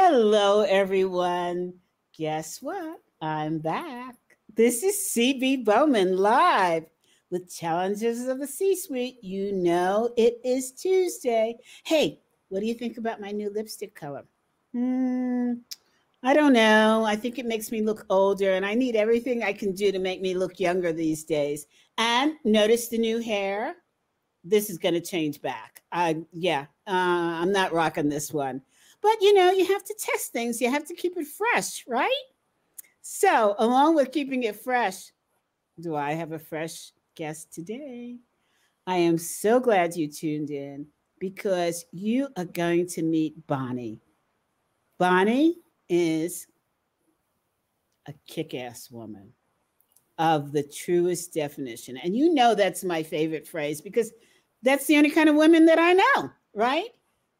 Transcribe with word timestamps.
Hello, 0.00 0.60
everyone. 0.60 1.74
Guess 2.16 2.62
what? 2.62 3.00
I'm 3.20 3.58
back. 3.58 4.14
This 4.54 4.84
is 4.84 5.12
CB 5.12 5.64
Bowman 5.64 6.16
live 6.16 6.84
with 7.30 7.52
Challenges 7.52 8.28
of 8.28 8.38
the 8.38 8.46
C 8.46 8.76
Suite. 8.76 9.18
You 9.22 9.52
know 9.52 10.10
it 10.16 10.40
is 10.44 10.70
Tuesday. 10.70 11.56
Hey, 11.84 12.20
what 12.48 12.60
do 12.60 12.66
you 12.66 12.74
think 12.74 12.96
about 12.96 13.20
my 13.20 13.32
new 13.32 13.50
lipstick 13.52 13.96
color? 13.96 14.24
Hmm, 14.72 15.54
I 16.22 16.32
don't 16.32 16.52
know. 16.52 17.04
I 17.04 17.16
think 17.16 17.40
it 17.40 17.44
makes 17.44 17.72
me 17.72 17.82
look 17.82 18.06
older, 18.08 18.52
and 18.52 18.64
I 18.64 18.74
need 18.74 18.94
everything 18.94 19.42
I 19.42 19.52
can 19.52 19.72
do 19.72 19.90
to 19.90 19.98
make 19.98 20.20
me 20.20 20.32
look 20.32 20.60
younger 20.60 20.92
these 20.92 21.24
days. 21.24 21.66
And 21.98 22.34
notice 22.44 22.86
the 22.86 22.98
new 22.98 23.18
hair. 23.18 23.74
This 24.44 24.70
is 24.70 24.78
going 24.78 24.94
to 24.94 25.00
change 25.00 25.42
back. 25.42 25.82
I 25.90 26.22
yeah, 26.32 26.66
uh, 26.86 27.42
I'm 27.42 27.50
not 27.50 27.72
rocking 27.72 28.08
this 28.08 28.32
one. 28.32 28.62
But 29.00 29.20
you 29.20 29.34
know, 29.34 29.50
you 29.50 29.66
have 29.66 29.84
to 29.84 29.94
test 29.98 30.32
things. 30.32 30.60
You 30.60 30.70
have 30.70 30.86
to 30.86 30.94
keep 30.94 31.16
it 31.16 31.26
fresh, 31.26 31.84
right? 31.86 32.24
So, 33.02 33.54
along 33.58 33.94
with 33.94 34.12
keeping 34.12 34.42
it 34.42 34.56
fresh, 34.56 35.12
do 35.80 35.94
I 35.94 36.12
have 36.12 36.32
a 36.32 36.38
fresh 36.38 36.92
guest 37.14 37.52
today? 37.52 38.16
I 38.86 38.96
am 38.96 39.18
so 39.18 39.60
glad 39.60 39.96
you 39.96 40.08
tuned 40.08 40.50
in 40.50 40.86
because 41.18 41.84
you 41.92 42.28
are 42.36 42.44
going 42.44 42.86
to 42.88 43.02
meet 43.02 43.46
Bonnie. 43.46 44.00
Bonnie 44.98 45.58
is 45.88 46.46
a 48.06 48.14
kick 48.26 48.54
ass 48.54 48.90
woman 48.90 49.32
of 50.18 50.52
the 50.52 50.62
truest 50.62 51.32
definition. 51.32 51.96
And 51.96 52.16
you 52.16 52.34
know 52.34 52.54
that's 52.54 52.82
my 52.82 53.02
favorite 53.02 53.46
phrase 53.46 53.80
because 53.80 54.12
that's 54.62 54.86
the 54.86 54.96
only 54.96 55.10
kind 55.10 55.28
of 55.28 55.36
women 55.36 55.66
that 55.66 55.78
I 55.78 55.92
know, 55.92 56.30
right? 56.54 56.88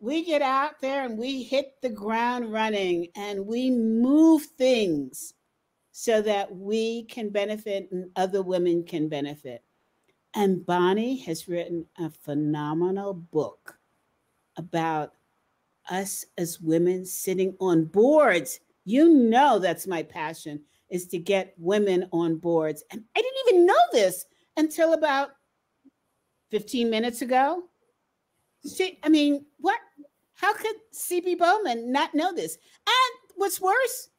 We 0.00 0.24
get 0.24 0.42
out 0.42 0.80
there 0.80 1.04
and 1.04 1.18
we 1.18 1.42
hit 1.42 1.80
the 1.82 1.88
ground 1.88 2.52
running 2.52 3.08
and 3.16 3.46
we 3.46 3.70
move 3.70 4.42
things 4.56 5.34
so 5.90 6.22
that 6.22 6.54
we 6.54 7.04
can 7.04 7.30
benefit 7.30 7.88
and 7.90 8.10
other 8.14 8.42
women 8.42 8.84
can 8.84 9.08
benefit. 9.08 9.64
And 10.34 10.64
Bonnie 10.64 11.16
has 11.22 11.48
written 11.48 11.86
a 11.98 12.10
phenomenal 12.10 13.14
book 13.14 13.78
about 14.56 15.14
us 15.90 16.24
as 16.36 16.60
women 16.60 17.04
sitting 17.04 17.56
on 17.58 17.86
boards. 17.86 18.60
You 18.84 19.12
know 19.12 19.58
that's 19.58 19.86
my 19.86 20.02
passion 20.02 20.60
is 20.90 21.06
to 21.08 21.18
get 21.18 21.54
women 21.58 22.08
on 22.12 22.36
boards. 22.36 22.82
And 22.90 23.02
I 23.16 23.20
didn't 23.20 23.48
even 23.48 23.66
know 23.66 23.74
this 23.92 24.26
until 24.56 24.92
about 24.92 25.30
15 26.50 26.88
minutes 26.88 27.22
ago. 27.22 27.64
I 29.02 29.08
mean, 29.08 29.44
what? 29.60 29.78
How 30.34 30.52
could 30.54 30.76
CB 30.94 31.38
Bowman 31.38 31.90
not 31.90 32.14
know 32.14 32.32
this? 32.32 32.58
And 32.86 33.32
what's 33.36 33.60
worse, 33.60 34.10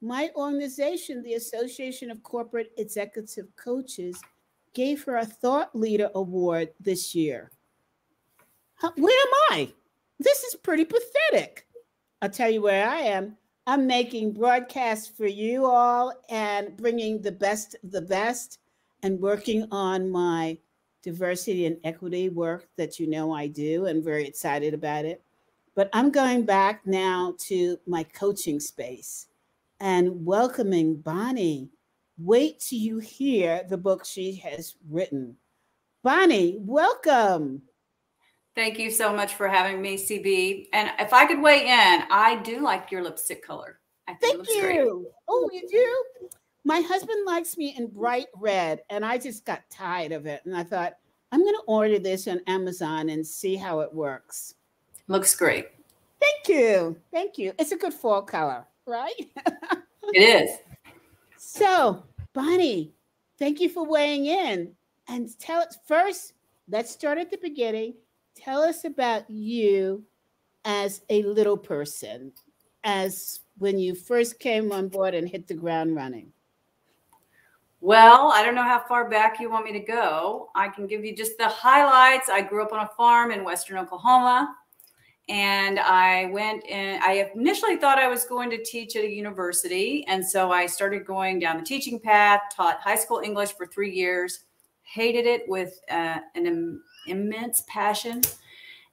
my 0.00 0.30
organization, 0.34 1.22
the 1.22 1.34
Association 1.34 2.10
of 2.10 2.22
Corporate 2.22 2.72
Executive 2.78 3.46
Coaches, 3.56 4.20
gave 4.72 5.04
her 5.04 5.16
a 5.16 5.26
Thought 5.26 5.74
Leader 5.74 6.10
Award 6.14 6.70
this 6.80 7.14
year. 7.14 7.50
Where 8.80 8.92
am 8.96 9.32
I? 9.50 9.72
This 10.20 10.42
is 10.44 10.54
pretty 10.54 10.84
pathetic. 10.84 11.66
I'll 12.22 12.30
tell 12.30 12.50
you 12.50 12.62
where 12.62 12.88
I 12.88 13.00
am. 13.00 13.36
I'm 13.66 13.86
making 13.86 14.32
broadcasts 14.32 15.08
for 15.08 15.26
you 15.26 15.66
all 15.66 16.14
and 16.30 16.76
bringing 16.76 17.20
the 17.20 17.32
best 17.32 17.76
of 17.82 17.90
the 17.90 18.00
best 18.00 18.60
and 19.02 19.20
working 19.20 19.66
on 19.70 20.10
my 20.10 20.58
diversity 21.02 21.66
and 21.66 21.78
equity 21.84 22.28
work 22.28 22.68
that 22.76 22.98
you 22.98 23.06
know 23.06 23.32
I 23.32 23.46
do 23.46 23.86
and 23.86 24.04
very 24.04 24.26
excited 24.26 24.74
about 24.74 25.04
it. 25.04 25.22
But 25.74 25.88
I'm 25.92 26.10
going 26.10 26.44
back 26.44 26.86
now 26.86 27.34
to 27.40 27.78
my 27.86 28.02
coaching 28.02 28.58
space 28.60 29.28
and 29.80 30.24
welcoming 30.26 30.96
Bonnie. 30.96 31.70
Wait 32.18 32.58
till 32.58 32.78
you 32.78 32.98
hear 32.98 33.62
the 33.68 33.78
book 33.78 34.04
she 34.04 34.34
has 34.36 34.74
written. 34.90 35.36
Bonnie, 36.02 36.56
welcome. 36.60 37.62
Thank 38.56 38.78
you 38.78 38.90
so 38.90 39.14
much 39.14 39.34
for 39.34 39.46
having 39.46 39.80
me, 39.80 39.96
CB. 39.96 40.68
And 40.72 40.90
if 40.98 41.12
I 41.12 41.26
could 41.26 41.40
weigh 41.40 41.62
in, 41.62 42.02
I 42.10 42.40
do 42.42 42.60
like 42.60 42.90
your 42.90 43.04
lipstick 43.04 43.46
color. 43.46 43.78
I 44.08 44.14
think 44.14 44.44
Thank 44.44 44.48
you. 44.48 44.62
Great. 44.62 45.12
Oh, 45.28 45.50
you 45.52 45.68
do? 45.68 46.28
My 46.64 46.80
husband 46.80 47.24
likes 47.26 47.56
me 47.56 47.74
in 47.76 47.88
bright 47.88 48.26
red, 48.36 48.82
and 48.90 49.04
I 49.04 49.18
just 49.18 49.44
got 49.44 49.62
tired 49.70 50.12
of 50.12 50.26
it. 50.26 50.42
And 50.44 50.56
I 50.56 50.64
thought, 50.64 50.94
I'm 51.32 51.40
going 51.40 51.54
to 51.54 51.62
order 51.66 51.98
this 51.98 52.28
on 52.28 52.40
Amazon 52.46 53.10
and 53.10 53.26
see 53.26 53.56
how 53.56 53.80
it 53.80 53.92
works. 53.92 54.54
Looks 55.06 55.34
great. 55.34 55.68
Thank 56.20 56.48
you. 56.48 56.96
Thank 57.12 57.38
you. 57.38 57.52
It's 57.58 57.72
a 57.72 57.76
good 57.76 57.94
fall 57.94 58.22
color, 58.22 58.66
right? 58.86 59.12
it 60.14 60.16
is. 60.16 60.50
So, 61.36 62.02
Bonnie, 62.32 62.92
thank 63.38 63.60
you 63.60 63.68
for 63.68 63.86
weighing 63.86 64.26
in. 64.26 64.72
And 65.08 65.38
tell 65.38 65.60
us 65.60 65.78
first, 65.86 66.34
let's 66.68 66.90
start 66.90 67.18
at 67.18 67.30
the 67.30 67.38
beginning 67.38 67.94
tell 68.38 68.62
us 68.62 68.84
about 68.84 69.28
you 69.28 70.04
as 70.64 71.02
a 71.10 71.22
little 71.22 71.56
person, 71.56 72.32
as 72.84 73.40
when 73.58 73.78
you 73.78 73.94
first 73.94 74.38
came 74.38 74.70
on 74.72 74.88
board 74.88 75.14
and 75.14 75.28
hit 75.28 75.46
the 75.48 75.54
ground 75.54 75.96
running. 75.96 76.32
Well, 77.80 78.32
I 78.32 78.44
don't 78.44 78.56
know 78.56 78.64
how 78.64 78.80
far 78.88 79.08
back 79.08 79.38
you 79.38 79.50
want 79.50 79.64
me 79.64 79.72
to 79.72 79.80
go. 79.80 80.50
I 80.56 80.68
can 80.68 80.86
give 80.88 81.04
you 81.04 81.14
just 81.14 81.38
the 81.38 81.48
highlights. 81.48 82.28
I 82.28 82.40
grew 82.40 82.62
up 82.62 82.72
on 82.72 82.80
a 82.80 82.90
farm 82.96 83.30
in 83.30 83.44
Western 83.44 83.78
Oklahoma 83.78 84.52
and 85.28 85.78
I 85.78 86.26
went 86.26 86.64
and 86.68 87.02
I 87.02 87.30
initially 87.34 87.76
thought 87.76 87.98
I 87.98 88.08
was 88.08 88.24
going 88.24 88.50
to 88.50 88.64
teach 88.64 88.96
at 88.96 89.04
a 89.04 89.10
university. 89.10 90.04
And 90.08 90.26
so 90.26 90.50
I 90.50 90.66
started 90.66 91.04
going 91.06 91.38
down 91.38 91.58
the 91.58 91.62
teaching 91.62 92.00
path, 92.00 92.40
taught 92.54 92.80
high 92.80 92.96
school 92.96 93.20
English 93.22 93.52
for 93.52 93.66
three 93.66 93.92
years, 93.92 94.40
hated 94.82 95.26
it 95.26 95.46
with 95.46 95.80
uh, 95.90 96.18
an 96.34 96.80
immense 97.06 97.62
passion. 97.68 98.22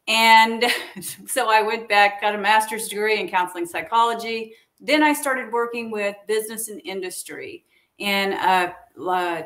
And 0.08 0.66
so 1.26 1.50
I 1.50 1.62
went 1.62 1.88
back, 1.88 2.22
got 2.22 2.36
a 2.36 2.38
master's 2.38 2.90
degree 2.90 3.20
in 3.20 3.30
counseling 3.30 3.66
psychology. 3.66 4.54
Then 4.80 5.02
I 5.02 5.14
started 5.14 5.54
working 5.54 5.90
with 5.90 6.18
business 6.28 6.68
and 6.68 6.82
industry 6.84 7.66
in 7.98 8.34
a, 8.34 8.76
a 9.00 9.46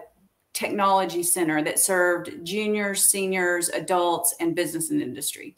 technology 0.53 1.23
center 1.23 1.63
that 1.63 1.79
served 1.79 2.43
juniors, 2.43 3.05
seniors, 3.05 3.69
adults, 3.69 4.35
and 4.39 4.55
business 4.55 4.89
and 4.89 5.01
industry. 5.01 5.55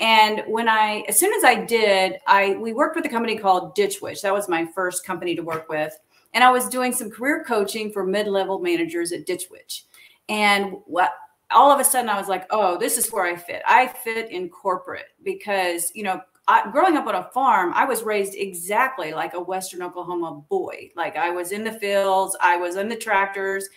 And 0.00 0.42
when 0.48 0.68
I, 0.68 1.04
as 1.08 1.18
soon 1.18 1.32
as 1.34 1.44
I 1.44 1.64
did, 1.64 2.18
I 2.26 2.54
we 2.56 2.72
worked 2.72 2.96
with 2.96 3.06
a 3.06 3.08
company 3.08 3.38
called 3.38 3.74
Ditch 3.74 4.02
Witch. 4.02 4.22
That 4.22 4.32
was 4.32 4.48
my 4.48 4.66
first 4.74 5.06
company 5.06 5.36
to 5.36 5.42
work 5.42 5.68
with, 5.68 5.96
and 6.32 6.42
I 6.42 6.50
was 6.50 6.68
doing 6.68 6.92
some 6.92 7.10
career 7.10 7.44
coaching 7.44 7.92
for 7.92 8.04
mid-level 8.04 8.58
managers 8.58 9.12
at 9.12 9.24
Ditch 9.24 9.44
Witch. 9.50 9.84
And 10.28 10.74
what 10.86 11.12
all 11.50 11.70
of 11.70 11.78
a 11.78 11.84
sudden 11.84 12.10
I 12.10 12.18
was 12.18 12.28
like, 12.28 12.46
oh, 12.50 12.76
this 12.76 12.98
is 12.98 13.08
where 13.10 13.24
I 13.24 13.36
fit. 13.36 13.62
I 13.66 13.86
fit 13.86 14.32
in 14.32 14.48
corporate 14.48 15.14
because, 15.22 15.92
you 15.94 16.02
know, 16.02 16.20
I, 16.46 16.70
growing 16.70 16.96
up 16.96 17.06
on 17.06 17.14
a 17.14 17.24
farm, 17.32 17.72
I 17.74 17.84
was 17.84 18.02
raised 18.02 18.34
exactly 18.34 19.12
like 19.12 19.34
a 19.34 19.40
Western 19.40 19.82
Oklahoma 19.82 20.42
boy. 20.48 20.90
Like 20.94 21.16
I 21.16 21.30
was 21.30 21.52
in 21.52 21.64
the 21.64 21.72
fields, 21.72 22.36
I 22.40 22.56
was 22.56 22.76
in 22.76 22.88
the 22.88 22.96
tractors. 22.96 23.68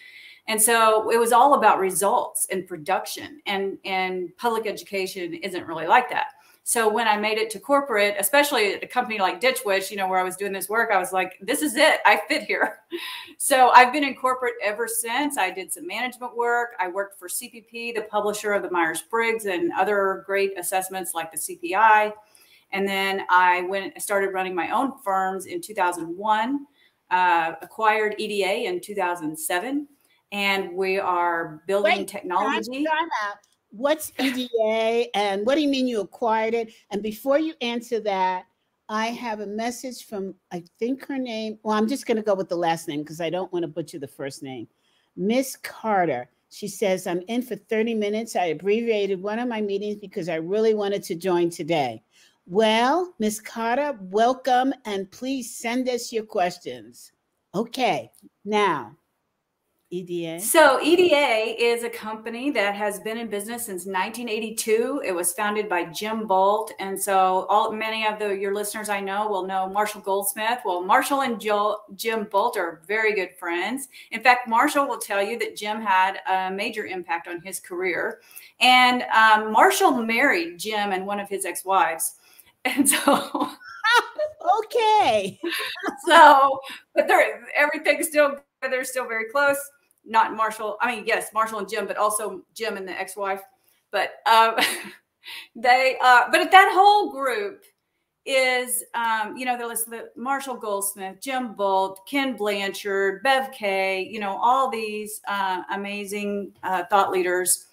And 0.50 0.62
so 0.62 1.10
it 1.10 1.18
was 1.18 1.32
all 1.32 1.56
about 1.56 1.80
results 1.80 2.48
and 2.52 2.68
production 2.68 3.42
and, 3.46 3.78
and 3.84 4.36
public 4.38 4.66
education 4.66 5.34
isn't 5.34 5.66
really 5.66 5.88
like 5.88 6.10
that. 6.10 6.28
So 6.68 6.90
when 6.90 7.08
I 7.08 7.16
made 7.16 7.38
it 7.38 7.50
to 7.52 7.62
corporate, 7.62 8.16
especially 8.20 8.74
at 8.74 8.84
a 8.84 8.88
company 8.88 9.20
like 9.20 9.40
Ditch 9.40 9.60
Witch, 9.66 9.90
you 9.90 9.96
know, 9.96 10.06
where 10.10 10.20
I 10.20 10.24
was 10.24 10.36
doing 10.36 10.52
this 10.52 10.68
work, 10.68 10.90
I 10.92 10.98
was 10.98 11.14
like, 11.14 11.38
this 11.42 11.62
is 11.62 11.78
it. 11.78 12.02
I 12.06 12.22
fit 12.28 12.44
here. 12.44 12.80
So 13.40 13.70
I've 13.70 13.94
been 13.94 14.04
in 14.04 14.16
corporate 14.16 14.56
ever 14.64 14.88
since. 14.88 15.38
I 15.38 15.52
did 15.52 15.72
some 15.72 15.86
management 15.86 16.36
work. 16.36 16.70
I 16.80 16.88
worked 16.88 17.20
for 17.20 17.28
CPP, 17.28 17.94
the 17.94 18.08
publisher 18.10 18.52
of 18.52 18.64
the 18.64 18.72
Myers 18.72 19.04
Briggs 19.04 19.46
and 19.46 19.72
other 19.78 20.24
great 20.26 20.58
assessments 20.58 21.14
like 21.14 21.32
the 21.32 21.38
CPI. 21.38 22.14
And 22.72 22.88
then 22.88 23.24
I 23.30 23.62
went 23.62 24.02
started 24.02 24.34
running 24.34 24.54
my 24.54 24.72
own 24.72 24.94
firms 25.04 25.46
in 25.46 25.62
2001, 25.62 26.66
uh, 27.12 27.54
acquired 27.62 28.16
EDA 28.18 28.68
in 28.68 28.82
2007 28.82 29.88
and 30.34 30.74
we 30.74 31.00
are 31.00 31.64
building 31.68 32.00
Wait, 32.00 32.08
technology. 32.08 32.84
Time 32.84 33.08
what's 33.72 34.12
EDA 34.20 35.16
and 35.16 35.46
what 35.46 35.56
do 35.56 35.62
you 35.62 35.70
mean 35.70 35.88
you 35.88 36.02
acquired 36.02 36.54
it? 36.54 36.74
And 36.92 37.02
before 37.02 37.40
you 37.40 37.54
answer 37.62 38.00
that, 38.02 38.46
I 38.90 39.08
have 39.08 39.42
a 39.42 39.48
message 39.48 40.06
from, 40.06 40.34
I 40.52 40.64
think 40.80 41.06
her 41.08 41.18
name, 41.18 41.60
well, 41.64 41.78
I'm 41.78 41.88
just 41.88 42.06
going 42.06 42.18
to 42.18 42.24
go 42.24 42.34
with 42.34 42.50
the 42.50 42.56
last 42.56 42.88
name 42.88 43.02
because 43.02 43.20
I 43.20 43.30
don't 43.30 43.52
want 43.52 43.64
to 43.64 43.68
butcher 43.68 44.00
the 44.00 44.08
first 44.08 44.44
name. 44.44 44.68
Miss 45.16 45.56
Carter. 45.56 46.30
She 46.50 46.70
says, 46.70 47.08
I'm 47.08 47.22
in 47.28 47.42
for 47.42 47.58
30 47.58 47.94
minutes. 47.96 48.38
I 48.38 48.46
abbreviated 48.46 49.22
one 49.22 49.38
of 49.38 49.50
my 49.50 49.60
meetings 49.60 49.98
because 49.98 50.30
I 50.30 50.36
really 50.36 50.74
wanted 50.74 51.04
to 51.04 51.16
join 51.16 51.50
today. 51.50 52.02
Well, 52.50 53.14
Miss 53.20 53.42
Carter, 53.42 54.00
welcome 54.00 54.74
and 54.86 55.12
please 55.12 55.54
send 55.54 55.90
us 55.90 56.14
your 56.14 56.24
questions. 56.24 57.12
Okay, 57.54 58.10
now 58.46 58.96
EDA? 59.90 60.40
So, 60.42 60.82
EDA 60.82 61.62
is 61.62 61.84
a 61.84 61.90
company 61.90 62.52
that 62.52 62.76
has 62.76 63.00
been 63.00 63.18
in 63.18 63.28
business 63.30 63.66
since 63.66 63.86
1982. 63.86 65.02
It 65.06 65.14
was 65.14 65.34
founded 65.34 65.68
by 65.68 65.86
Jim 65.86 66.28
Bolt. 66.28 66.72
And 66.80 67.02
so, 67.02 67.46
all 67.50 67.72
many 67.72 68.06
of 68.06 68.20
the 68.20 68.30
your 68.30 68.54
listeners 68.54 68.88
I 68.88 69.00
know 69.00 69.30
will 69.30 69.46
know 69.46 69.70
Marshall 69.70 70.02
Goldsmith. 70.02 70.60
Well, 70.66 70.82
Marshall 70.82 71.24
and 71.24 71.40
Jim 71.96 72.28
Bolt 72.32 72.58
are 72.58 72.82
very 72.88 73.14
good 73.14 73.32
friends. 73.38 73.88
In 74.12 74.22
fact, 74.22 74.48
Marshall 74.48 74.88
will 74.88 75.00
tell 75.00 75.22
you 75.22 75.40
that 75.40 75.56
Jim 75.56 75.82
had 75.82 76.20
a 76.30 76.50
major 76.54 76.86
impact 76.86 77.28
on 77.28 77.42
his 77.42 77.60
career. 77.60 78.20
And 78.60 79.04
um, 79.04 79.52
Marshall 79.54 79.92
married 79.92 80.60
Jim 80.60 80.92
and 80.92 81.06
one 81.06 81.20
of 81.20 81.30
his 81.30 81.46
ex 81.46 81.64
wives. 81.64 82.16
And 82.68 82.88
so, 82.90 83.50
okay. 84.60 85.40
so, 86.08 86.60
but 86.94 87.08
they're 87.08 87.46
everything's 87.56 88.08
still 88.08 88.36
they're 88.62 88.84
still 88.84 89.08
very 89.08 89.26
close 89.32 89.58
not 90.08 90.36
Marshall. 90.36 90.78
I 90.82 90.96
mean, 90.96 91.04
yes, 91.06 91.30
Marshall 91.34 91.60
and 91.60 91.70
Jim, 91.70 91.86
but 91.86 91.98
also 91.98 92.42
Jim 92.54 92.78
and 92.78 92.88
the 92.88 92.98
ex-wife. 92.98 93.42
But 93.92 94.12
um, 94.26 94.56
they, 95.56 95.98
uh, 96.02 96.26
but 96.32 96.50
that 96.50 96.72
whole 96.74 97.12
group 97.12 97.64
is, 98.26 98.84
um, 98.94 99.38
you 99.38 99.46
know, 99.46 99.58
there's 99.58 99.86
the 99.86 100.10
Marshall 100.16 100.56
Goldsmith, 100.56 101.18
Jim 101.22 101.54
Bolt, 101.54 102.02
Ken 102.10 102.36
Blanchard, 102.36 103.24
Bev 103.24 103.52
Kaye, 103.52 104.08
you 104.10 104.20
know, 104.20 104.38
all 104.42 104.70
these 104.70 105.22
uh, 105.28 105.62
amazing 105.72 106.52
uh, 106.64 106.84
thought 106.90 107.12
leaders. 107.12 107.66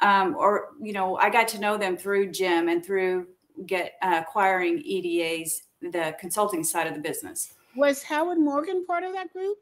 Um, 0.00 0.36
or 0.36 0.68
you 0.80 0.92
know, 0.92 1.16
I 1.16 1.28
got 1.28 1.48
to 1.48 1.58
know 1.58 1.76
them 1.76 1.96
through 1.96 2.30
Jim 2.30 2.68
and 2.68 2.84
through 2.84 3.26
get 3.66 3.94
uh, 4.02 4.22
acquiring 4.26 4.82
EDA's 4.84 5.62
the 5.80 6.16
consulting 6.18 6.64
side 6.64 6.86
of 6.86 6.94
the 6.94 7.00
business. 7.00 7.54
Was 7.76 8.02
Howard 8.02 8.38
Morgan 8.38 8.84
part 8.86 9.04
of 9.04 9.12
that 9.12 9.32
group? 9.32 9.58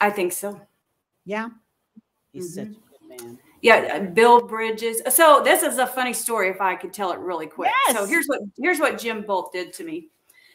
I 0.00 0.10
think 0.10 0.32
so. 0.32 0.60
Yeah. 1.24 1.48
He's 2.32 2.56
mm-hmm. 2.56 2.72
such 2.72 2.78
a 2.78 3.14
good 3.14 3.24
man. 3.24 3.38
Yeah, 3.62 4.00
uh, 4.00 4.10
Bill 4.10 4.40
Bridges. 4.40 5.02
So 5.10 5.42
this 5.44 5.62
is 5.62 5.78
a 5.78 5.86
funny 5.86 6.14
story 6.14 6.48
if 6.48 6.60
I 6.60 6.74
could 6.74 6.92
tell 6.92 7.12
it 7.12 7.18
really 7.18 7.46
quick. 7.46 7.70
Yes. 7.86 7.96
So 7.96 8.06
here's 8.06 8.26
what 8.26 8.40
here's 8.58 8.78
what 8.78 8.98
Jim 8.98 9.22
Bolt 9.22 9.52
did 9.52 9.72
to 9.74 9.84
me. 9.84 10.08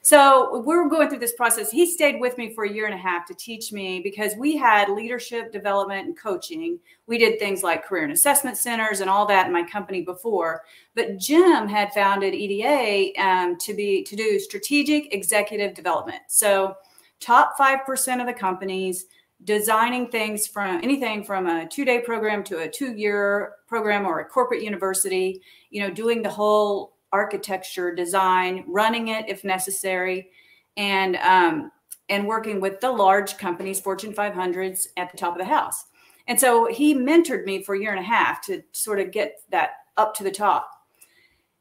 So 0.06 0.60
we 0.60 0.75
were 0.75 0.88
going 0.88 1.10
through 1.10 1.18
this 1.18 1.34
process. 1.34 1.72
He 1.72 1.88
stayed 1.88 2.19
with 2.19 2.38
me 2.38 2.54
for 2.54 2.66
a 2.66 2.72
year 2.72 2.86
and 2.86 2.94
a 2.94 2.98
half 2.98 3.25
to 3.25 3.34
teach 3.34 3.72
me 3.72 4.02
because 4.02 4.36
we 4.38 4.56
had 4.56 4.88
leadership 4.88 5.52
development 5.52 6.06
and 6.06 6.16
coaching. 6.16 6.78
We 7.07 7.18
did 7.18 7.40
things 7.40 7.63
like 7.63 7.84
career 7.84 8.04
and 8.04 8.13
assessment 8.13 8.56
centers 8.56 9.00
and 9.00 9.10
all 9.10 9.25
that 9.25 9.48
in 9.48 9.52
my 9.52 9.63
company 9.63 10.04
before. 10.04 10.62
But 10.94 11.18
Jim 11.18 11.68
had 11.68 11.92
founded 11.92 12.36
EDA 12.36 13.19
um, 13.19 13.57
to 13.57 13.74
be 13.74 14.04
to 14.04 14.16
do 14.16 14.38
strategic 14.38 15.12
executive 15.12 15.74
development. 15.74 16.22
So 16.28 16.75
top 17.19 17.57
five 17.57 17.84
percent 17.84 18.22
of 18.22 18.28
the 18.28 18.34
companies 18.34 19.07
designing 19.44 20.10
things 20.10 20.46
from 20.46 20.84
anything 20.84 21.24
from 21.24 21.48
a 21.48 21.68
two 21.68 21.84
day 21.84 22.00
program 22.00 22.44
to 22.44 22.60
a 22.60 22.69
two 22.69 22.94
year 22.94 23.54
program 23.68 24.06
or 24.06 24.19
a 24.19 24.25
corporate 24.25 24.62
university, 24.62 25.42
you 25.72 25.81
know, 25.81 25.90
doing 25.90 26.22
the 26.22 26.30
whole 26.30 26.94
architecture 27.12 27.94
design, 27.94 28.63
running 28.68 29.10
it 29.10 29.25
if 29.28 29.44
necessary, 29.44 30.30
and, 30.78 31.16
um, 31.18 31.72
and 32.10 32.28
working 32.28 32.60
with 32.60 32.80
the 32.81 32.92
large 32.92 33.38
companies, 33.38 33.80
Fortune 33.80 34.13
500s 34.13 34.88
at 34.98 35.12
the 35.12 35.18
top 35.18 35.34
of 35.34 35.40
the 35.40 35.46
house. 35.46 35.86
And 36.28 36.40
so 36.40 36.68
he 36.68 36.96
mentored 36.96 37.46
me 37.46 37.63
for 37.63 37.75
a 37.75 37.80
year 37.80 37.92
and 37.92 38.00
a 38.00 38.04
half 38.04 38.42
to 38.46 38.63
sort 38.72 39.00
of 39.00 39.12
get 39.12 39.38
that 39.52 39.72
up 39.98 40.16
to 40.16 40.24
the 40.24 40.31
top. 40.31 40.69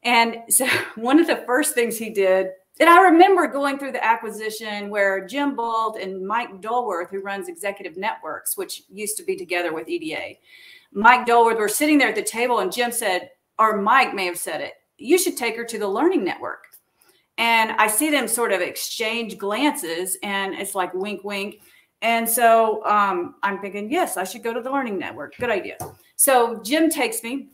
And 0.03 0.39
so 0.49 0.67
one 0.97 1.19
of 1.19 1.27
the 1.27 1.45
first 1.47 1.75
things 1.75 1.99
he 1.99 2.11
did 2.11 2.49
and 2.81 2.91
I 2.91 3.03
remember 3.03 3.47
going 3.47 3.79
through 3.79 3.93
the 3.93 4.05
acquisition 4.05 4.91
where 4.91 5.25
Jim 5.27 5.55
Bolt 5.55 5.97
and 5.97 6.27
Mike 6.27 6.61
Dulworth, 6.61 7.09
who 7.11 7.21
runs 7.21 7.49
Executive 7.49 7.97
Networks, 7.97 8.57
which 8.57 8.83
used 8.91 9.17
to 9.19 9.23
be 9.23 9.37
together 9.37 9.73
with 9.73 9.89
EDA, 9.89 10.35
Mike 10.93 11.25
Dulworth 11.25 11.59
were 11.59 11.69
sitting 11.69 11.99
there 11.99 12.09
at 12.09 12.17
the 12.17 12.23
table, 12.23 12.59
and 12.59 12.73
Jim 12.73 12.91
said, 12.91 13.31
or 13.61 13.81
Mike 13.81 14.13
may 14.13 14.27
have 14.27 14.39
said 14.39 14.61
it, 14.61 14.75
you 15.05 15.19
should 15.19 15.37
take 15.37 15.57
her 15.57 15.65
to 15.65 15.79
the 15.79 15.89
Learning 15.89 16.25
Network. 16.25 16.65
And 17.37 17.73
I 17.73 17.89
see 17.89 18.11
them 18.11 18.29
sort 18.29 18.53
of 18.53 18.61
exchange 18.61 19.39
glances, 19.39 20.17
and 20.23 20.55
it's 20.55 20.75
like 20.75 20.95
wink, 20.95 21.25
wink. 21.25 21.63
And 22.01 22.29
so 22.29 22.85
um, 22.85 23.37
I'm 23.43 23.61
thinking, 23.61 23.91
yes, 23.91 24.17
I 24.17 24.25
should 24.25 24.43
go 24.43 24.55
to 24.55 24.61
the 24.61 24.71
Learning 24.71 24.99
Network. 24.99 25.37
Good 25.37 25.51
idea. 25.51 25.77
So 26.17 26.63
Jim 26.63 26.91
takes 26.91 27.23
me 27.23 27.49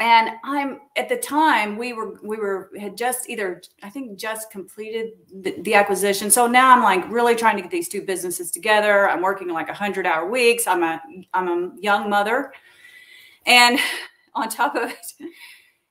and 0.00 0.30
i'm 0.44 0.80
at 0.96 1.08
the 1.08 1.16
time 1.16 1.76
we 1.76 1.92
were 1.92 2.18
we 2.22 2.36
were 2.36 2.70
had 2.78 2.96
just 2.96 3.28
either 3.28 3.60
i 3.82 3.90
think 3.90 4.18
just 4.18 4.50
completed 4.50 5.12
the, 5.42 5.60
the, 5.62 5.74
acquisition 5.74 6.30
so 6.30 6.46
now 6.46 6.72
i'm 6.74 6.82
like 6.82 7.08
really 7.10 7.34
trying 7.34 7.56
to 7.56 7.62
get 7.62 7.70
these 7.70 7.88
two 7.88 8.02
businesses 8.02 8.50
together 8.50 9.08
i'm 9.08 9.22
working 9.22 9.48
like 9.48 9.66
100 9.66 10.06
hour 10.06 10.30
weeks 10.30 10.66
i'm 10.66 10.82
a 10.82 11.00
i'm 11.34 11.48
a 11.48 11.72
young 11.80 12.08
mother 12.08 12.52
and 13.46 13.78
on 14.34 14.48
top 14.48 14.76
of 14.76 14.90
it 14.90 15.30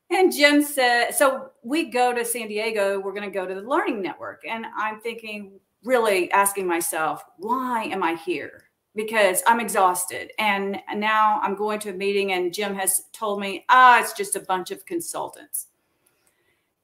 and 0.09 0.33
jim 0.33 0.61
said 0.61 1.11
so 1.11 1.51
we 1.63 1.85
go 1.85 2.13
to 2.13 2.23
san 2.23 2.47
diego 2.47 2.99
we're 2.99 3.13
going 3.13 3.29
to 3.29 3.33
go 3.33 3.45
to 3.45 3.55
the 3.55 3.61
learning 3.61 4.01
network 4.01 4.43
and 4.47 4.65
i'm 4.75 4.99
thinking 5.01 5.59
really 5.83 6.31
asking 6.31 6.67
myself 6.67 7.23
why 7.37 7.83
am 7.85 8.03
i 8.03 8.13
here 8.13 8.67
because 8.97 9.43
I'm 9.45 9.61
exhausted. 9.61 10.31
And 10.39 10.81
now 10.95 11.39
I'm 11.41 11.55
going 11.55 11.79
to 11.81 11.91
a 11.91 11.93
meeting, 11.93 12.33
and 12.33 12.53
Jim 12.53 12.75
has 12.75 13.03
told 13.13 13.39
me, 13.39 13.63
ah, 13.69 13.99
it's 14.01 14.11
just 14.11 14.35
a 14.35 14.41
bunch 14.41 14.71
of 14.71 14.85
consultants. 14.85 15.67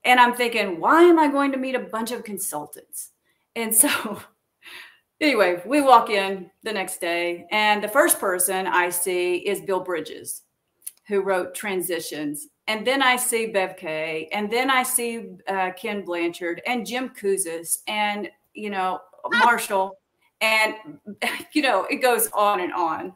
And 0.05 0.19
I'm 0.19 0.35
thinking, 0.35 0.79
why 0.79 1.01
am 1.03 1.19
I 1.19 1.27
going 1.27 1.51
to 1.51 1.57
meet 1.57 1.75
a 1.75 1.79
bunch 1.79 2.11
of 2.11 2.23
consultants? 2.23 3.09
And 3.55 3.73
so, 3.75 4.21
anyway, 5.21 5.61
we 5.65 5.81
walk 5.81 6.09
in 6.09 6.51
the 6.61 6.71
next 6.71 7.01
day, 7.01 7.47
and 7.51 7.83
the 7.83 7.89
first 7.89 8.19
person 8.19 8.67
I 8.67 8.89
see 8.89 9.37
is 9.37 9.61
Bill 9.61 9.79
Bridges, 9.79 10.43
who 11.07 11.21
wrote 11.21 11.55
Transitions. 11.55 12.47
And 12.68 12.88
then 12.88 13.01
I 13.01 13.18
see 13.18 13.48
Bev 13.48 13.75
Kaye, 13.75 14.30
and 14.31 14.50
then 14.50 14.69
I 14.69 14.83
see 14.83 15.31
uh, 15.48 15.71
Ken 15.71 16.06
Blanchard 16.06 16.62
and 16.65 16.86
Jim 16.86 17.10
Kouzes 17.10 17.80
and, 17.88 18.30
you 18.54 18.69
know, 18.69 19.01
Marshall. 19.31 19.98
And 20.42 20.75
you 21.54 21.62
know 21.62 21.86
it 21.86 21.98
goes 21.98 22.30
on 22.33 22.60
and 22.60 22.74
on. 22.74 23.13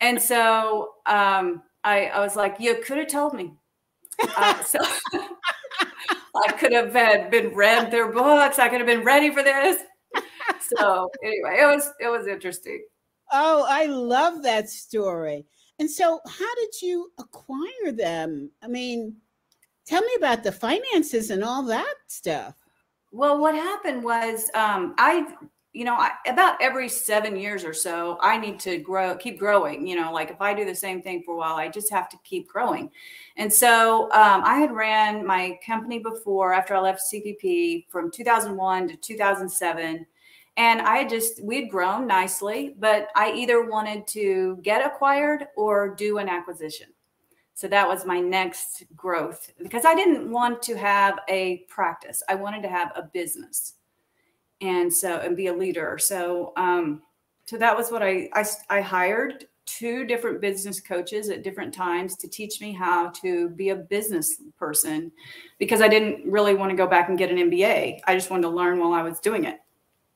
And 0.00 0.20
so 0.20 0.94
um, 1.06 1.62
I, 1.82 2.06
I 2.06 2.20
was 2.20 2.36
like 2.36 2.56
you 2.58 2.76
could 2.84 2.98
have 2.98 3.08
told 3.08 3.34
me. 3.34 3.52
Uh, 4.36 4.62
so 4.64 4.78
i 6.46 6.52
could 6.52 6.72
have 6.72 6.92
had 6.92 7.30
been 7.30 7.54
read 7.54 7.90
their 7.90 8.10
books. 8.10 8.58
I 8.58 8.68
could 8.68 8.78
have 8.78 8.86
been 8.86 9.04
ready 9.04 9.30
for 9.30 9.42
this. 9.42 9.82
So 10.78 11.10
anyway 11.22 11.58
it 11.60 11.66
was 11.66 11.92
it 12.00 12.08
was 12.08 12.26
interesting. 12.26 12.84
Oh 13.32 13.66
i 13.68 13.86
love 13.86 14.42
that 14.42 14.68
story 14.70 15.44
and 15.78 15.90
so 15.90 16.20
how 16.26 16.54
did 16.56 16.82
you 16.82 17.10
acquire 17.18 17.92
them 17.92 18.50
i 18.62 18.68
mean 18.68 19.14
tell 19.86 20.02
me 20.02 20.12
about 20.16 20.42
the 20.42 20.52
finances 20.52 21.30
and 21.30 21.44
all 21.44 21.62
that 21.62 21.94
stuff 22.06 22.54
well 23.12 23.38
what 23.38 23.54
happened 23.54 24.02
was 24.02 24.50
um, 24.54 24.94
i 24.98 25.26
you 25.74 25.84
know, 25.84 25.94
I, 25.94 26.12
about 26.28 26.56
every 26.62 26.88
seven 26.88 27.36
years 27.36 27.64
or 27.64 27.74
so, 27.74 28.16
I 28.22 28.38
need 28.38 28.60
to 28.60 28.78
grow, 28.78 29.16
keep 29.16 29.40
growing. 29.40 29.86
You 29.86 30.00
know, 30.00 30.12
like 30.12 30.30
if 30.30 30.40
I 30.40 30.54
do 30.54 30.64
the 30.64 30.74
same 30.74 31.02
thing 31.02 31.24
for 31.24 31.34
a 31.34 31.36
while, 31.36 31.56
I 31.56 31.68
just 31.68 31.92
have 31.92 32.08
to 32.10 32.16
keep 32.22 32.48
growing. 32.48 32.90
And 33.36 33.52
so 33.52 34.04
um, 34.12 34.42
I 34.44 34.58
had 34.60 34.70
ran 34.70 35.26
my 35.26 35.58
company 35.66 35.98
before 35.98 36.54
after 36.54 36.76
I 36.76 36.80
left 36.80 37.02
CPP 37.12 37.88
from 37.90 38.12
2001 38.12 38.88
to 38.88 38.96
2007. 38.96 40.06
And 40.56 40.80
I 40.80 41.06
just, 41.06 41.42
we'd 41.42 41.68
grown 41.68 42.06
nicely, 42.06 42.74
but 42.78 43.08
I 43.16 43.32
either 43.32 43.64
wanted 43.68 44.06
to 44.08 44.58
get 44.62 44.86
acquired 44.86 45.48
or 45.56 45.94
do 45.94 46.18
an 46.18 46.28
acquisition. 46.28 46.88
So 47.54 47.68
that 47.68 47.86
was 47.86 48.04
my 48.04 48.20
next 48.20 48.84
growth 48.96 49.52
because 49.62 49.84
I 49.84 49.94
didn't 49.94 50.30
want 50.30 50.60
to 50.62 50.74
have 50.76 51.20
a 51.28 51.64
practice. 51.68 52.22
I 52.28 52.34
wanted 52.34 52.62
to 52.62 52.68
have 52.68 52.92
a 52.96 53.02
business 53.02 53.74
and 54.60 54.92
so 54.92 55.18
and 55.18 55.36
be 55.36 55.46
a 55.46 55.54
leader. 55.54 55.96
So 55.98 56.52
um, 56.56 57.02
so 57.46 57.56
that 57.58 57.76
was 57.76 57.90
what 57.92 58.02
I, 58.02 58.28
I 58.32 58.44
I 58.70 58.80
hired 58.80 59.46
two 59.66 60.04
different 60.04 60.40
business 60.40 60.80
coaches 60.80 61.30
at 61.30 61.42
different 61.42 61.72
times 61.72 62.16
to 62.16 62.28
teach 62.28 62.60
me 62.60 62.72
how 62.72 63.10
to 63.10 63.48
be 63.50 63.70
a 63.70 63.76
business 63.76 64.42
person 64.58 65.10
because 65.58 65.80
I 65.80 65.88
didn't 65.88 66.30
really 66.30 66.54
want 66.54 66.70
to 66.70 66.76
go 66.76 66.86
back 66.86 67.08
and 67.08 67.16
get 67.16 67.30
an 67.30 67.38
MBA. 67.38 68.00
I 68.04 68.14
just 68.14 68.30
wanted 68.30 68.42
to 68.42 68.50
learn 68.50 68.78
while 68.78 68.92
I 68.92 69.02
was 69.02 69.20
doing 69.20 69.44
it. 69.44 69.60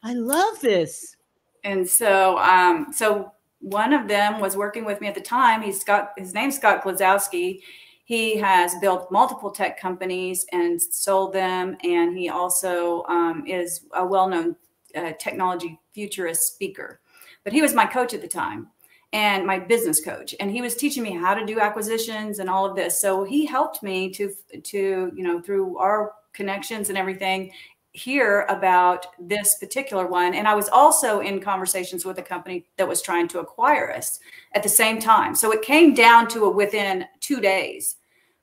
I 0.03 0.15
love 0.15 0.61
this. 0.61 1.17
And 1.65 1.89
so 1.89 2.39
um, 2.39 2.93
so 2.93 3.33
one 3.61 3.93
of 3.93 4.09
them 4.09 4.41
was 4.41 4.57
working 4.57 4.85
with 4.85 5.01
me 5.01 5.09
at 5.09 5.15
the 5.15 5.21
time. 5.21 5.63
He's 5.63 5.81
Scott, 5.81 6.13
his 6.17 6.35
name's 6.35 6.57
Scott 6.57 6.83
Klososky 6.83 7.61
he 8.09 8.39
has 8.39 8.75
built 8.77 9.13
multiple 9.13 9.51
tech 9.51 9.79
companies 9.79 10.47
and 10.53 10.81
sold 10.81 11.35
them. 11.35 11.77
And 11.85 12.17
he 12.17 12.31
also 12.31 13.05
um, 13.05 13.45
is 13.47 13.85
a 13.93 14.05
well 14.05 14.27
known 14.27 14.57
uh, 14.97 15.13
technology 15.19 15.79
futurist 15.93 16.55
speaker. 16.55 17.01
But 17.45 17.53
he 17.53 17.61
was 17.61 17.75
my 17.75 17.85
coach 17.85 18.15
at 18.15 18.23
the 18.23 18.29
time 18.29 18.69
and 19.13 19.47
my 19.47 19.59
business 19.59 20.03
coach 20.03 20.35
and 20.41 20.51
he 20.51 20.63
was 20.63 20.75
teaching 20.75 21.03
me 21.03 21.11
how 21.11 21.35
to 21.35 21.45
do 21.45 21.61
acquisitions 21.61 22.41
and 22.41 22.51
all 22.51 22.67
of 22.67 22.77
this 22.77 23.01
so 23.01 23.25
he 23.25 23.47
helped 23.47 23.83
me 23.83 24.11
to 24.11 24.31
to 24.63 25.11
you 25.17 25.23
know 25.23 25.41
through 25.41 25.79
our 25.79 26.13
connections 26.35 26.91
and 26.91 26.99
everything 26.99 27.51
hear 27.93 28.47
about 28.49 29.07
this 29.19 29.57
particular 29.57 30.07
one. 30.07 30.35
And 30.35 30.47
I 30.47 30.55
was 30.55 30.69
also 30.69 31.21
in 31.21 31.41
conversations 31.41 32.05
with 32.05 32.19
a 32.19 32.23
company 32.23 32.67
that 32.77 32.87
was 32.87 33.03
trying 33.03 33.29
to 33.29 33.41
acquire 33.41 33.93
us 33.93 34.21
at 34.55 34.63
the 34.63 34.69
same 34.69 35.01
time. 35.01 35.35
So 35.35 35.53
it 35.53 35.63
came 35.63 35.95
down 35.95 36.29
to 36.29 36.45
a 36.45 36.51
within 36.51 37.07
two 37.21 37.41
days 37.41 37.97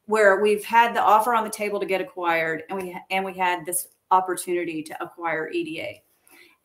where 0.08 0.42
we've 0.42 0.64
had 0.64 0.96
the 0.96 1.02
offer 1.02 1.34
on 1.34 1.44
the 1.44 1.50
table 1.50 1.80
to 1.80 1.86
get 1.86 2.02
acquired 2.02 2.64
and 2.70 2.80
we 2.80 2.98
and 3.10 3.26
we 3.26 3.34
had 3.34 3.66
this 3.66 3.88
opportunity 4.12 4.84
to 4.84 5.04
acquire 5.04 5.50
EDA. 5.50 6.00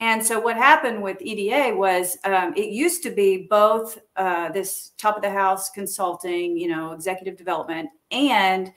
And 0.01 0.25
so 0.25 0.41
what 0.41 0.57
happened 0.57 1.03
with 1.03 1.21
EDA 1.21 1.77
was 1.77 2.17
um, 2.25 2.55
it 2.57 2.71
used 2.71 3.03
to 3.03 3.11
be 3.11 3.47
both 3.51 3.99
uh, 4.17 4.51
this 4.51 4.93
top 4.97 5.17
of 5.17 5.23
the 5.23 5.31
house 5.31 5.71
consulting, 5.71 6.57
you 6.57 6.69
know, 6.69 6.93
executive 6.93 7.37
development 7.37 7.91
and 8.11 8.73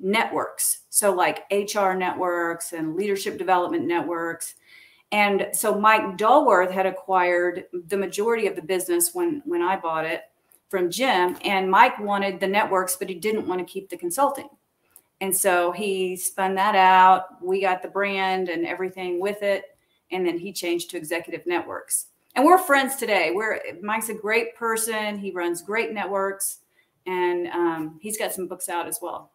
networks. 0.00 0.82
So 0.90 1.12
like 1.12 1.44
HR 1.50 1.92
networks 1.92 2.72
and 2.72 2.94
leadership 2.94 3.38
development 3.38 3.86
networks. 3.86 4.54
And 5.10 5.48
so 5.52 5.78
Mike 5.78 6.16
Dulworth 6.16 6.70
had 6.70 6.86
acquired 6.86 7.64
the 7.86 7.96
majority 7.96 8.46
of 8.46 8.56
the 8.56 8.62
business 8.62 9.14
when 9.14 9.42
when 9.44 9.62
I 9.62 9.76
bought 9.76 10.04
it 10.04 10.22
from 10.68 10.90
Jim. 10.90 11.36
And 11.44 11.70
Mike 11.70 11.98
wanted 11.98 12.40
the 12.40 12.46
networks, 12.46 12.96
but 12.96 13.08
he 13.08 13.14
didn't 13.14 13.48
want 13.48 13.60
to 13.60 13.72
keep 13.72 13.88
the 13.88 13.96
consulting. 13.96 14.48
And 15.20 15.34
so 15.34 15.72
he 15.72 16.14
spun 16.16 16.54
that 16.56 16.74
out. 16.76 17.42
We 17.42 17.60
got 17.60 17.82
the 17.82 17.88
brand 17.88 18.48
and 18.48 18.66
everything 18.66 19.20
with 19.20 19.42
it 19.42 19.64
and 20.10 20.26
then 20.26 20.38
he 20.38 20.52
changed 20.52 20.90
to 20.90 20.96
executive 20.96 21.46
networks. 21.46 22.06
And 22.34 22.44
we're 22.44 22.58
friends 22.58 22.96
today. 22.96 23.32
We're 23.34 23.60
Mike's 23.82 24.10
a 24.10 24.14
great 24.14 24.54
person. 24.54 25.18
He 25.18 25.32
runs 25.32 25.62
great 25.62 25.92
networks, 25.92 26.58
and 27.06 27.48
um, 27.48 27.98
he's 28.00 28.18
got 28.18 28.32
some 28.32 28.46
books 28.46 28.68
out 28.68 28.86
as 28.86 29.00
well. 29.02 29.32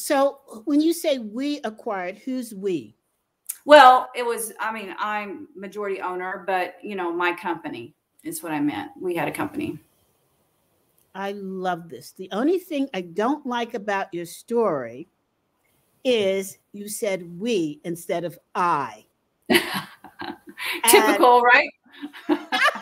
So 0.00 0.62
when 0.64 0.80
you 0.80 0.92
say 0.92 1.18
we 1.18 1.60
acquired, 1.64 2.18
who's 2.18 2.54
we? 2.54 2.96
Well, 3.66 4.08
it 4.14 4.24
was. 4.24 4.52
I 4.58 4.72
mean, 4.72 4.94
I'm 4.98 5.48
majority 5.54 6.00
owner, 6.00 6.42
but 6.46 6.76
you 6.82 6.96
know, 6.96 7.12
my 7.12 7.34
company 7.34 7.94
is 8.24 8.42
what 8.42 8.52
I 8.52 8.60
meant. 8.60 8.90
We 8.98 9.14
had 9.14 9.28
a 9.28 9.32
company. 9.32 9.78
I 11.14 11.32
love 11.32 11.88
this. 11.88 12.12
The 12.12 12.30
only 12.32 12.58
thing 12.58 12.88
I 12.94 13.02
don't 13.02 13.44
like 13.44 13.74
about 13.74 14.12
your 14.14 14.26
story 14.26 15.08
is 16.04 16.56
you 16.72 16.88
said 16.88 17.38
we 17.38 17.80
instead 17.84 18.24
of 18.24 18.38
I. 18.54 19.04
Typical, 20.88 21.42
right? 21.42 21.68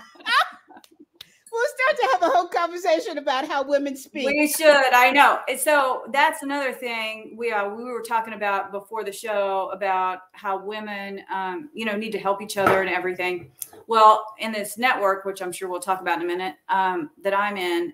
we'll 1.59 1.67
start 1.77 2.01
to 2.01 2.09
have 2.13 2.31
a 2.31 2.37
whole 2.37 2.49
conversation 2.49 3.19
about 3.19 3.47
how 3.47 3.63
women 3.63 3.97
speak. 3.97 4.27
We 4.27 4.49
should. 4.49 4.93
I 4.93 5.11
know. 5.11 5.41
So 5.59 6.05
that's 6.13 6.43
another 6.43 6.73
thing 6.73 7.35
we 7.37 7.53
uh, 7.53 7.69
we 7.69 7.85
were 7.85 8.03
talking 8.03 8.35
about 8.35 8.73
before 8.73 9.05
the 9.05 9.13
show 9.13 9.71
about 9.73 10.21
how 10.33 10.65
women, 10.65 11.23
um, 11.33 11.71
you 11.75 11.85
know, 11.85 11.97
need 11.97 12.13
to 12.13 12.19
help 12.19 12.41
each 12.41 12.57
other 12.57 12.81
and 12.81 12.91
everything. 12.91 13.51
Well, 13.87 14.25
in 14.39 14.53
this 14.53 14.79
network, 14.79 15.25
which 15.25 15.43
I'm 15.43 15.53
sure 15.53 15.69
we'll 15.69 15.81
talk 15.81 16.01
about 16.01 16.19
in 16.19 16.25
a 16.25 16.27
minute, 16.27 16.55
um, 16.69 17.11
that 17.23 17.35
I'm 17.35 17.57
in, 17.57 17.93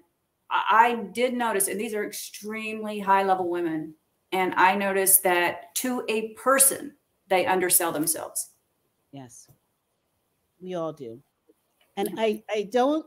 I, 0.51 0.65
I 0.71 0.95
did 1.13 1.35
notice, 1.35 1.69
and 1.69 1.81
these 1.81 1.95
are 1.95 2.05
extremely 2.05 2.99
high 2.99 3.23
level 3.23 3.49
women 3.49 3.95
and 4.35 4.53
I 4.57 4.75
noticed 4.75 5.23
that 5.23 5.73
to 5.77 6.05
a 6.09 6.31
person, 6.31 6.97
they 7.29 7.47
undersell 7.47 7.93
themselves. 7.93 8.51
Yes, 9.13 9.49
we 10.61 10.75
all 10.75 10.93
do. 10.93 11.23
And 11.97 12.09
I, 12.19 12.43
I 12.51 12.69
don't, 12.73 13.07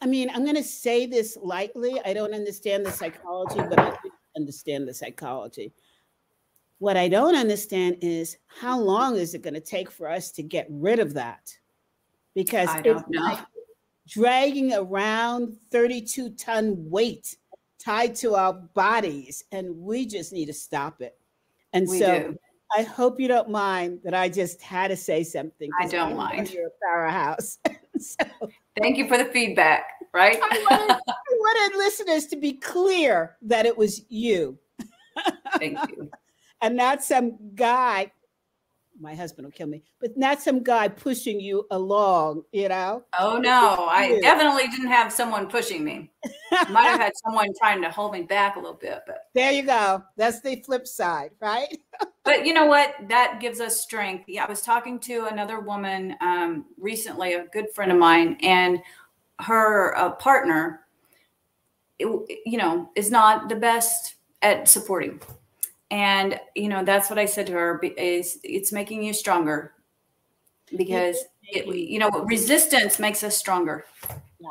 I 0.00 0.06
mean, 0.06 0.30
I'm 0.30 0.44
going 0.44 0.56
to 0.56 0.64
say 0.64 1.06
this 1.06 1.36
lightly. 1.42 2.00
I 2.04 2.14
don't 2.14 2.34
understand 2.34 2.86
the 2.86 2.90
psychology, 2.90 3.60
but 3.68 3.78
I 3.78 3.96
understand 4.36 4.88
the 4.88 4.94
psychology. 4.94 5.72
What 6.78 6.96
I 6.96 7.08
don't 7.08 7.34
understand 7.34 7.98
is 8.00 8.38
how 8.46 8.80
long 8.80 9.16
is 9.16 9.34
it 9.34 9.42
going 9.42 9.54
to 9.54 9.60
take 9.60 9.90
for 9.90 10.08
us 10.08 10.30
to 10.32 10.42
get 10.42 10.66
rid 10.70 10.98
of 10.98 11.14
that? 11.14 11.54
Because 12.34 12.70
it's 12.76 13.02
like 13.10 13.38
dragging 14.08 14.72
around 14.72 15.56
32 15.70 16.30
ton 16.30 16.74
weight 16.88 17.36
tied 17.78 18.14
to 18.14 18.34
our 18.34 18.52
bodies, 18.52 19.44
and 19.52 19.76
we 19.76 20.06
just 20.06 20.32
need 20.32 20.46
to 20.46 20.54
stop 20.54 21.02
it. 21.02 21.18
And 21.72 21.88
we 21.88 21.98
so 21.98 22.20
do. 22.20 22.38
I 22.76 22.82
hope 22.82 23.18
you 23.18 23.26
don't 23.26 23.50
mind 23.50 24.00
that 24.04 24.14
I 24.14 24.28
just 24.28 24.62
had 24.62 24.88
to 24.88 24.96
say 24.96 25.24
something. 25.24 25.70
I 25.80 25.86
don't 25.86 26.12
I 26.12 26.14
mind. 26.14 26.52
You're 26.52 26.68
a 26.68 26.70
powerhouse. 26.88 27.58
so, 27.98 28.24
Thank 28.80 28.96
you 28.96 29.08
for 29.08 29.18
the 29.18 29.26
feedback, 29.26 29.84
right? 30.12 30.38
I 30.42 30.66
wanted, 30.70 30.96
I 31.08 31.14
wanted 31.30 31.78
listeners 31.78 32.26
to 32.26 32.36
be 32.36 32.54
clear 32.54 33.36
that 33.42 33.66
it 33.66 33.76
was 33.76 34.04
you. 34.08 34.58
Thank 35.58 35.78
you. 35.90 36.10
and 36.62 36.76
not 36.76 37.02
some 37.02 37.36
guy 37.54 38.12
my 39.00 39.14
husband 39.14 39.46
will 39.46 39.52
kill 39.52 39.66
me, 39.66 39.82
but 39.98 40.16
not 40.16 40.42
some 40.42 40.62
guy 40.62 40.88
pushing 40.88 41.40
you 41.40 41.66
along, 41.70 42.44
you 42.52 42.68
know? 42.68 43.02
Oh 43.18 43.38
no, 43.38 43.86
I 43.88 44.18
definitely 44.20 44.68
didn't 44.68 44.88
have 44.88 45.12
someone 45.12 45.46
pushing 45.46 45.84
me. 45.84 46.10
Might 46.68 46.84
have 46.84 47.00
had 47.00 47.12
someone 47.24 47.48
trying 47.58 47.80
to 47.82 47.90
hold 47.90 48.12
me 48.12 48.22
back 48.22 48.56
a 48.56 48.58
little 48.58 48.74
bit, 48.74 49.00
but 49.06 49.28
there 49.34 49.52
you 49.52 49.62
go. 49.62 50.02
That's 50.16 50.40
the 50.40 50.62
flip 50.62 50.86
side, 50.86 51.30
right? 51.40 51.78
but 52.24 52.44
you 52.46 52.52
know 52.52 52.66
what? 52.66 52.94
That 53.08 53.38
gives 53.40 53.60
us 53.60 53.80
strength. 53.80 54.24
Yeah, 54.28 54.44
I 54.44 54.48
was 54.48 54.62
talking 54.62 54.98
to 55.00 55.26
another 55.26 55.60
woman 55.60 56.16
um, 56.20 56.66
recently, 56.78 57.34
a 57.34 57.46
good 57.46 57.66
friend 57.74 57.90
of 57.90 57.98
mine, 57.98 58.36
and 58.42 58.80
her 59.40 59.96
uh, 59.96 60.10
partner, 60.12 60.80
it, 61.98 62.40
you 62.44 62.58
know, 62.58 62.90
is 62.94 63.10
not 63.10 63.48
the 63.48 63.56
best 63.56 64.16
at 64.42 64.68
supporting 64.68 65.20
and 65.90 66.38
you 66.54 66.68
know 66.68 66.84
that's 66.84 67.10
what 67.10 67.18
i 67.18 67.24
said 67.24 67.46
to 67.46 67.52
her 67.52 67.80
is 67.96 68.38
it's 68.42 68.72
making 68.72 69.02
you 69.02 69.12
stronger 69.12 69.72
because 70.76 71.24
it, 71.42 71.66
you. 71.66 71.98
know 71.98 72.10
resistance 72.26 73.00
makes 73.00 73.24
us 73.24 73.36
stronger. 73.36 73.84
Yeah. 74.38 74.50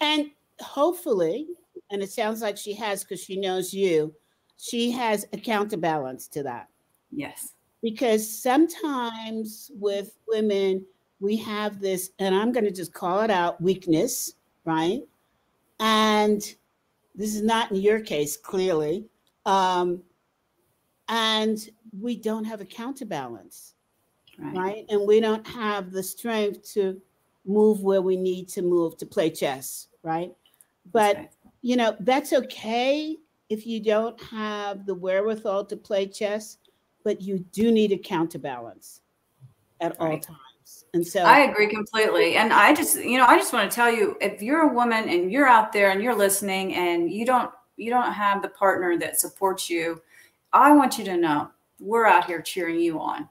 And 0.00 0.30
hopefully 0.60 1.48
and 1.90 2.02
it 2.02 2.10
sounds 2.10 2.40
like 2.40 2.56
she 2.56 2.72
has 2.74 3.04
because 3.04 3.22
she 3.22 3.36
knows 3.36 3.74
you 3.74 4.14
she 4.56 4.90
has 4.92 5.26
a 5.32 5.36
counterbalance 5.36 6.28
to 6.28 6.42
that. 6.44 6.68
Yes. 7.12 7.52
Because 7.82 8.26
sometimes 8.26 9.70
with 9.74 10.16
women 10.26 10.86
we 11.20 11.36
have 11.36 11.80
this 11.80 12.10
and 12.18 12.34
i'm 12.34 12.52
going 12.52 12.64
to 12.64 12.70
just 12.70 12.94
call 12.94 13.20
it 13.20 13.30
out 13.30 13.60
weakness 13.60 14.34
right? 14.64 15.02
And 15.80 16.40
this 17.14 17.34
is 17.34 17.42
not 17.42 17.70
in 17.70 17.76
your 17.76 18.00
case 18.00 18.36
clearly. 18.36 19.06
Um, 19.46 20.02
and 21.08 21.68
we 22.00 22.16
don't 22.16 22.44
have 22.44 22.60
a 22.60 22.64
counterbalance, 22.64 23.74
right. 24.38 24.56
right? 24.56 24.86
And 24.88 25.06
we 25.06 25.20
don't 25.20 25.46
have 25.46 25.92
the 25.92 26.02
strength 26.02 26.72
to 26.74 27.00
move 27.46 27.82
where 27.82 28.02
we 28.02 28.16
need 28.16 28.48
to 28.48 28.62
move 28.62 28.96
to 28.98 29.06
play 29.06 29.30
chess, 29.30 29.88
right? 30.02 30.32
But 30.92 31.16
right. 31.16 31.30
you 31.62 31.76
know, 31.76 31.96
that's 32.00 32.32
okay 32.32 33.16
if 33.50 33.66
you 33.66 33.80
don't 33.80 34.20
have 34.22 34.86
the 34.86 34.94
wherewithal 34.94 35.66
to 35.66 35.76
play 35.76 36.06
chess, 36.06 36.58
but 37.04 37.20
you 37.20 37.38
do 37.52 37.70
need 37.70 37.92
a 37.92 37.98
counterbalance 37.98 39.02
at 39.80 39.96
right. 40.00 40.12
all 40.12 40.18
times. 40.18 40.84
And 40.94 41.06
so 41.06 41.20
I 41.22 41.40
agree 41.40 41.68
completely. 41.68 42.36
And 42.36 42.52
I 42.52 42.74
just, 42.74 42.96
you 42.96 43.18
know, 43.18 43.26
I 43.26 43.36
just 43.36 43.52
want 43.52 43.70
to 43.70 43.74
tell 43.74 43.92
you 43.92 44.16
if 44.20 44.40
you're 44.40 44.70
a 44.70 44.72
woman 44.72 45.08
and 45.08 45.30
you're 45.30 45.46
out 45.46 45.72
there 45.72 45.90
and 45.90 46.02
you're 46.02 46.14
listening 46.14 46.74
and 46.74 47.10
you 47.12 47.26
don't 47.26 47.50
you 47.76 47.90
don't 47.90 48.12
have 48.12 48.40
the 48.40 48.48
partner 48.48 48.96
that 48.98 49.18
supports 49.18 49.68
you, 49.68 50.00
I 50.54 50.72
want 50.72 50.98
you 50.98 51.04
to 51.06 51.16
know 51.16 51.50
we're 51.80 52.06
out 52.06 52.26
here 52.26 52.40
cheering 52.40 52.78
you 52.78 53.00
on. 53.00 53.28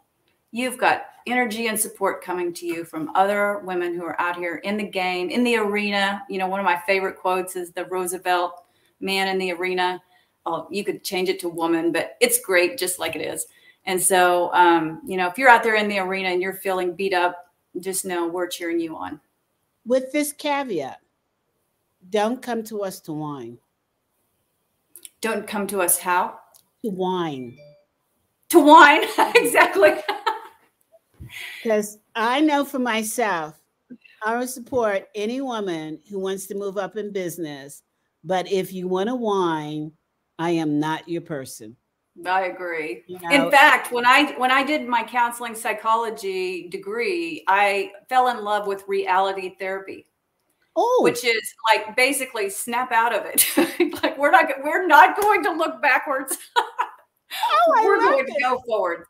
You've 0.51 0.77
got 0.77 1.06
energy 1.25 1.68
and 1.68 1.80
support 1.80 2.24
coming 2.24 2.53
to 2.53 2.65
you 2.65 2.84
from 2.84 3.10
other 3.15 3.60
women 3.60 3.96
who 3.96 4.03
are 4.03 4.20
out 4.20 4.36
here 4.36 4.58
in 4.58 4.75
the 4.75 4.84
game, 4.84 5.30
in 5.30 5.44
the 5.44 5.56
arena. 5.56 6.22
You 6.30 6.38
know, 6.38 6.48
one 6.48 6.60
of 6.60 6.65
my 6.65 6.80
favorite 6.86 7.18
quotes 7.18 7.56
is 7.56 7.72
the 7.72 7.86
Roosevelt 7.86 8.65
man 9.00 9.30
in 9.30 9.38
the 9.38 9.53
arena. 9.53 10.03
Oh, 10.46 10.68
you 10.70 10.84
could 10.84 11.03
change 11.03 11.30
it 11.30 11.39
to 11.39 11.50
woman, 11.50 11.94
but 11.94 12.18
it's 12.20 12.42
great 12.42 12.77
just 12.77 13.00
like 13.00 13.15
it 13.15 13.22
is. 13.22 13.48
And 13.86 14.01
so, 14.01 14.53
um, 14.53 15.01
you 15.06 15.15
know, 15.15 15.27
if 15.27 15.38
you're 15.38 15.50
out 15.50 15.63
there 15.63 15.75
in 15.75 15.88
the 15.88 16.00
arena 16.00 16.27
and 16.27 16.42
you're 16.42 16.53
feeling 16.53 16.94
beat 16.94 17.13
up, 17.13 17.53
just 17.80 18.03
know 18.03 18.27
we're 18.27 18.48
cheering 18.48 18.80
you 18.80 18.98
on. 18.98 19.20
With 19.86 20.12
this 20.12 20.34
caveat, 20.34 21.00
don't 22.10 22.42
come 22.42 22.63
to 22.63 22.84
us 22.84 23.00
to 23.01 23.13
whine. 23.13 23.58
Don't 25.22 25.48
come 25.48 25.68
to 25.68 25.82
us 25.82 25.98
how? 25.98 26.39
To 26.84 26.92
wine. 26.92 27.58
To 28.50 28.60
wine, 28.60 29.04
exactly. 29.36 29.94
Because 31.62 31.98
I 32.16 32.42
know 32.42 32.66
for 32.66 32.80
myself, 32.80 33.60
I 34.25 34.38
would 34.38 34.50
support 34.50 35.08
any 35.16 35.42
woman 35.42 36.00
who 36.10 36.20
wants 36.20 36.48
to 36.48 36.56
move 36.56 36.78
up 36.78 36.96
in 36.96 37.12
business. 37.12 37.84
But 38.24 38.52
if 38.52 38.72
you 38.72 38.88
want 38.88 39.10
to 39.10 39.16
whine, 39.16 39.92
I 40.40 40.52
am 40.52 40.80
not 40.80 41.10
your 41.10 41.22
person. 41.22 41.75
I 42.25 42.46
agree. 42.46 43.04
You 43.08 43.20
know, 43.20 43.30
in 43.46 43.52
fact, 43.52 43.92
when 43.92 44.06
I 44.06 44.34
when 44.38 44.52
I 44.52 44.63
did 44.63 44.88
my 44.88 45.04
counseling 45.04 45.56
psychology 45.56 46.70
degree, 46.70 47.44
I 47.48 47.92
fell 48.08 48.28
in 48.28 48.44
love 48.44 48.68
with 48.68 48.84
reality 48.88 49.56
therapy. 49.58 50.06
Oh. 50.75 51.02
Which 51.04 51.24
is 51.24 51.54
like 51.72 51.96
basically 51.96 52.50
snap 52.50 52.92
out 52.92 53.13
of 53.13 53.24
it. 53.25 53.46
like 54.04 54.18
we're 54.18 54.32
not 54.32 54.46
we're 54.63 54.88
not 54.88 55.20
going 55.20 55.44
to 55.44 55.52
look 55.52 55.82
backwards. 55.82 56.38
oh, 57.36 57.74
I 57.78 57.86
we're 57.86 57.98
love 58.00 58.16
would 58.16 58.30
go 58.42 58.62
forward. 58.66 59.06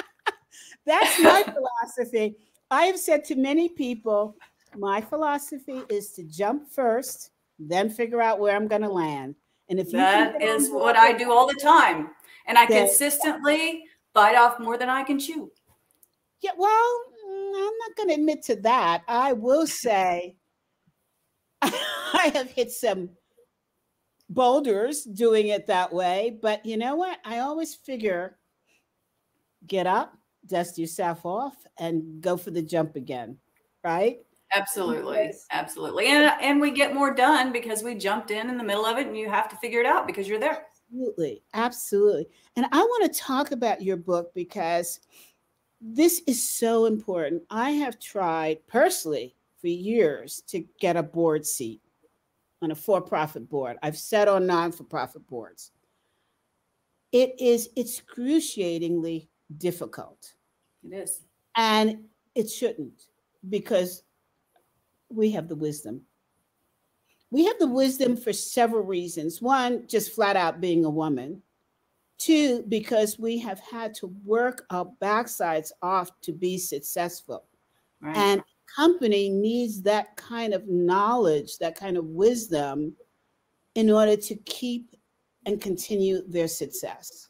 That's 0.86 1.20
my 1.20 1.42
philosophy. 1.42 2.36
I 2.70 2.84
have 2.84 2.98
said 2.98 3.24
to 3.24 3.36
many 3.36 3.68
people, 3.68 4.36
my 4.76 5.00
philosophy 5.00 5.82
is 5.88 6.12
to 6.12 6.22
jump 6.24 6.70
first, 6.70 7.30
then 7.58 7.90
figure 7.90 8.22
out 8.22 8.38
where 8.38 8.56
I'm 8.56 8.68
going 8.68 8.82
to 8.82 8.88
land. 8.88 9.34
And 9.68 9.78
if 9.78 9.90
that 9.92 10.40
is 10.42 10.70
what 10.70 10.96
I 10.96 11.12
do 11.12 11.32
all 11.32 11.46
the 11.46 11.60
time, 11.62 12.10
and 12.46 12.58
I 12.58 12.66
consistently 12.66 13.84
bite 14.12 14.36
off 14.36 14.58
more 14.58 14.76
than 14.76 14.88
I 14.88 15.04
can 15.04 15.18
chew. 15.18 15.50
Yeah, 16.40 16.52
well, 16.56 17.00
mm, 17.28 17.52
I'm 17.56 17.78
not 17.78 17.96
going 17.96 18.08
to 18.08 18.14
admit 18.14 18.42
to 18.44 18.56
that. 18.62 19.02
I 19.06 19.32
will 19.32 19.66
say 19.66 20.36
I 21.62 22.32
have 22.34 22.50
hit 22.50 22.72
some 22.72 23.10
boulders 24.30 25.02
doing 25.04 25.48
it 25.48 25.66
that 25.66 25.92
way, 25.92 26.38
but 26.40 26.64
you 26.64 26.76
know 26.76 26.94
what? 26.94 27.18
I 27.24 27.40
always 27.40 27.74
figure 27.74 28.38
get 29.66 29.86
up, 29.86 30.16
dust 30.46 30.78
yourself 30.78 31.26
off, 31.26 31.54
and 31.78 32.22
go 32.22 32.36
for 32.36 32.50
the 32.50 32.62
jump 32.62 32.96
again, 32.96 33.36
right? 33.84 34.20
Absolutely, 34.54 35.32
absolutely, 35.52 36.06
and 36.06 36.24
uh, 36.24 36.36
and 36.40 36.60
we 36.60 36.70
get 36.70 36.94
more 36.94 37.14
done 37.14 37.52
because 37.52 37.82
we 37.82 37.94
jumped 37.94 38.30
in 38.30 38.48
in 38.48 38.56
the 38.56 38.64
middle 38.64 38.86
of 38.86 38.98
it, 38.98 39.06
and 39.06 39.16
you 39.16 39.28
have 39.28 39.48
to 39.48 39.56
figure 39.56 39.80
it 39.80 39.86
out 39.86 40.06
because 40.06 40.26
you're 40.26 40.40
there. 40.40 40.66
Absolutely, 40.92 41.42
absolutely. 41.54 42.26
And 42.56 42.66
I 42.72 42.78
want 42.78 43.12
to 43.12 43.20
talk 43.20 43.52
about 43.52 43.82
your 43.82 43.96
book 43.96 44.32
because 44.34 45.00
this 45.80 46.20
is 46.26 46.48
so 46.48 46.86
important. 46.86 47.42
I 47.48 47.70
have 47.72 48.00
tried 48.00 48.66
personally 48.66 49.36
for 49.60 49.68
years 49.68 50.42
to 50.48 50.64
get 50.80 50.96
a 50.96 51.02
board 51.02 51.46
seat 51.46 51.80
on 52.62 52.70
a 52.70 52.74
for-profit 52.74 53.48
board. 53.48 53.76
I've 53.82 53.96
sat 53.96 54.28
on 54.28 54.46
non-for-profit 54.46 55.26
boards. 55.26 55.72
It 57.12 57.34
is 57.40 57.70
excruciatingly 57.76 59.28
difficult. 59.58 60.34
It 60.84 60.94
is. 60.94 61.22
And 61.56 62.04
it 62.34 62.48
shouldn't 62.48 63.06
because 63.48 64.02
we 65.08 65.30
have 65.32 65.48
the 65.48 65.56
wisdom. 65.56 66.02
We 67.30 67.44
have 67.46 67.58
the 67.58 67.66
wisdom 67.66 68.16
for 68.16 68.32
several 68.32 68.84
reasons. 68.84 69.40
One, 69.40 69.86
just 69.88 70.12
flat 70.12 70.36
out 70.36 70.60
being 70.60 70.84
a 70.84 70.90
woman. 70.90 71.42
Two, 72.18 72.64
because 72.68 73.18
we 73.18 73.38
have 73.38 73.60
had 73.60 73.94
to 73.94 74.14
work 74.24 74.66
our 74.70 74.92
backsides 75.00 75.72
off 75.80 76.10
to 76.20 76.32
be 76.32 76.58
successful. 76.58 77.44
Right. 78.00 78.16
And 78.16 78.42
company 78.76 79.28
needs 79.28 79.82
that 79.82 80.16
kind 80.16 80.54
of 80.54 80.68
knowledge, 80.68 81.58
that 81.58 81.76
kind 81.76 81.96
of 81.96 82.04
wisdom 82.06 82.94
in 83.74 83.90
order 83.90 84.16
to 84.16 84.34
keep 84.46 84.94
and 85.46 85.60
continue 85.60 86.22
their 86.28 86.48
success. 86.48 87.28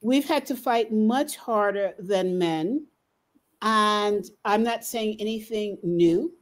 We've 0.00 0.26
had 0.26 0.46
to 0.46 0.56
fight 0.56 0.92
much 0.92 1.36
harder 1.36 1.94
than 1.98 2.38
men. 2.38 2.86
And 3.60 4.24
I'm 4.44 4.62
not 4.62 4.84
saying 4.84 5.16
anything 5.18 5.78
new. 5.82 6.32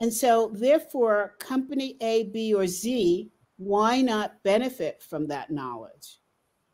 And 0.00 0.12
so, 0.12 0.50
therefore, 0.54 1.34
company 1.38 1.96
A, 2.00 2.24
B, 2.24 2.54
or 2.54 2.66
Z, 2.66 3.30
why 3.58 4.00
not 4.00 4.42
benefit 4.42 5.02
from 5.02 5.26
that 5.28 5.50
knowledge? 5.50 6.18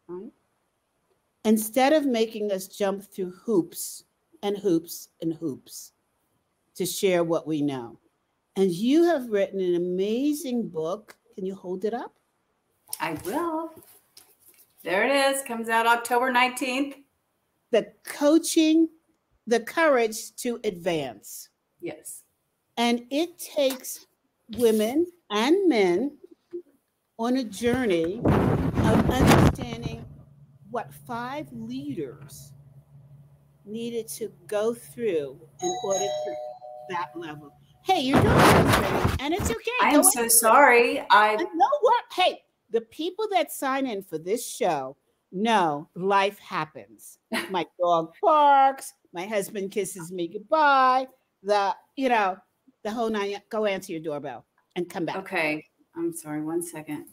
Right? 0.08 0.30
Instead 1.44 1.92
of 1.92 2.06
making 2.06 2.52
us 2.52 2.68
jump 2.68 3.02
through 3.02 3.32
hoops 3.44 4.04
and 4.42 4.56
hoops 4.56 5.08
and 5.20 5.34
hoops 5.34 5.92
to 6.76 6.86
share 6.86 7.24
what 7.24 7.46
we 7.46 7.62
know. 7.62 7.98
And 8.56 8.70
you 8.70 9.04
have 9.04 9.28
written 9.28 9.60
an 9.60 9.74
amazing 9.74 10.68
book. 10.68 11.16
Can 11.34 11.46
you 11.46 11.54
hold 11.54 11.84
it 11.84 11.94
up? 11.94 12.14
I 13.00 13.18
will. 13.24 13.70
There 14.82 15.06
it 15.06 15.34
is. 15.34 15.42
Comes 15.42 15.68
out 15.68 15.86
October 15.86 16.32
19th. 16.32 16.94
The 17.70 17.92
coaching, 18.04 18.88
the 19.46 19.60
courage 19.60 20.34
to 20.36 20.58
advance. 20.64 21.50
Yes. 21.80 22.22
And 22.76 23.06
it 23.10 23.38
takes 23.38 24.06
women 24.56 25.06
and 25.30 25.68
men 25.68 26.16
on 27.18 27.36
a 27.36 27.44
journey 27.44 28.20
of 28.24 29.10
understanding 29.10 30.04
what 30.70 30.92
five 31.06 31.46
leaders 31.52 32.52
needed 33.64 34.08
to 34.08 34.32
go 34.46 34.74
through 34.74 35.38
in 35.62 35.76
order 35.84 36.00
to 36.00 36.34
that 36.90 37.08
level. 37.14 37.52
Hey, 37.84 38.00
you're 38.00 38.20
doing 38.20 38.34
this, 38.36 39.16
and 39.20 39.32
it's 39.32 39.50
okay. 39.50 39.70
I 39.80 39.90
am 39.90 40.02
so 40.02 40.28
sorry. 40.28 41.02
I 41.10 41.36
know 41.36 41.70
what. 41.80 42.04
Hey, 42.12 42.42
the 42.70 42.82
people 42.82 43.26
that 43.32 43.50
sign 43.50 43.86
in 43.86 44.02
for 44.02 44.18
this 44.18 44.46
show 44.46 44.96
know 45.32 45.88
life 45.94 46.38
happens. 46.38 47.18
my 47.50 47.66
dog 47.80 48.12
barks. 48.22 48.92
My 49.12 49.26
husband 49.26 49.70
kisses 49.70 50.12
me 50.12 50.28
goodbye. 50.28 51.06
The 51.42 51.74
you 51.96 52.08
know 52.08 52.36
the 52.84 52.90
whole 52.90 53.10
nine. 53.10 53.36
Go 53.50 53.66
answer 53.66 53.92
your 53.92 54.02
doorbell 54.02 54.44
and 54.76 54.88
come 54.88 55.04
back. 55.04 55.16
Okay. 55.16 55.64
I'm 55.96 56.14
sorry. 56.14 56.42
One 56.42 56.62
second. 56.62 57.06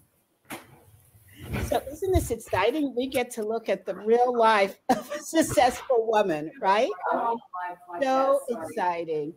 So 1.69 1.82
isn't 1.91 2.12
this 2.13 2.32
exciting? 2.32 2.93
We 2.95 3.08
get 3.08 3.32
to 3.32 3.43
look 3.43 3.69
at 3.69 3.86
the 3.86 3.95
real 3.95 4.38
life 4.38 4.80
of 4.89 5.12
a 5.12 5.19
successful 5.19 6.08
woman, 6.08 6.51
right? 6.62 6.89
So 8.01 8.39
exciting. 8.49 9.34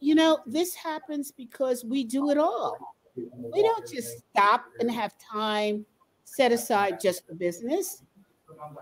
You 0.00 0.14
know, 0.14 0.38
this 0.46 0.74
happens 0.74 1.32
because 1.32 1.84
we 1.84 2.04
do 2.04 2.30
it 2.30 2.38
all. 2.38 2.76
We 3.16 3.62
don't 3.62 3.88
just 3.88 4.18
stop 4.30 4.66
and 4.78 4.90
have 4.90 5.14
time 5.18 5.84
set 6.24 6.52
aside 6.52 7.00
just 7.00 7.26
for 7.26 7.34
business. 7.34 8.02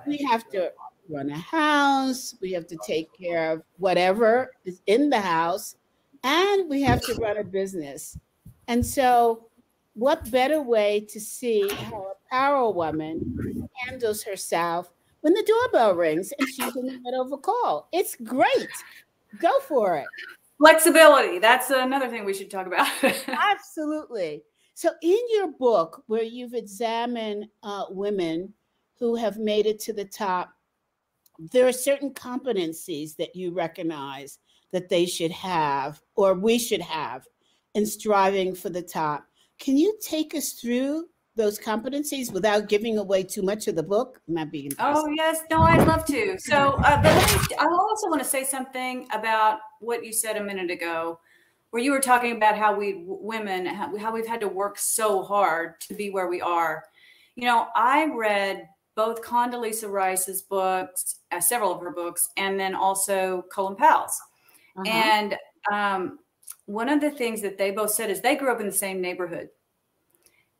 We 0.06 0.18
have 0.30 0.48
to 0.50 0.72
run 1.08 1.30
a 1.30 1.38
house, 1.38 2.34
we 2.40 2.52
have 2.52 2.66
to 2.66 2.76
take 2.86 3.08
care 3.16 3.52
of 3.52 3.62
whatever 3.78 4.52
is 4.64 4.82
in 4.86 5.08
the 5.08 5.20
house, 5.20 5.76
and 6.22 6.68
we 6.68 6.82
have 6.82 7.00
to 7.02 7.14
run 7.14 7.38
a 7.38 7.44
business. 7.44 8.18
And 8.68 8.84
so, 8.84 9.45
what 9.96 10.30
better 10.30 10.61
way 10.61 11.00
to 11.09 11.18
see 11.18 11.66
how 11.68 12.12
a 12.12 12.30
power 12.30 12.70
woman 12.70 13.68
handles 13.74 14.22
herself 14.22 14.92
when 15.22 15.32
the 15.32 15.42
doorbell 15.46 15.94
rings 15.94 16.32
and 16.38 16.46
she's 16.48 16.76
in 16.76 16.87
the 16.87 17.00
middle 17.00 17.22
of 17.22 17.32
a 17.32 17.38
call? 17.38 17.88
It's 17.92 18.14
great. 18.16 18.68
Go 19.40 19.59
for 19.61 19.96
it. 19.96 20.06
Flexibility. 20.59 21.38
That's 21.38 21.70
another 21.70 22.09
thing 22.09 22.26
we 22.26 22.35
should 22.35 22.50
talk 22.50 22.66
about. 22.66 22.88
Absolutely. 23.26 24.42
So, 24.74 24.90
in 25.02 25.18
your 25.30 25.52
book, 25.52 26.02
where 26.06 26.22
you've 26.22 26.52
examined 26.52 27.48
uh, 27.62 27.87
women 27.88 28.52
who 28.98 29.16
have 29.16 29.38
made 29.38 29.64
it 29.64 29.80
to 29.80 29.94
the 29.94 30.04
top, 30.04 30.52
there 31.52 31.66
are 31.66 31.72
certain 31.72 32.12
competencies 32.12 33.16
that 33.16 33.35
you 33.35 33.52
recognize 33.52 34.38
that 34.72 34.90
they 34.90 35.06
should 35.06 35.30
have 35.30 36.02
or 36.14 36.35
we 36.35 36.59
should 36.59 36.82
have 36.82 37.26
in 37.74 37.87
striving 37.87 38.54
for 38.54 38.68
the 38.68 38.82
top. 38.82 39.26
Can 39.58 39.76
you 39.76 39.98
take 40.02 40.34
us 40.34 40.52
through 40.52 41.08
those 41.34 41.58
competencies 41.58 42.32
without 42.32 42.68
giving 42.68 42.98
away 42.98 43.22
too 43.22 43.42
much 43.42 43.68
of 43.68 43.76
the 43.76 43.82
book? 43.82 44.20
Might 44.26 44.50
be 44.50 44.70
oh 44.78 45.06
yes, 45.14 45.40
no, 45.50 45.62
I'd 45.62 45.86
love 45.86 46.04
to. 46.06 46.38
So, 46.38 46.74
uh, 46.78 47.02
I 47.58 47.66
also 47.66 48.08
want 48.08 48.22
to 48.22 48.28
say 48.28 48.44
something 48.44 49.06
about 49.12 49.58
what 49.80 50.04
you 50.04 50.12
said 50.12 50.36
a 50.36 50.42
minute 50.42 50.70
ago, 50.70 51.20
where 51.70 51.82
you 51.82 51.92
were 51.92 52.00
talking 52.00 52.36
about 52.36 52.56
how 52.56 52.74
we 52.74 53.04
women 53.06 53.66
how 53.66 54.12
we've 54.12 54.26
had 54.26 54.40
to 54.40 54.48
work 54.48 54.78
so 54.78 55.22
hard 55.22 55.80
to 55.82 55.94
be 55.94 56.10
where 56.10 56.28
we 56.28 56.40
are. 56.40 56.84
You 57.34 57.44
know, 57.44 57.68
I 57.74 58.06
read 58.14 58.68
both 58.94 59.22
Condoleezza 59.22 59.90
Rice's 59.90 60.42
books, 60.42 61.20
uh, 61.30 61.40
several 61.40 61.72
of 61.72 61.80
her 61.82 61.90
books, 61.90 62.30
and 62.38 62.58
then 62.58 62.74
also 62.74 63.44
Colin 63.52 63.76
Powell's. 63.76 64.18
Uh-huh. 64.78 64.88
And 64.88 65.36
um, 65.70 66.18
one 66.66 66.88
of 66.88 67.00
the 67.00 67.11
things 67.11 67.40
that 67.42 67.59
they 67.59 67.70
both 67.70 67.92
said 67.92 68.11
is 68.11 68.20
they 68.20 68.37
grew 68.37 68.52
up 68.52 68.61
in 68.61 68.66
the 68.66 68.72
same 68.72 69.00
neighborhood. 69.00 69.48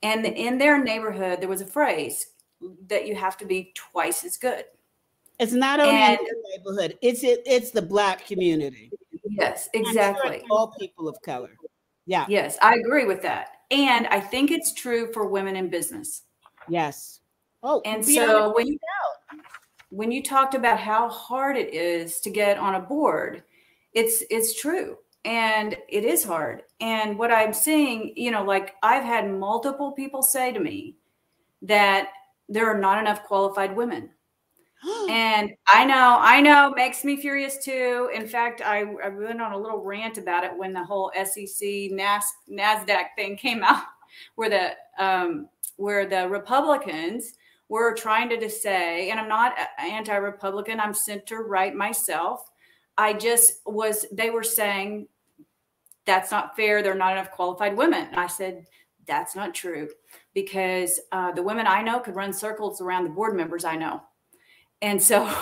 And 0.03 0.25
in 0.25 0.59
their 0.59 0.83
neighborhood, 0.83 1.41
there 1.41 1.49
was 1.49 1.61
a 1.61 1.67
phrase 1.67 2.27
that 2.89 3.07
you 3.07 3.15
have 3.17 3.37
to 3.39 3.45
be 3.45 3.73
twice 3.75 4.25
as 4.25 4.37
good. 4.37 4.65
It's 5.39 5.53
not 5.53 5.81
only 5.81 5.95
and, 5.95 6.19
in 6.19 6.25
the 6.25 6.57
neighborhood; 6.57 6.99
it's 7.03 7.23
it, 7.23 7.43
it's 7.45 7.71
the 7.71 7.83
black 7.83 8.27
community. 8.27 8.91
Yes, 9.29 9.69
exactly. 9.75 10.39
Sure 10.39 10.47
all 10.51 10.75
people 10.79 11.09
of 11.09 11.21
color. 11.21 11.57
Yeah. 12.07 12.25
Yes, 12.29 12.57
I 12.63 12.77
agree 12.77 13.05
with 13.05 13.21
that, 13.23 13.49
and 13.71 14.07
I 14.07 14.21
think 14.21 14.51
it's 14.51 14.73
true 14.73 15.13
for 15.13 15.27
women 15.27 15.57
in 15.57 15.69
business. 15.69 16.23
Yes. 16.69 17.21
Oh, 17.63 17.83
and 17.85 18.03
so 18.05 18.55
when 18.55 18.67
you 18.67 18.79
when 19.91 20.11
you 20.11 20.23
talked 20.23 20.55
about 20.55 20.79
how 20.79 21.09
hard 21.11 21.57
it 21.57 21.75
is 21.75 22.21
to 22.21 22.31
get 22.31 22.57
on 22.57 22.77
a 22.77 22.81
board, 22.81 23.43
it's 23.93 24.25
it's 24.31 24.59
true 24.59 24.97
and 25.27 25.77
it 25.89 26.05
is 26.05 26.25
hard. 26.25 26.63
And 26.81 27.19
what 27.19 27.33
I'm 27.33 27.53
seeing, 27.53 28.13
you 28.17 28.31
know, 28.31 28.45
like 28.45 28.77
I've 28.83 29.03
had 29.03 29.29
multiple 29.29 29.91
people 29.91 30.23
say 30.23 30.53
to 30.53 30.61
me 30.61 30.95
that 31.63 32.11
there 32.49 32.71
are 32.71 32.79
not 32.79 33.01
enough 33.01 33.25
qualified 33.25 33.75
women. 33.75 34.11
and 35.11 35.51
I 35.67 35.85
know, 35.85 36.19
I 36.21 36.41
know, 36.41 36.73
makes 36.77 37.05
me 37.05 37.17
furious 37.17 37.59
too. 37.63 38.09
In 38.15 38.29
fact, 38.29 38.63
I, 38.65 38.83
I 39.05 39.09
went 39.09 39.43
on 39.43 39.53
a 39.53 39.59
little 39.59 39.83
rant 39.83 40.17
about 40.17 40.45
it 40.45 40.57
when 40.57 40.73
the 40.73 40.85
whole 40.85 41.11
SEC 41.25 41.91
Nas, 41.91 42.25
Nasdaq 42.49 43.07
thing 43.17 43.37
came 43.37 43.65
out, 43.65 43.83
where 44.37 44.49
the 44.49 45.05
um, 45.05 45.49
where 45.77 46.07
the 46.07 46.29
Republicans 46.29 47.35
were 47.69 47.95
trying 47.95 48.29
to, 48.29 48.39
to 48.39 48.49
say, 48.49 49.11
and 49.11 49.19
I'm 49.19 49.29
not 49.29 49.55
anti 49.79 50.15
Republican, 50.15 50.79
I'm 50.79 50.95
center 50.95 51.43
right 51.43 51.75
myself. 51.75 52.49
I 52.97 53.13
just 53.13 53.61
was, 53.67 54.07
they 54.13 54.31
were 54.31 54.45
saying, 54.45 55.09
that's 56.07 56.31
not 56.31 56.57
fair. 56.57 56.83
There 56.83 56.93
are 56.93 56.97
not 56.97 57.13
enough 57.13 57.31
qualified 57.31 57.77
women. 57.77 58.07
And 58.11 58.21
I 58.21 58.27
said, 58.27 58.67
that's 59.07 59.37
not 59.37 59.55
true 59.55 59.89
because 60.35 61.01
uh, 61.13 61.33
the 61.33 61.43
women 61.43 61.67
I 61.67 61.83
know 61.83 62.01
could 62.01 62.17
run 62.17 62.33
circles 62.33 62.81
around 62.81 63.05
the 63.05 63.11
board 63.11 63.37
members 63.37 63.65
I 63.65 63.77
know. 63.77 64.03
And 64.83 65.03
so, 65.03 65.33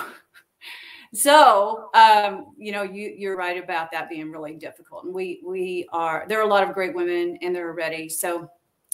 so 1.14 1.90
um, 1.94 2.54
you 2.58 2.72
know, 2.72 2.82
you, 2.82 3.14
you're 3.16 3.36
right 3.36 3.62
about 3.62 3.90
that 3.92 4.08
being 4.08 4.30
really 4.30 4.54
difficult. 4.54 5.04
And 5.04 5.14
we, 5.14 5.42
we 5.44 5.86
are, 5.92 6.24
there 6.28 6.38
are 6.38 6.44
a 6.44 6.48
lot 6.48 6.66
of 6.66 6.74
great 6.74 6.94
women 6.94 7.38
and 7.42 7.54
they're 7.54 7.72
ready. 7.72 8.08
So, 8.08 8.50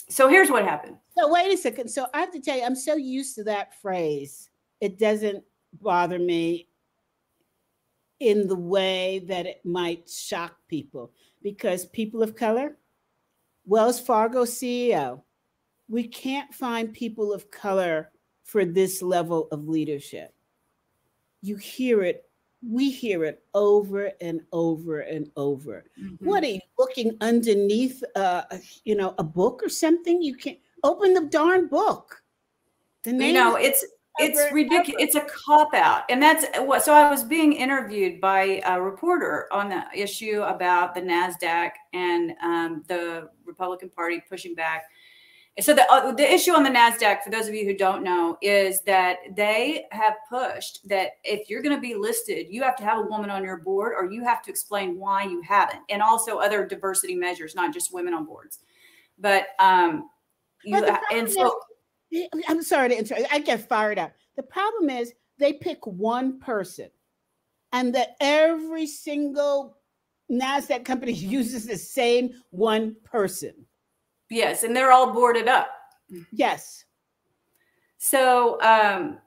so 0.09 0.27
here's 0.27 0.49
what 0.49 0.63
happened. 0.63 0.97
So 1.17 1.31
wait 1.31 1.53
a 1.53 1.57
second. 1.57 1.89
So 1.89 2.07
I 2.13 2.19
have 2.19 2.31
to 2.31 2.41
tell 2.41 2.57
you, 2.57 2.63
I'm 2.63 2.75
so 2.75 2.95
used 2.95 3.35
to 3.35 3.43
that 3.45 3.79
phrase. 3.81 4.49
It 4.79 4.97
doesn't 4.97 5.43
bother 5.81 6.19
me 6.19 6.67
in 8.19 8.47
the 8.47 8.55
way 8.55 9.19
that 9.27 9.45
it 9.45 9.61
might 9.65 10.09
shock 10.09 10.55
people 10.67 11.11
because 11.41 11.85
people 11.85 12.23
of 12.23 12.35
color, 12.35 12.77
Wells 13.65 13.99
Fargo 13.99 14.43
CEO, 14.43 15.21
we 15.89 16.07
can't 16.07 16.53
find 16.53 16.93
people 16.93 17.33
of 17.33 17.51
color 17.51 18.11
for 18.43 18.65
this 18.65 19.01
level 19.01 19.47
of 19.51 19.67
leadership. 19.67 20.33
You 21.41 21.55
hear 21.55 22.03
it, 22.03 22.25
we 22.67 22.91
hear 22.91 23.25
it 23.25 23.43
over 23.53 24.11
and 24.21 24.41
over 24.51 25.01
and 25.01 25.29
over. 25.35 25.85
Mm-hmm. 25.99 26.25
What 26.25 26.43
are 26.43 26.47
you 26.47 26.61
looking 26.77 27.17
underneath, 27.21 28.03
uh, 28.15 28.43
you 28.83 28.95
know, 28.95 29.15
a 29.17 29.23
book 29.23 29.61
or 29.63 29.69
something? 29.69 30.21
You 30.21 30.35
can't 30.35 30.59
open 30.83 31.13
the 31.13 31.21
darn 31.21 31.67
book. 31.67 32.21
The 33.03 33.13
name 33.13 33.29
you 33.29 33.33
know, 33.33 33.55
it's 33.55 33.83
it's 34.21 34.53
ridiculous. 34.53 34.95
It's 34.99 35.15
a 35.15 35.21
cop 35.21 35.73
out. 35.73 36.03
And 36.09 36.21
that's 36.21 36.45
what, 36.59 36.83
so 36.83 36.93
I 36.93 37.09
was 37.09 37.23
being 37.23 37.53
interviewed 37.53 38.21
by 38.21 38.61
a 38.65 38.81
reporter 38.81 39.47
on 39.51 39.69
the 39.69 39.83
issue 39.95 40.41
about 40.41 40.95
the 40.95 41.01
NASDAQ 41.01 41.71
and 41.93 42.33
um, 42.41 42.83
the 42.87 43.29
Republican 43.45 43.89
Party 43.89 44.21
pushing 44.29 44.55
back. 44.55 44.85
So 45.59 45.73
the, 45.73 45.85
uh, 45.91 46.13
the 46.13 46.31
issue 46.31 46.53
on 46.53 46.63
the 46.63 46.69
NASDAQ, 46.69 47.23
for 47.23 47.29
those 47.29 47.47
of 47.47 47.53
you 47.53 47.65
who 47.65 47.75
don't 47.75 48.03
know, 48.03 48.37
is 48.41 48.81
that 48.83 49.17
they 49.35 49.85
have 49.91 50.13
pushed 50.29 50.87
that 50.87 51.17
if 51.23 51.49
you're 51.49 51.61
going 51.61 51.75
to 51.75 51.81
be 51.81 51.93
listed, 51.93 52.47
you 52.49 52.63
have 52.63 52.77
to 52.77 52.83
have 52.83 52.99
a 52.99 53.01
woman 53.01 53.29
on 53.29 53.43
your 53.43 53.57
board 53.57 53.93
or 53.97 54.05
you 54.09 54.23
have 54.23 54.41
to 54.43 54.49
explain 54.49 54.97
why 54.97 55.23
you 55.23 55.41
haven't. 55.41 55.81
And 55.89 56.01
also 56.01 56.37
other 56.37 56.65
diversity 56.65 57.15
measures, 57.15 57.53
not 57.53 57.73
just 57.73 57.93
women 57.93 58.13
on 58.13 58.25
boards. 58.25 58.59
But, 59.19 59.47
um, 59.59 60.09
you, 60.63 60.79
but 60.79 61.01
and 61.11 61.29
so 61.29 61.59
I'm 62.47 62.61
sorry 62.61 62.89
to 62.89 62.97
interrupt. 62.97 63.33
I 63.33 63.39
get 63.39 63.67
fired 63.67 63.99
up. 63.99 64.13
The 64.35 64.43
problem 64.43 64.89
is 64.89 65.13
they 65.37 65.53
pick 65.53 65.85
one 65.85 66.39
person, 66.39 66.89
and 67.73 67.93
that 67.95 68.15
every 68.19 68.85
single 68.85 69.77
NASDAQ 70.31 70.85
company 70.85 71.13
uses 71.13 71.65
the 71.65 71.77
same 71.77 72.31
one 72.51 72.95
person. 73.03 73.53
Yes, 74.29 74.63
and 74.63 74.75
they're 74.75 74.91
all 74.91 75.13
boarded 75.13 75.47
up. 75.47 75.69
Yes. 76.31 76.85
So, 77.97 78.61
um, 78.61 79.19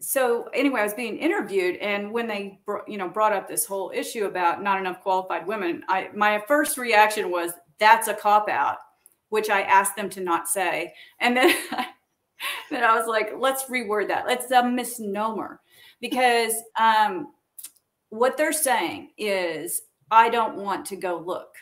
so 0.00 0.48
anyway, 0.54 0.80
I 0.80 0.84
was 0.84 0.94
being 0.94 1.18
interviewed, 1.18 1.76
and 1.76 2.12
when 2.12 2.26
they, 2.26 2.60
you 2.88 2.96
know, 2.96 3.08
brought 3.08 3.32
up 3.32 3.48
this 3.48 3.66
whole 3.66 3.92
issue 3.94 4.26
about 4.26 4.62
not 4.62 4.80
enough 4.80 5.00
qualified 5.00 5.46
women, 5.46 5.82
I 5.88 6.08
my 6.14 6.42
first 6.48 6.78
reaction 6.78 7.30
was 7.30 7.52
that's 7.78 8.08
a 8.08 8.14
cop 8.14 8.48
out, 8.48 8.78
which 9.28 9.50
I 9.50 9.62
asked 9.62 9.96
them 9.96 10.08
to 10.10 10.20
not 10.20 10.48
say, 10.48 10.94
and 11.20 11.36
then 11.36 11.54
but 12.70 12.82
I 12.82 12.96
was 12.96 13.06
like, 13.06 13.32
let's 13.38 13.64
reword 13.64 14.08
that. 14.08 14.24
It's 14.28 14.50
a 14.50 14.64
misnomer 14.64 15.60
because 16.00 16.54
um, 16.78 17.32
what 18.10 18.36
they're 18.36 18.52
saying 18.52 19.10
is, 19.16 19.82
I 20.10 20.28
don't 20.28 20.56
want 20.56 20.84
to 20.86 20.96
go 20.96 21.18
look. 21.18 21.54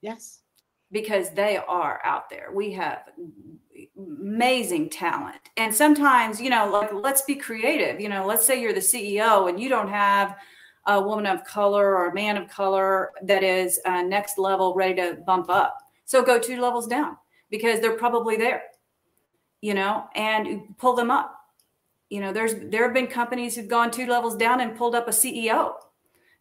Yes. 0.00 0.40
Because 0.90 1.30
they 1.30 1.56
are 1.56 2.00
out 2.04 2.28
there. 2.28 2.50
We 2.52 2.72
have 2.72 3.02
amazing 3.96 4.90
talent. 4.90 5.40
And 5.56 5.74
sometimes, 5.74 6.40
you 6.40 6.50
know, 6.50 6.68
like 6.70 6.92
let's 6.92 7.22
be 7.22 7.36
creative. 7.36 8.00
You 8.00 8.08
know, 8.08 8.26
let's 8.26 8.44
say 8.44 8.60
you're 8.60 8.72
the 8.72 8.80
CEO 8.80 9.48
and 9.48 9.60
you 9.60 9.68
don't 9.68 9.88
have 9.88 10.36
a 10.86 11.00
woman 11.00 11.26
of 11.26 11.44
color 11.44 11.96
or 11.96 12.08
a 12.08 12.14
man 12.14 12.36
of 12.36 12.48
color 12.48 13.10
that 13.22 13.42
is 13.42 13.80
uh, 13.84 14.02
next 14.02 14.38
level 14.38 14.74
ready 14.74 14.94
to 14.94 15.18
bump 15.26 15.50
up. 15.50 15.76
So 16.04 16.22
go 16.22 16.38
two 16.38 16.60
levels 16.60 16.86
down 16.86 17.16
because 17.50 17.80
they're 17.80 17.96
probably 17.96 18.36
there 18.36 18.62
you 19.60 19.74
know, 19.74 20.04
and 20.14 20.76
pull 20.78 20.94
them 20.94 21.10
up. 21.10 21.34
You 22.10 22.20
know, 22.20 22.32
there's 22.32 22.54
there 22.70 22.84
have 22.84 22.94
been 22.94 23.08
companies 23.08 23.56
who've 23.56 23.68
gone 23.68 23.90
two 23.90 24.06
levels 24.06 24.36
down 24.36 24.60
and 24.60 24.76
pulled 24.76 24.94
up 24.94 25.08
a 25.08 25.12
CEO. 25.12 25.74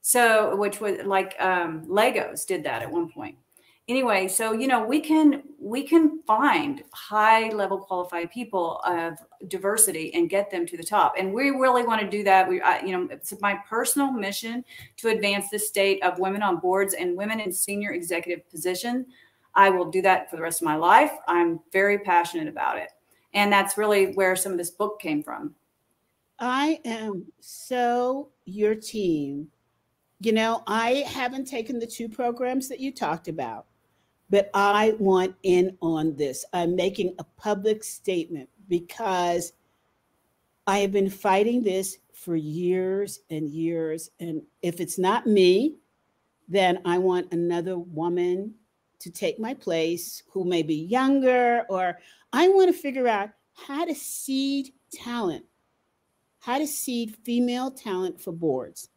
So, 0.01 0.55
which 0.55 0.79
was 0.79 0.99
like 1.03 1.35
um, 1.39 1.87
Legos 1.87 2.45
did 2.45 2.63
that 2.65 2.83
at 2.83 2.91
one 2.91 3.11
point. 3.11 3.37
Anyway, 3.87 4.27
so 4.27 4.51
you 4.51 4.67
know, 4.67 4.83
we 4.85 4.99
can 4.99 5.43
we 5.59 5.81
can 5.83 6.21
find 6.27 6.83
high 6.91 7.49
level 7.49 7.79
qualified 7.79 8.31
people 8.31 8.81
of 8.85 9.17
diversity 9.47 10.13
and 10.13 10.29
get 10.29 10.51
them 10.51 10.65
to 10.67 10.77
the 10.77 10.83
top, 10.83 11.15
and 11.17 11.33
we 11.33 11.49
really 11.49 11.83
want 11.83 12.01
to 12.01 12.07
do 12.07 12.23
that. 12.23 12.47
We, 12.47 12.61
I, 12.61 12.81
you 12.81 12.91
know, 12.91 13.07
it's 13.09 13.33
my 13.41 13.57
personal 13.67 14.11
mission 14.11 14.63
to 14.97 15.09
advance 15.09 15.49
the 15.49 15.59
state 15.59 16.03
of 16.03 16.19
women 16.19 16.43
on 16.43 16.57
boards 16.57 16.93
and 16.93 17.15
women 17.15 17.39
in 17.39 17.51
senior 17.51 17.93
executive 17.93 18.47
position. 18.49 19.07
I 19.55 19.69
will 19.69 19.89
do 19.89 20.01
that 20.03 20.29
for 20.29 20.35
the 20.35 20.41
rest 20.41 20.61
of 20.61 20.65
my 20.65 20.75
life. 20.75 21.11
I'm 21.27 21.59
very 21.71 21.99
passionate 21.99 22.47
about 22.47 22.77
it 22.77 22.91
and 23.35 23.51
that's 23.51 23.77
really 23.77 24.13
where 24.13 24.35
some 24.35 24.53
of 24.53 24.57
this 24.57 24.71
book 24.71 24.99
came 24.99 25.21
from. 25.21 25.53
I 26.39 26.79
am 26.85 27.25
so 27.41 28.29
your 28.45 28.73
team. 28.73 29.49
You 30.21 30.31
know 30.31 30.63
i 30.65 31.03
haven't 31.07 31.45
taken 31.45 31.77
the 31.77 31.85
two 31.85 32.07
programs 32.07 32.69
that 32.69 32.79
you 32.79 32.91
talked 32.91 33.27
about 33.27 33.65
but 34.29 34.49
i 34.53 34.95
want 34.97 35.35
in 35.43 35.77
on 35.81 36.15
this. 36.15 36.45
I'm 36.53 36.75
making 36.75 37.13
a 37.19 37.23
public 37.23 37.83
statement 37.83 38.49
because 38.69 39.53
i 40.65 40.79
have 40.79 40.93
been 40.93 41.09
fighting 41.09 41.61
this 41.61 41.97
for 42.13 42.35
years 42.37 43.19
and 43.29 43.49
years. 43.49 44.09
And 44.21 44.41
if 44.61 44.79
it's 44.79 44.97
not 44.97 45.27
me 45.27 45.75
then 46.47 46.79
i 46.85 46.97
want 46.97 47.31
another 47.33 47.77
woman 47.77 48.55
to 49.05 49.11
take 49.11 49.39
my 49.39 49.53
place 49.53 50.23
who 50.31 50.43
may 50.43 50.63
be 50.63 50.73
younger 50.73 51.63
or 51.69 51.99
I 52.33 52.49
want 52.49 52.73
to 52.73 52.81
figure 52.81 53.07
out 53.07 53.29
how 53.53 53.85
to 53.85 53.93
seed 53.93 54.73
talent, 54.91 55.45
how 56.39 56.57
to 56.57 56.65
seed 56.65 57.15
female 57.23 57.69
talent 57.69 58.19
for 58.19 58.31
boards. 58.31 58.89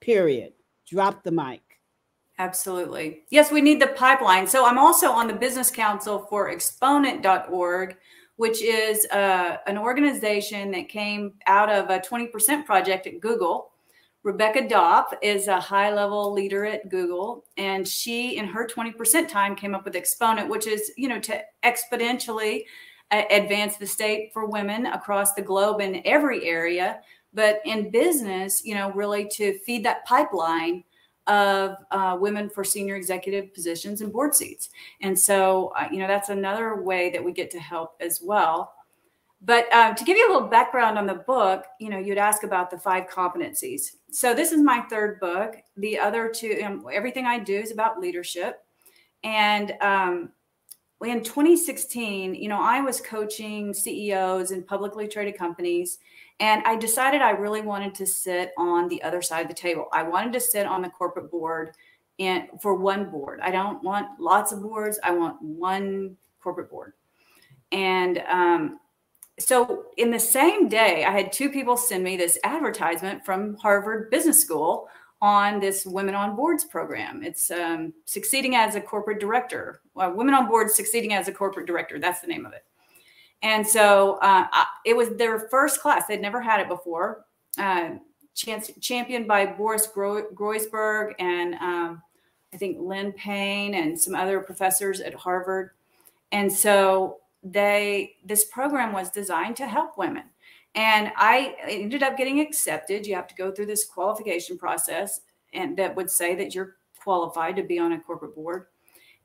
Period. 0.00 0.54
Drop 0.90 1.22
the 1.22 1.30
mic. 1.30 1.62
Absolutely. 2.40 3.22
Yes, 3.30 3.52
we 3.52 3.60
need 3.60 3.80
the 3.80 3.86
pipeline. 3.86 4.48
So 4.48 4.66
I'm 4.66 4.76
also 4.76 5.12
on 5.12 5.28
the 5.28 5.34
business 5.34 5.70
council 5.70 6.26
for 6.28 6.50
exponent.org, 6.50 7.96
which 8.34 8.60
is 8.60 9.06
uh, 9.12 9.58
an 9.68 9.78
organization 9.78 10.72
that 10.72 10.88
came 10.88 11.34
out 11.46 11.70
of 11.70 11.90
a 11.90 12.00
20% 12.00 12.66
project 12.66 13.06
at 13.06 13.20
Google. 13.20 13.70
Rebecca 14.24 14.62
Dopp 14.62 15.12
is 15.22 15.46
a 15.46 15.60
high 15.60 15.94
level 15.94 16.32
leader 16.32 16.64
at 16.64 16.88
Google, 16.88 17.44
and 17.56 17.86
she, 17.86 18.36
in 18.36 18.46
her 18.46 18.66
20% 18.66 19.28
time, 19.28 19.54
came 19.54 19.74
up 19.74 19.84
with 19.84 19.94
Exponent, 19.94 20.48
which 20.48 20.66
is, 20.66 20.90
you 20.96 21.08
know, 21.08 21.20
to 21.20 21.40
exponentially 21.62 22.64
advance 23.30 23.76
the 23.76 23.86
state 23.86 24.32
for 24.32 24.46
women 24.46 24.86
across 24.86 25.34
the 25.34 25.42
globe 25.42 25.80
in 25.80 26.02
every 26.04 26.48
area 26.48 27.00
but 27.34 27.60
in 27.64 27.90
business 27.90 28.64
you 28.64 28.74
know 28.74 28.90
really 28.92 29.28
to 29.28 29.58
feed 29.60 29.84
that 29.84 30.04
pipeline 30.06 30.82
of 31.26 31.76
uh, 31.90 32.16
women 32.20 32.50
for 32.50 32.62
senior 32.62 32.96
executive 32.96 33.54
positions 33.54 34.02
and 34.02 34.12
board 34.12 34.34
seats. 34.34 34.68
And 35.00 35.18
so 35.18 35.72
uh, 35.78 35.88
you 35.90 35.98
know 35.98 36.06
that's 36.06 36.28
another 36.28 36.82
way 36.82 37.10
that 37.10 37.22
we 37.22 37.32
get 37.32 37.50
to 37.52 37.60
help 37.60 37.96
as 38.00 38.20
well. 38.22 38.74
But 39.40 39.72
uh, 39.72 39.94
to 39.94 40.04
give 40.04 40.16
you 40.16 40.26
a 40.28 40.32
little 40.32 40.48
background 40.48 40.98
on 40.98 41.06
the 41.06 41.14
book 41.14 41.64
you 41.80 41.90
know 41.90 41.98
you'd 41.98 42.18
ask 42.18 42.42
about 42.42 42.70
the 42.70 42.78
five 42.78 43.08
competencies 43.08 43.96
so 44.14 44.32
this 44.34 44.52
is 44.52 44.62
my 44.62 44.80
third 44.82 45.18
book 45.20 45.56
the 45.76 45.98
other 45.98 46.28
two 46.28 46.60
um, 46.64 46.84
everything 46.92 47.26
i 47.26 47.38
do 47.38 47.58
is 47.58 47.70
about 47.70 48.00
leadership 48.00 48.64
and 49.24 49.72
um, 49.80 50.30
in 51.02 51.22
2016, 51.22 52.34
you 52.34 52.48
know, 52.48 52.60
I 52.60 52.80
was 52.80 53.00
coaching 53.00 53.74
CEOs 53.74 54.52
in 54.52 54.62
publicly 54.62 55.08
traded 55.08 55.36
companies, 55.36 55.98
and 56.40 56.62
I 56.64 56.76
decided 56.76 57.20
I 57.20 57.30
really 57.30 57.60
wanted 57.60 57.94
to 57.96 58.06
sit 58.06 58.52
on 58.56 58.88
the 58.88 59.02
other 59.02 59.22
side 59.22 59.42
of 59.42 59.48
the 59.48 59.54
table. 59.54 59.86
I 59.92 60.02
wanted 60.02 60.32
to 60.34 60.40
sit 60.40 60.66
on 60.66 60.82
the 60.82 60.90
corporate 60.90 61.30
board 61.30 61.72
and 62.18 62.48
for 62.60 62.74
one 62.74 63.10
board. 63.10 63.40
I 63.42 63.50
don't 63.50 63.82
want 63.82 64.20
lots 64.20 64.52
of 64.52 64.62
boards. 64.62 64.98
I 65.02 65.10
want 65.10 65.40
one 65.42 66.16
corporate 66.40 66.70
board. 66.70 66.92
And 67.72 68.22
um, 68.28 68.78
so, 69.38 69.86
in 69.96 70.10
the 70.10 70.20
same 70.20 70.68
day, 70.68 71.04
I 71.04 71.10
had 71.10 71.32
two 71.32 71.50
people 71.50 71.76
send 71.76 72.04
me 72.04 72.16
this 72.16 72.38
advertisement 72.44 73.24
from 73.24 73.56
Harvard 73.56 74.10
Business 74.10 74.40
School 74.40 74.88
on 75.20 75.58
this 75.58 75.84
Women 75.86 76.14
on 76.14 76.36
Boards 76.36 76.64
program. 76.64 77.22
It's 77.22 77.50
um, 77.50 77.92
succeeding 78.04 78.54
as 78.54 78.74
a 78.74 78.80
corporate 78.80 79.18
director. 79.18 79.80
Well, 79.94 80.12
Women 80.14 80.34
on 80.34 80.48
Boards 80.48 80.74
succeeding 80.74 81.14
as 81.14 81.26
a 81.26 81.32
corporate 81.32 81.66
director. 81.66 81.98
That's 81.98 82.20
the 82.20 82.26
name 82.26 82.46
of 82.46 82.52
it. 82.52 82.64
And 83.42 83.66
so 83.66 84.14
uh, 84.22 84.46
I, 84.52 84.66
it 84.84 84.96
was 84.96 85.10
their 85.16 85.48
first 85.50 85.80
class. 85.80 86.06
They'd 86.06 86.20
never 86.20 86.40
had 86.40 86.60
it 86.60 86.68
before. 86.68 87.24
Uh, 87.58 87.96
chance, 88.34 88.70
championed 88.80 89.26
by 89.26 89.46
Boris 89.46 89.86
Gro- 89.86 90.30
Groysberg 90.34 91.14
and 91.18 91.54
um, 91.54 92.02
I 92.52 92.56
think 92.56 92.78
Lynn 92.80 93.12
Paine 93.12 93.74
and 93.74 94.00
some 94.00 94.14
other 94.14 94.40
professors 94.40 95.00
at 95.00 95.14
Harvard. 95.14 95.70
And 96.32 96.52
so 96.52 97.18
they 97.44 98.16
this 98.24 98.44
program 98.46 98.92
was 98.92 99.10
designed 99.10 99.56
to 99.56 99.68
help 99.68 99.98
women. 99.98 100.24
And 100.74 101.12
I 101.16 101.54
ended 101.68 102.02
up 102.02 102.16
getting 102.16 102.40
accepted. 102.40 103.06
You 103.06 103.14
have 103.14 103.28
to 103.28 103.34
go 103.34 103.52
through 103.52 103.66
this 103.66 103.84
qualification 103.84 104.58
process 104.58 105.20
and 105.52 105.76
that 105.76 105.94
would 105.94 106.10
say 106.10 106.34
that 106.34 106.54
you're 106.54 106.76
qualified 106.98 107.54
to 107.56 107.62
be 107.62 107.78
on 107.78 107.92
a 107.92 108.00
corporate 108.00 108.34
board. 108.34 108.66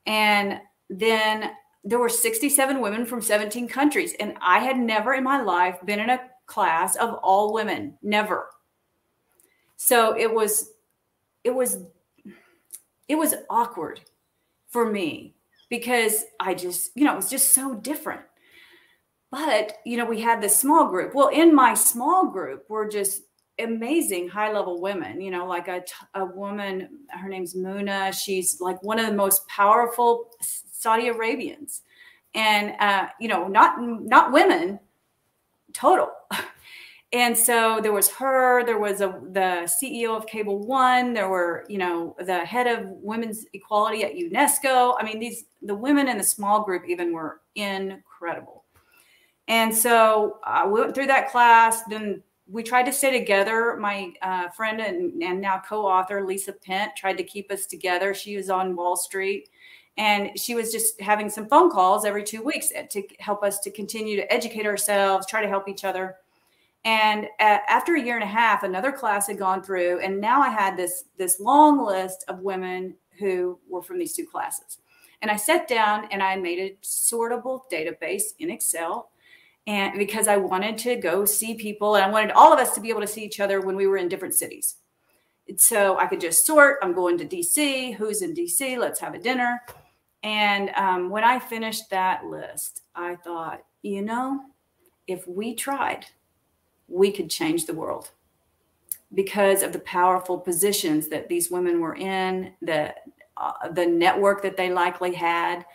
And 0.06 0.60
then 0.90 1.52
there 1.84 1.98
were 1.98 2.10
67 2.10 2.82
women 2.82 3.06
from 3.06 3.22
17 3.22 3.68
countries 3.68 4.14
and 4.20 4.38
I 4.42 4.60
had 4.60 4.78
never 4.78 5.14
in 5.14 5.24
my 5.24 5.42
life 5.42 5.78
been 5.86 6.00
in 6.00 6.10
a 6.10 6.22
class 6.46 6.96
of 6.98 7.16
all 7.24 7.54
women, 7.54 7.98
never. 8.04 8.50
So 9.78 10.16
it 10.18 10.32
was 10.32 10.74
it 11.44 11.56
was 11.56 11.80
it 13.08 13.16
was 13.16 13.34
awkward 13.50 14.02
for 14.68 14.92
me 14.92 15.36
because 15.70 16.26
I 16.40 16.54
just, 16.54 16.92
you 16.96 17.06
know, 17.06 17.14
it 17.14 17.18
was 17.18 17.30
just 17.30 17.54
so 17.54 17.76
different. 17.76 18.22
But, 19.32 19.78
you 19.86 19.98
know, 19.98 20.06
we 20.06 20.22
had 20.22 20.42
this 20.42 20.58
small 20.58 20.90
group. 20.90 21.14
Well, 21.14 21.28
in 21.28 21.54
my 21.54 21.76
small 21.76 22.28
group, 22.28 22.66
we're 22.68 22.90
just 22.90 23.24
amazing 23.60 24.28
high 24.28 24.52
level 24.52 24.82
women, 24.82 25.22
you 25.22 25.30
know, 25.30 25.46
like 25.46 25.68
a, 25.68 25.84
a 26.16 26.26
woman, 26.26 26.90
her 27.10 27.30
name's 27.30 27.56
Muna. 27.56 28.14
She's 28.14 28.60
like 28.60 28.82
one 28.82 29.00
of 29.00 29.06
the 29.06 29.14
most 29.14 29.48
powerful 29.48 30.32
Saudi 30.42 31.10
Arabians. 31.10 31.82
And, 32.34 32.76
uh, 32.80 33.10
you 33.20 33.28
know, 33.28 33.48
not, 33.48 33.82
not 33.82 34.32
women, 34.32 34.80
total. 35.74 36.10
and 37.12 37.36
so 37.36 37.80
there 37.82 37.92
was 37.92 38.08
her 38.10 38.64
there 38.66 38.78
was 38.78 39.02
a 39.02 39.20
the 39.32 39.68
ceo 39.82 40.16
of 40.16 40.28
cable 40.28 40.60
one 40.60 41.14
there 41.14 41.28
were 41.28 41.66
you 41.68 41.78
know 41.78 42.16
the 42.20 42.46
head 42.46 42.68
of 42.68 42.86
women's 42.88 43.46
equality 43.54 44.04
at 44.04 44.14
unesco. 44.14 44.96
I 45.00 45.04
mean 45.04 45.20
these 45.20 45.46
the 45.62 45.76
women 45.76 46.08
in 46.08 46.18
the 46.18 46.24
small 46.24 46.64
group 46.64 46.84
even 46.88 47.12
were 47.14 47.42
incredible. 47.56 48.66
And 49.48 49.76
so 49.76 50.40
i 50.44 50.66
went 50.66 50.94
through 50.94 51.08
that 51.08 51.32
class 51.32 51.84
then 51.86 52.22
we 52.52 52.64
tried 52.64 52.88
to 52.88 52.92
stay 52.92 53.12
together. 53.12 53.78
My 53.80 54.12
uh, 54.24 54.50
friend 54.50 54.82
and, 54.82 55.22
and 55.22 55.40
now 55.40 55.62
co-author 55.68 56.26
lisa 56.26 56.54
pent 56.54 56.96
tried 56.96 57.18
to 57.18 57.24
keep 57.24 57.52
us 57.52 57.68
together. 57.68 58.14
She 58.14 58.36
was 58.36 58.50
on 58.50 58.76
wall 58.76 58.96
street 58.96 59.50
and 59.98 60.32
she 60.40 60.56
was 60.56 60.72
just 60.72 61.00
having 61.02 61.30
some 61.30 61.48
phone 61.48 61.72
calls 61.72 62.06
every 62.06 62.24
two 62.24 62.44
weeks 62.44 62.70
to 62.90 63.04
help 63.20 63.44
us 63.44 63.60
to 63.60 63.72
continue 63.72 64.16
to 64.16 64.32
educate 64.32 64.68
ourselves 64.68 65.26
try 65.26 65.42
to 65.42 65.48
help 65.48 65.68
each 65.68 65.84
other 65.84 66.18
and 66.86 67.28
after 67.40 67.96
a 67.96 68.02
year 68.02 68.16
and 68.16 68.24
a 68.24 68.28
half, 68.28 68.64
another 68.64 68.92
class 68.92 69.28
had 69.28 69.38
gone 69.38 69.62
through, 69.62 70.00
and 70.00 70.22
now 70.22 70.42
I 70.42 70.50
had 70.50 70.78
this 70.78 71.06
this 71.18 71.40
long 71.40 71.86
list 71.86 72.24
of 72.28 72.40
women 72.40 72.96
who 73.20 73.60
were 73.68 73.82
from 73.82 74.00
these 74.00 74.16
two 74.16 74.26
classes. 74.26 74.78
And 75.22 75.30
I 75.30 75.36
sat 75.36 75.68
down 75.68 76.08
and 76.12 76.24
I 76.24 76.38
made 76.38 76.60
a 76.60 76.78
sortable 76.82 77.62
database 77.72 78.34
in 78.40 78.50
Excel, 78.50 79.10
and 79.68 80.00
because 80.00 80.30
I 80.30 80.38
wanted 80.38 80.78
to 80.80 80.96
go 80.96 81.26
see 81.26 81.54
people, 81.56 81.96
and 81.96 82.06
I 82.06 82.10
wanted 82.10 82.32
all 82.32 82.54
of 82.54 82.60
us 82.60 82.74
to 82.76 82.82
be 82.82 82.90
able 82.90 83.02
to 83.02 83.08
see 83.08 83.26
each 83.26 83.42
other 83.42 83.60
when 83.60 83.76
we 83.76 83.88
were 83.88 83.98
in 83.98 84.08
different 84.08 84.36
cities. 84.36 84.78
So 85.58 85.98
I 85.98 86.06
could 86.06 86.22
just 86.22 86.46
sort. 86.46 86.78
I'm 86.82 86.94
going 86.94 87.18
to 87.18 87.26
DC. 87.26 87.96
Who's 87.96 88.22
in 88.22 88.34
DC? 88.34 88.78
Let's 88.78 89.00
have 89.02 89.16
a 89.16 89.20
dinner. 89.20 89.62
And 90.24 90.70
um, 90.76 91.10
when 91.10 91.24
I 91.24 91.40
finished 91.40 91.90
that 91.90 92.26
list, 92.26 92.84
I 92.96 93.16
thought, 93.16 93.62
you 93.82 94.02
know, 94.02 94.42
if 95.08 95.28
we 95.28 95.56
tried 95.56 96.06
we 96.90 97.12
could 97.12 97.30
change 97.30 97.66
the 97.66 97.74
world 97.74 98.12
because 99.14 99.64
of 99.64 99.74
the 99.74 99.80
powerful 99.80 100.38
positions 100.38 101.08
that 101.08 101.30
these 101.30 101.50
women 101.50 101.80
were 101.80 101.96
in, 101.96 102.54
the 102.62 102.94
uh, 103.38 103.70
the 103.72 103.86
network 103.86 104.42
that 104.44 104.58
they 104.58 104.72
likely 104.72 105.14
had. 105.14 105.66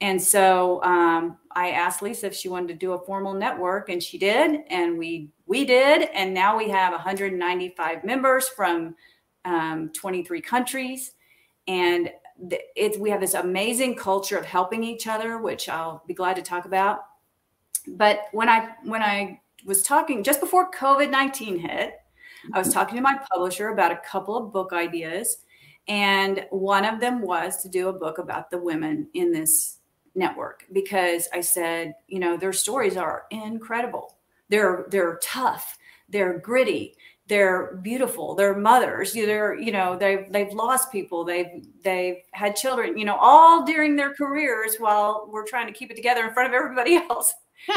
And 0.00 0.20
so 0.20 0.82
um, 0.82 1.38
I 1.52 1.70
asked 1.70 2.02
Lisa 2.02 2.26
if 2.26 2.34
she 2.34 2.48
wanted 2.48 2.68
to 2.68 2.74
do 2.74 2.92
a 2.92 3.04
formal 3.04 3.34
network, 3.34 3.88
and 3.88 4.02
she 4.02 4.18
did, 4.18 4.60
and 4.68 4.98
we 4.98 5.30
we 5.46 5.64
did, 5.64 6.08
and 6.14 6.32
now 6.32 6.56
we 6.56 6.68
have 6.70 6.92
195 6.92 8.04
members 8.04 8.48
from 8.48 8.94
um, 9.44 9.90
23 9.92 10.40
countries, 10.40 11.12
and 11.68 12.10
it's 12.74 12.98
we 12.98 13.10
have 13.10 13.20
this 13.20 13.34
amazing 13.34 13.94
culture 13.94 14.36
of 14.36 14.44
helping 14.44 14.82
each 14.82 15.06
other, 15.06 15.38
which 15.38 15.68
I'll 15.68 16.02
be 16.06 16.14
glad 16.14 16.36
to 16.36 16.42
talk 16.42 16.64
about. 16.64 17.04
But 17.86 18.24
when 18.32 18.48
I 18.48 18.74
when 18.84 19.02
I 19.02 19.40
was 19.64 19.82
talking 19.82 20.22
just 20.22 20.40
before 20.40 20.70
COVID 20.70 21.10
19 21.10 21.58
hit. 21.58 21.94
I 22.52 22.58
was 22.58 22.68
mm-hmm. 22.68 22.74
talking 22.74 22.96
to 22.96 23.02
my 23.02 23.18
publisher 23.32 23.68
about 23.68 23.92
a 23.92 24.00
couple 24.04 24.36
of 24.36 24.52
book 24.52 24.72
ideas. 24.72 25.38
And 25.88 26.46
one 26.50 26.84
of 26.84 27.00
them 27.00 27.22
was 27.22 27.62
to 27.62 27.68
do 27.68 27.88
a 27.88 27.92
book 27.92 28.18
about 28.18 28.50
the 28.50 28.58
women 28.58 29.08
in 29.14 29.32
this 29.32 29.78
network 30.14 30.64
because 30.72 31.28
I 31.32 31.40
said, 31.40 31.94
you 32.06 32.18
know, 32.18 32.36
their 32.36 32.52
stories 32.52 32.96
are 32.96 33.24
incredible. 33.30 34.16
They're 34.48 34.86
they're 34.90 35.18
tough, 35.22 35.78
they're 36.08 36.38
gritty, 36.38 36.94
they're 37.26 37.80
beautiful, 37.82 38.34
they're 38.34 38.56
mothers, 38.56 39.14
they're, 39.14 39.58
you 39.58 39.72
know, 39.72 39.96
they've 39.96 40.30
they've 40.30 40.52
lost 40.52 40.92
people, 40.92 41.24
they've 41.24 41.66
they've 41.82 42.18
had 42.32 42.54
children, 42.54 42.98
you 42.98 43.04
know, 43.04 43.16
all 43.16 43.64
during 43.64 43.96
their 43.96 44.12
careers 44.14 44.76
while 44.78 45.28
we're 45.32 45.46
trying 45.46 45.66
to 45.66 45.72
keep 45.72 45.90
it 45.90 45.96
together 45.96 46.26
in 46.26 46.34
front 46.34 46.48
of 46.48 46.54
everybody 46.54 46.96
else. 46.96 47.32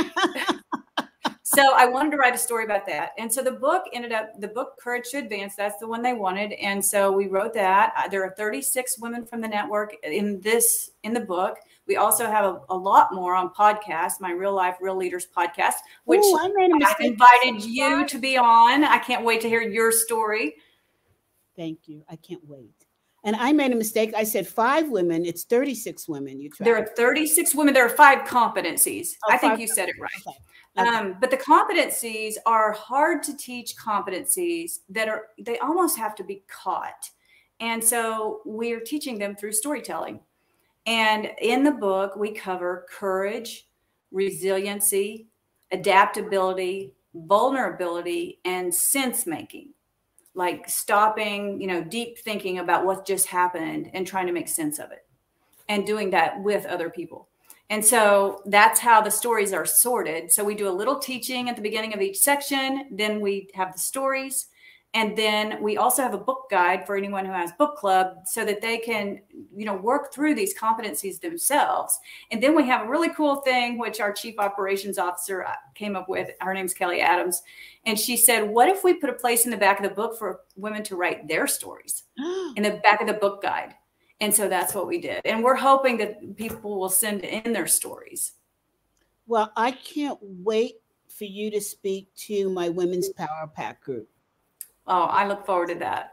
so 1.48 1.76
I 1.76 1.86
wanted 1.86 2.10
to 2.10 2.18
write 2.18 2.34
a 2.34 2.40
story 2.40 2.66
about 2.66 2.88
that. 2.88 3.12
And 3.20 3.32
so 3.32 3.44
the 3.44 3.52
book 3.52 3.84
ended 3.94 4.12
up, 4.12 4.32
the 4.40 4.48
book 4.48 4.80
Courage 4.80 5.12
to 5.12 5.20
Advance, 5.20 5.56
that's 5.56 5.78
the 5.78 5.88
one 5.88 6.02
they 6.02 6.14
wanted. 6.14 6.54
And 6.54 6.84
so 6.84 7.12
we 7.12 7.28
wrote 7.28 7.54
that. 7.54 7.94
Uh, 7.96 8.08
there 8.08 8.24
are 8.24 8.34
36 8.36 8.98
women 8.98 9.28
from 9.28 9.42
the 9.42 9.48
network 9.48 9.96
in 10.02 10.42
this, 10.42 10.90
in 11.04 11.14
the 11.14 11.20
book. 11.20 11.58
We 11.86 11.98
also 11.98 12.26
have 12.26 12.46
a, 12.46 12.62
a 12.70 12.76
lot 12.76 13.14
more 13.14 13.36
on 13.36 13.54
podcast, 13.54 14.14
my 14.20 14.32
Real 14.32 14.56
Life 14.56 14.78
Real 14.82 14.98
Leaders 14.98 15.28
podcast, 15.38 15.76
which 16.06 16.22
Ooh, 16.22 16.36
I 16.36 16.70
I've 16.84 17.00
invited 17.00 17.64
you 17.64 18.08
to 18.08 18.18
be 18.18 18.38
on. 18.38 18.84
I 18.84 18.98
can't 18.98 19.24
wait 19.24 19.42
to 19.42 19.48
hear 19.48 19.62
your 19.62 19.92
story. 19.92 20.56
Thank 21.56 21.88
you. 21.88 22.04
I 22.10 22.16
can't 22.16 22.42
wait. 22.48 22.85
And 23.26 23.36
I 23.36 23.52
made 23.52 23.72
a 23.72 23.76
mistake. 23.76 24.14
I 24.16 24.24
said 24.24 24.48
five 24.48 24.90
women. 24.90 25.26
It's 25.26 25.44
36 25.44 26.08
women. 26.08 26.40
You 26.40 26.50
tried. 26.52 26.68
There 26.68 26.78
are 26.78 26.88
36 26.96 27.56
women. 27.56 27.74
There 27.74 27.86
are 27.86 27.90
five 27.90 28.20
competencies. 28.20 29.10
Oh, 29.28 29.34
I 29.34 29.38
think 29.38 29.60
you 29.60 29.68
said 29.68 29.90
it 29.90 29.96
right. 30.00 30.12
Okay. 30.28 30.38
Okay. 30.78 30.90
Um, 30.90 31.16
but 31.20 31.32
the 31.32 31.38
competencies 31.38 32.36
are 32.46 32.72
hard 32.74 33.24
to 33.24 33.36
teach 33.36 33.76
competencies 33.78 34.80
that 34.90 35.08
are, 35.08 35.28
they 35.40 35.58
almost 35.60 35.98
have 35.98 36.16
to 36.16 36.24
be 36.24 36.44
caught. 36.48 37.10
And 37.60 37.84
so 37.84 38.42
we're 38.46 38.82
teaching 38.82 39.18
them 39.18 39.36
through 39.36 39.54
storytelling. 39.54 40.20
And 40.86 41.32
in 41.42 41.64
the 41.64 41.72
book, 41.72 42.16
we 42.16 42.32
cover 42.32 42.86
courage, 42.90 43.68
resiliency, 44.12 45.28
adaptability, 45.72 46.94
vulnerability, 47.14 48.40
and 48.46 48.74
sense 48.74 49.26
making 49.26 49.70
like 50.36 50.70
stopping, 50.70 51.60
you 51.60 51.68
know, 51.68 51.84
deep 51.84 52.20
thinking 52.20 52.60
about 52.60 52.86
what 52.86 53.08
just 53.08 53.28
happened 53.28 53.90
and 53.94 54.06
trying 54.06 54.28
to 54.28 54.34
make 54.34 54.48
sense 54.48 54.80
of 54.80 54.92
it 54.92 55.06
and 55.70 55.86
doing 55.86 56.12
that 56.12 56.42
with 56.44 56.66
other 56.66 56.90
people. 56.90 57.28
And 57.70 57.84
so 57.84 58.42
that's 58.46 58.80
how 58.80 59.02
the 59.02 59.10
stories 59.10 59.54
are 59.54 59.66
sorted. 59.66 60.32
So 60.32 60.44
we 60.44 60.54
do 60.54 60.70
a 60.70 60.70
little 60.70 61.00
teaching 61.00 61.50
at 61.50 61.56
the 61.56 61.62
beginning 61.62 61.94
of 61.94 62.02
each 62.02 62.18
section, 62.18 62.88
then 62.92 63.22
we 63.22 63.50
have 63.56 63.74
the 63.74 63.80
stories, 63.80 64.48
and 64.96 65.18
then 65.18 65.62
we 65.62 65.76
also 65.76 66.02
have 66.02 66.14
a 66.14 66.18
book 66.18 66.50
guide 66.50 66.88
for 66.88 66.96
anyone 66.96 67.26
who 67.26 67.34
has 67.34 67.52
book 67.52 67.76
club 67.76 68.20
so 68.24 68.46
that 68.46 68.62
they 68.62 68.78
can, 68.78 69.20
you 69.54 69.66
know, 69.66 69.76
work 69.76 70.14
through 70.14 70.36
these 70.36 70.58
competencies 70.58 71.20
themselves. 71.20 72.00
And 72.32 72.42
then 72.42 72.56
we 72.56 72.66
have 72.68 72.88
a 72.88 72.90
really 72.90 73.10
cool 73.10 73.42
thing, 73.42 73.78
which 73.78 74.00
our 74.00 74.14
chief 74.14 74.40
operations 74.40 74.98
officer 74.98 75.44
uh, 75.44 75.52
came 75.74 75.98
up 75.98 76.08
with. 76.08 76.30
Her 76.40 76.54
name's 76.54 76.74
Kelly 76.74 77.02
Adams. 77.02 77.44
And 77.86 78.00
she 78.00 78.16
said, 78.16 78.50
What 78.50 78.70
if 78.70 78.86
we 78.86 78.94
put 78.94 79.10
a 79.10 79.14
place 79.14 79.44
in 79.44 79.52
the 79.52 79.58
back 79.58 79.82
of 79.82 79.84
the 79.84 79.94
book 79.94 80.18
for 80.18 80.40
women 80.56 80.82
to 80.84 80.96
write 80.96 81.28
their 81.28 81.46
stories 81.46 82.04
in 82.56 82.64
the 82.64 82.80
back 82.82 83.02
of 83.02 83.08
the 83.08 83.14
book 83.14 83.42
guide? 83.42 83.76
And 84.22 84.34
so 84.34 84.48
that's 84.48 84.74
what 84.74 84.88
we 84.88 85.02
did. 85.02 85.20
And 85.26 85.44
we're 85.44 85.56
hoping 85.56 85.98
that 85.98 86.38
people 86.38 86.80
will 86.80 86.90
send 86.90 87.26
in 87.26 87.52
their 87.52 87.68
stories. 87.68 88.32
Well, 89.28 89.52
I 89.58 89.72
can't 89.72 90.20
wait 90.22 90.76
for 91.10 91.26
you 91.26 91.52
to 91.52 91.60
speak 91.60 92.16
to 92.16 92.50
my 92.50 92.70
Women's 92.70 93.10
Power 93.10 93.52
Pack 93.54 93.82
group. 93.82 94.08
Oh, 94.88 95.04
I 95.04 95.28
look 95.28 95.46
forward 95.46 95.70
to 95.70 95.76
that. 95.76 96.12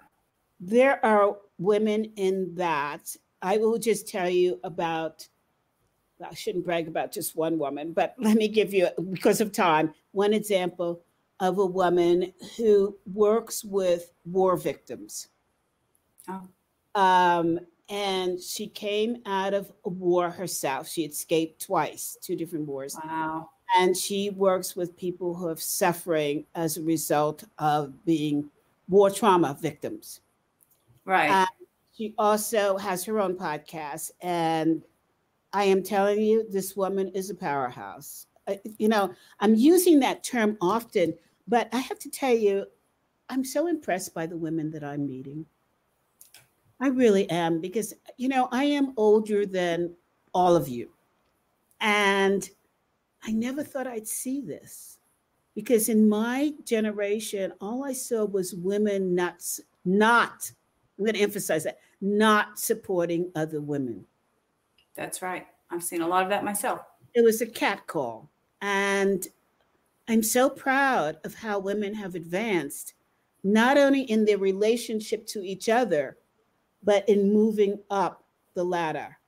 There 0.60 1.04
are 1.04 1.36
women 1.58 2.04
in 2.16 2.54
that. 2.54 3.14
I 3.42 3.56
will 3.58 3.78
just 3.78 4.08
tell 4.08 4.28
you 4.28 4.60
about, 4.64 5.26
I 6.24 6.34
shouldn't 6.34 6.64
brag 6.64 6.88
about 6.88 7.12
just 7.12 7.36
one 7.36 7.58
woman, 7.58 7.92
but 7.92 8.14
let 8.18 8.36
me 8.36 8.48
give 8.48 8.72
you, 8.72 8.88
because 9.10 9.40
of 9.40 9.52
time, 9.52 9.92
one 10.12 10.32
example 10.32 11.02
of 11.40 11.58
a 11.58 11.66
woman 11.66 12.32
who 12.56 12.96
works 13.12 13.64
with 13.64 14.12
war 14.24 14.56
victims. 14.56 15.28
Oh. 16.28 16.48
Um, 16.94 17.58
and 17.88 18.40
she 18.40 18.68
came 18.68 19.18
out 19.26 19.52
of 19.52 19.70
a 19.84 19.88
war 19.88 20.30
herself. 20.30 20.88
She 20.88 21.02
escaped 21.02 21.60
twice, 21.62 22.16
two 22.22 22.36
different 22.36 22.66
wars. 22.66 22.96
Wow. 23.04 23.50
And 23.76 23.96
she 23.96 24.30
works 24.30 24.76
with 24.76 24.96
people 24.96 25.34
who 25.34 25.48
are 25.48 25.56
suffering 25.56 26.46
as 26.54 26.76
a 26.76 26.82
result 26.82 27.44
of 27.58 28.04
being 28.04 28.48
war 28.92 29.10
trauma 29.10 29.56
victims. 29.58 30.20
Right. 31.06 31.30
Uh, 31.30 31.46
she 31.96 32.14
also 32.18 32.76
has 32.76 33.04
her 33.06 33.18
own 33.18 33.36
podcast. 33.36 34.10
And 34.20 34.82
I 35.52 35.64
am 35.64 35.82
telling 35.82 36.20
you, 36.20 36.46
this 36.50 36.76
woman 36.76 37.08
is 37.08 37.30
a 37.30 37.34
powerhouse. 37.34 38.26
you 38.78 38.88
know, 38.88 39.12
I'm 39.40 39.54
using 39.54 39.98
that 40.00 40.22
term 40.22 40.58
often, 40.60 41.14
but 41.48 41.68
I 41.72 41.78
have 41.78 41.98
to 42.00 42.10
tell 42.10 42.34
you, 42.34 42.66
I'm 43.30 43.44
so 43.44 43.66
impressed 43.66 44.14
by 44.14 44.26
the 44.26 44.36
women 44.36 44.70
that 44.72 44.84
I'm 44.84 45.06
meeting. 45.06 45.46
I 46.78 46.88
really 46.88 47.30
am 47.30 47.60
because, 47.60 47.94
you 48.18 48.28
know, 48.28 48.48
I 48.52 48.64
am 48.64 48.92
older 48.96 49.46
than 49.46 49.94
all 50.34 50.54
of 50.54 50.68
you. 50.68 50.90
And 51.80 52.48
I 53.22 53.30
never 53.30 53.62
thought 53.62 53.86
I'd 53.86 54.08
see 54.08 54.40
this 54.40 54.91
because 55.54 55.88
in 55.88 56.08
my 56.08 56.52
generation, 56.64 57.52
all 57.60 57.84
I 57.84 57.92
saw 57.92 58.24
was 58.24 58.54
women 58.54 59.14
not, 59.14 59.42
not, 59.84 60.50
I'm 60.98 61.04
going 61.04 61.14
to 61.14 61.20
emphasize 61.20 61.64
that, 61.64 61.78
not 62.00 62.58
supporting 62.58 63.30
other 63.34 63.60
women. 63.60 64.06
That's 64.94 65.22
right. 65.22 65.46
I've 65.70 65.82
seen 65.82 66.02
a 66.02 66.08
lot 66.08 66.22
of 66.22 66.28
that 66.30 66.44
myself. 66.44 66.80
It 67.14 67.22
was 67.22 67.40
a 67.40 67.46
cat 67.46 67.86
call. 67.86 68.30
And 68.60 69.26
I'm 70.08 70.22
so 70.22 70.48
proud 70.50 71.18
of 71.24 71.34
how 71.34 71.58
women 71.58 71.94
have 71.94 72.14
advanced, 72.14 72.94
not 73.44 73.76
only 73.76 74.02
in 74.02 74.24
their 74.24 74.38
relationship 74.38 75.26
to 75.28 75.40
each 75.42 75.68
other, 75.68 76.16
but 76.82 77.08
in 77.08 77.32
moving 77.32 77.78
up 77.90 78.24
the 78.54 78.64
ladder. 78.64 79.18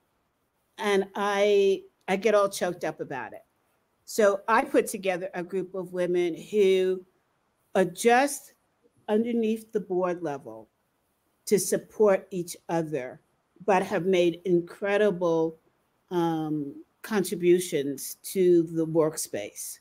And 0.77 1.07
I 1.15 1.83
I 2.07 2.17
get 2.17 2.35
all 2.35 2.49
choked 2.49 2.83
up 2.83 2.99
about 2.99 3.33
it. 3.33 3.43
So 4.05 4.41
I 4.47 4.63
put 4.63 4.87
together 4.87 5.29
a 5.33 5.43
group 5.43 5.73
of 5.73 5.91
women 5.91 6.35
who 6.35 7.03
are 7.73 7.85
just 7.85 8.53
underneath 9.09 9.71
the 9.71 9.79
board 9.79 10.21
level 10.21 10.69
to 11.47 11.59
support 11.59 12.27
each 12.31 12.55
other, 12.69 13.19
but 13.65 13.83
have 13.83 14.05
made 14.05 14.41
incredible 14.45 15.57
um, 16.11 16.75
contributions 17.01 18.15
to 18.23 18.63
the 18.63 18.85
workspace. 18.85 19.79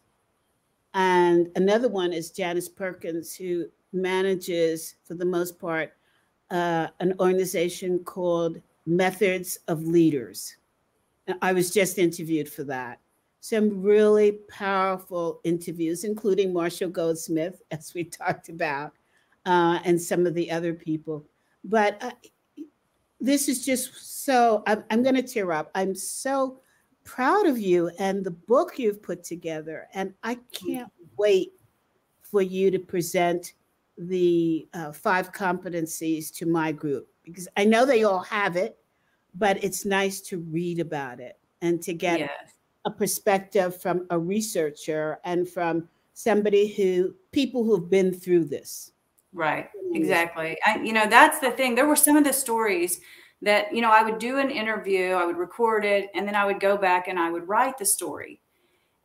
And 0.95 1.51
another 1.57 1.89
one 1.89 2.13
is 2.13 2.31
Janice 2.31 2.69
Perkins, 2.69 3.35
who 3.35 3.67
manages, 3.93 4.97
for 5.05 5.15
the 5.15 5.25
most 5.25 5.59
part, 5.59 5.93
uh, 6.51 6.89
an 7.01 7.15
organization 7.21 7.99
called 8.05 8.61
Methods 8.87 9.59
of 9.69 9.83
Leaders. 9.83 10.57
I 11.43 11.53
was 11.53 11.73
just 11.73 11.99
interviewed 11.99 12.49
for 12.49 12.65
that. 12.65 13.01
Some 13.45 13.83
really 13.83 14.39
powerful 14.49 15.43
interviews, 15.45 16.05
including 16.05 16.51
Marshall 16.51 16.89
Goldsmith, 16.89 17.61
as 17.71 17.93
we 17.93 18.03
talked 18.03 18.49
about, 18.49 18.93
uh, 19.45 19.81
and 19.85 20.01
some 20.01 20.27
of 20.27 20.33
the 20.33 20.51
other 20.51 20.73
people. 20.73 21.27
But 21.63 22.03
uh, 22.03 22.13
this 23.21 23.51
is 23.51 23.63
just 23.63 24.25
so, 24.25 24.63
I'm, 24.67 24.83
I'm 24.91 25.03
going 25.03 25.17
to 25.17 25.23
tear 25.23 25.53
up. 25.53 25.71
I'm 25.75 25.95
so 25.95 26.61
proud 27.05 27.45
of 27.47 27.59
you 27.59 27.91
and 27.99 28.25
the 28.25 28.31
book 28.31 28.79
you've 28.79 29.03
put 29.03 29.23
together. 29.23 29.89
And 29.93 30.15
I 30.23 30.39
can't 30.51 30.91
wait 31.19 31.53
for 32.23 32.41
you 32.41 32.71
to 32.71 32.79
present 32.79 33.53
the 33.99 34.67
uh, 34.73 34.93
five 34.93 35.33
competencies 35.33 36.35
to 36.37 36.47
my 36.47 36.73
group 36.73 37.09
because 37.23 37.47
I 37.59 37.67
know 37.67 37.85
they 37.85 38.05
all 38.05 38.21
have 38.21 38.57
it, 38.57 38.79
but 39.35 39.63
it's 39.63 39.85
nice 39.85 40.23
to 40.23 40.39
read 40.39 40.81
about 40.81 41.21
it 41.21 41.39
and 41.61 41.83
to 41.83 41.93
get 41.93 42.21
yes. 42.21 42.54
A 42.85 42.91
perspective 42.91 43.81
from 43.81 44.07
a 44.11 44.19
researcher 44.19 45.19
and 45.25 45.49
from 45.49 45.89
somebody 46.13 46.69
who 46.69 47.15
people 47.33 47.65
who've 47.65 47.91
been 47.91 48.13
through 48.13 48.45
this. 48.45 48.93
Right. 49.33 49.69
Exactly. 49.93 50.57
I, 50.65 50.79
you 50.79 50.93
know, 50.93 51.07
that's 51.09 51.41
the 51.41 51.51
thing. 51.51 51.75
There 51.75 51.89
were 51.89 51.97
some 51.97 52.17
of 52.17 52.25
the 52.25 52.33
stories 52.33 53.01
that, 53.43 53.75
you 53.75 53.81
know, 53.81 53.91
I 53.91 54.03
would 54.03 54.19
do 54.19 54.39
an 54.39 54.51
interview, 54.51 55.13
I 55.13 55.27
would 55.27 55.37
record 55.37 55.85
it, 55.85 56.09
and 56.15 56.27
then 56.27 56.35
I 56.35 56.45
would 56.47 56.61
go 56.61 56.77
back 56.77 57.09
and 57.09 57.19
I 57.19 57.31
would 57.31 57.49
write 57.49 57.79
the 57.79 57.85
story. 57.85 58.41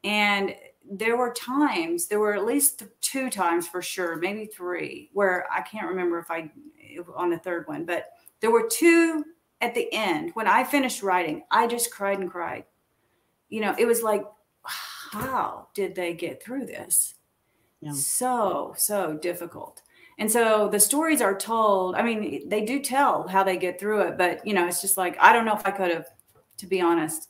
And 0.03 0.55
there 0.89 1.17
were 1.17 1.33
times, 1.33 2.07
there 2.07 2.19
were 2.19 2.33
at 2.33 2.45
least 2.45 2.83
two 3.01 3.29
times 3.29 3.67
for 3.67 3.81
sure, 3.81 4.15
maybe 4.15 4.45
three, 4.45 5.09
where 5.13 5.45
I 5.53 5.61
can't 5.61 5.87
remember 5.87 6.19
if 6.19 6.31
I 6.31 6.49
on 7.15 7.29
the 7.29 7.37
third 7.37 7.67
one, 7.67 7.85
but 7.85 8.09
there 8.39 8.51
were 8.51 8.67
two 8.67 9.23
at 9.61 9.75
the 9.75 9.91
end 9.93 10.31
when 10.33 10.47
I 10.47 10.63
finished 10.63 11.03
writing. 11.03 11.43
I 11.51 11.67
just 11.67 11.91
cried 11.91 12.19
and 12.19 12.31
cried. 12.31 12.65
You 13.49 13.61
know, 13.61 13.75
it 13.77 13.85
was 13.85 14.03
like, 14.03 14.25
how 14.63 15.67
did 15.73 15.95
they 15.95 16.13
get 16.13 16.41
through 16.41 16.65
this? 16.65 17.15
Yeah. 17.81 17.93
So, 17.93 18.73
so 18.77 19.17
difficult. 19.17 19.81
And 20.19 20.29
so 20.29 20.67
the 20.69 20.79
stories 20.79 21.21
are 21.21 21.35
told. 21.35 21.95
I 21.95 22.01
mean, 22.01 22.49
they 22.49 22.65
do 22.65 22.81
tell 22.81 23.27
how 23.27 23.43
they 23.43 23.57
get 23.57 23.79
through 23.79 24.01
it, 24.01 24.17
but 24.17 24.45
you 24.45 24.53
know, 24.53 24.67
it's 24.67 24.81
just 24.81 24.97
like 24.97 25.17
I 25.19 25.31
don't 25.31 25.45
know 25.45 25.55
if 25.55 25.65
I 25.65 25.71
could 25.71 25.91
have, 25.91 26.07
to 26.57 26.67
be 26.67 26.81
honest. 26.81 27.29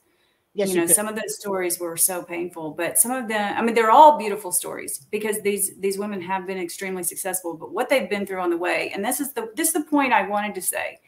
Yes, 0.56 0.70
you 0.70 0.78
know, 0.78 0.88
some 0.88 1.08
of 1.08 1.16
those 1.16 1.40
stories 1.40 1.80
were 1.80 1.96
so 1.96 2.24
painful, 2.24 2.72
but 2.72 2.98
some 2.98 3.12
of 3.12 3.28
them, 3.28 3.56
I 3.56 3.62
mean, 3.62 3.76
they're 3.76 3.92
all 3.92 4.18
beautiful 4.18 4.52
stories 4.52 5.06
because 5.12 5.40
these 5.42 5.78
these 5.78 6.00
women 6.00 6.20
have 6.22 6.48
been 6.48 6.58
extremely 6.58 7.04
successful. 7.04 7.56
But 7.56 7.72
what 7.72 7.88
they've 7.88 8.10
been 8.10 8.26
through 8.26 8.42
on 8.42 8.50
the 8.50 8.58
way, 8.58 8.92
and 8.92 9.06
this 9.06 9.20
is 9.20 9.34
the 9.34 9.52
this 9.56 9.68
is 9.68 9.74
the 9.76 9.84
point 9.84 10.12
I 10.12 10.28
wanted 10.28 10.56
to 10.56 10.62
say 10.62 11.00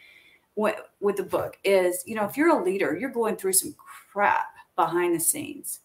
with, 0.56 0.80
with 1.00 1.16
the 1.16 1.24
book 1.24 1.58
is, 1.64 2.04
you 2.06 2.14
know, 2.14 2.26
if 2.26 2.38
you're 2.38 2.60
a 2.60 2.64
leader, 2.64 2.96
you're 2.96 3.10
going 3.10 3.36
through 3.36 3.54
some 3.54 3.74
crap 4.14 4.54
behind 4.86 5.16
the 5.16 5.20
scenes, 5.20 5.80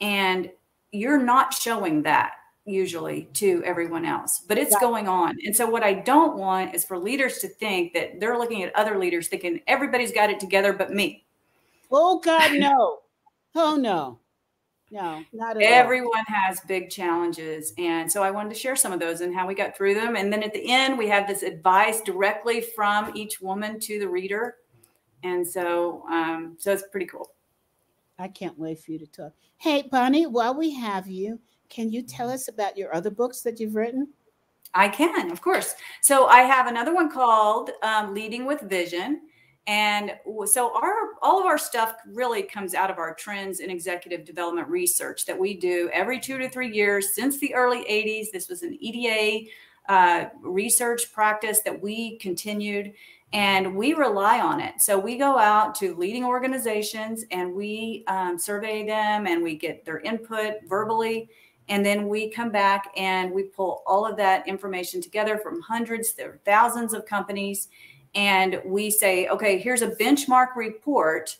and 0.00 0.50
you're 0.92 1.22
not 1.22 1.52
showing 1.52 2.02
that 2.02 2.32
usually 2.68 3.28
to 3.34 3.62
everyone 3.64 4.04
else, 4.04 4.42
but 4.46 4.58
it's 4.58 4.72
yeah. 4.72 4.80
going 4.80 5.08
on. 5.08 5.36
And 5.44 5.56
so, 5.56 5.68
what 5.68 5.82
I 5.82 5.94
don't 5.94 6.36
want 6.36 6.74
is 6.74 6.84
for 6.84 6.98
leaders 6.98 7.38
to 7.38 7.48
think 7.48 7.94
that 7.94 8.20
they're 8.20 8.38
looking 8.38 8.62
at 8.62 8.74
other 8.76 8.98
leaders 8.98 9.28
thinking 9.28 9.60
everybody's 9.66 10.12
got 10.12 10.30
it 10.30 10.38
together 10.38 10.72
but 10.72 10.92
me. 10.92 11.24
Oh 11.90 12.20
God, 12.20 12.52
no. 12.58 13.00
oh 13.54 13.76
no. 13.76 14.18
No, 14.90 15.22
not 15.34 15.56
at 15.56 15.62
Everyone 15.62 16.16
all. 16.16 16.34
has 16.34 16.60
big 16.60 16.88
challenges. 16.88 17.74
And 17.76 18.10
so 18.10 18.22
I 18.22 18.30
wanted 18.30 18.54
to 18.54 18.58
share 18.58 18.74
some 18.74 18.90
of 18.90 18.98
those 18.98 19.20
and 19.20 19.34
how 19.34 19.46
we 19.46 19.54
got 19.54 19.76
through 19.76 19.92
them. 19.92 20.16
And 20.16 20.32
then 20.32 20.42
at 20.42 20.54
the 20.54 20.72
end, 20.72 20.96
we 20.96 21.08
have 21.08 21.28
this 21.28 21.42
advice 21.42 22.00
directly 22.00 22.62
from 22.62 23.12
each 23.14 23.38
woman 23.38 23.78
to 23.80 23.98
the 23.98 24.08
reader. 24.08 24.56
And 25.22 25.46
so 25.46 26.04
um, 26.10 26.56
so 26.58 26.72
it's 26.72 26.84
pretty 26.90 27.04
cool. 27.04 27.32
I 28.18 28.28
can't 28.28 28.58
wait 28.58 28.80
for 28.80 28.92
you 28.92 28.98
to 28.98 29.06
talk. 29.06 29.32
Hey, 29.58 29.88
Bonnie, 29.90 30.26
while 30.26 30.54
we 30.56 30.74
have 30.74 31.06
you, 31.06 31.38
can 31.68 31.90
you 31.90 32.02
tell 32.02 32.30
us 32.30 32.48
about 32.48 32.76
your 32.76 32.94
other 32.94 33.10
books 33.10 33.42
that 33.42 33.60
you've 33.60 33.74
written? 33.74 34.08
I 34.74 34.88
can, 34.88 35.30
of 35.30 35.40
course. 35.40 35.74
So 36.02 36.26
I 36.26 36.40
have 36.40 36.66
another 36.66 36.94
one 36.94 37.10
called 37.10 37.70
um, 37.82 38.14
Leading 38.14 38.44
with 38.44 38.60
Vision. 38.62 39.22
And 39.66 40.12
so 40.46 40.74
our 40.74 40.94
all 41.20 41.38
of 41.38 41.44
our 41.44 41.58
stuff 41.58 41.96
really 42.06 42.42
comes 42.42 42.74
out 42.74 42.90
of 42.90 42.96
our 42.96 43.12
trends 43.14 43.60
in 43.60 43.68
executive 43.68 44.24
development 44.24 44.66
research 44.68 45.26
that 45.26 45.38
we 45.38 45.54
do 45.54 45.90
every 45.92 46.18
two 46.18 46.38
to 46.38 46.48
three 46.48 46.70
years 46.74 47.14
since 47.14 47.38
the 47.38 47.54
early 47.54 47.84
80s. 47.84 48.30
This 48.32 48.48
was 48.48 48.62
an 48.62 48.78
EDA 48.80 49.50
uh, 49.88 50.26
research 50.42 51.12
practice 51.12 51.60
that 51.60 51.82
we 51.82 52.16
continued 52.16 52.94
and 53.32 53.76
we 53.76 53.92
rely 53.92 54.40
on 54.40 54.60
it. 54.60 54.80
So 54.80 54.98
we 54.98 55.18
go 55.18 55.38
out 55.38 55.74
to 55.76 55.94
leading 55.96 56.24
organizations 56.24 57.24
and 57.30 57.54
we 57.54 58.04
um, 58.06 58.38
survey 58.38 58.86
them 58.86 59.26
and 59.26 59.42
we 59.42 59.56
get 59.56 59.84
their 59.84 60.00
input 60.00 60.54
verbally. 60.66 61.28
And 61.68 61.84
then 61.84 62.08
we 62.08 62.30
come 62.30 62.50
back 62.50 62.90
and 62.96 63.30
we 63.30 63.42
pull 63.42 63.82
all 63.86 64.06
of 64.06 64.16
that 64.16 64.48
information 64.48 65.02
together 65.02 65.36
from 65.36 65.60
hundreds, 65.60 66.14
there 66.14 66.40
thousands 66.46 66.94
of 66.94 67.04
companies 67.04 67.68
and 68.14 68.60
we 68.64 68.90
say, 68.90 69.28
okay, 69.28 69.58
here's 69.58 69.82
a 69.82 69.90
benchmark 69.90 70.56
report 70.56 71.36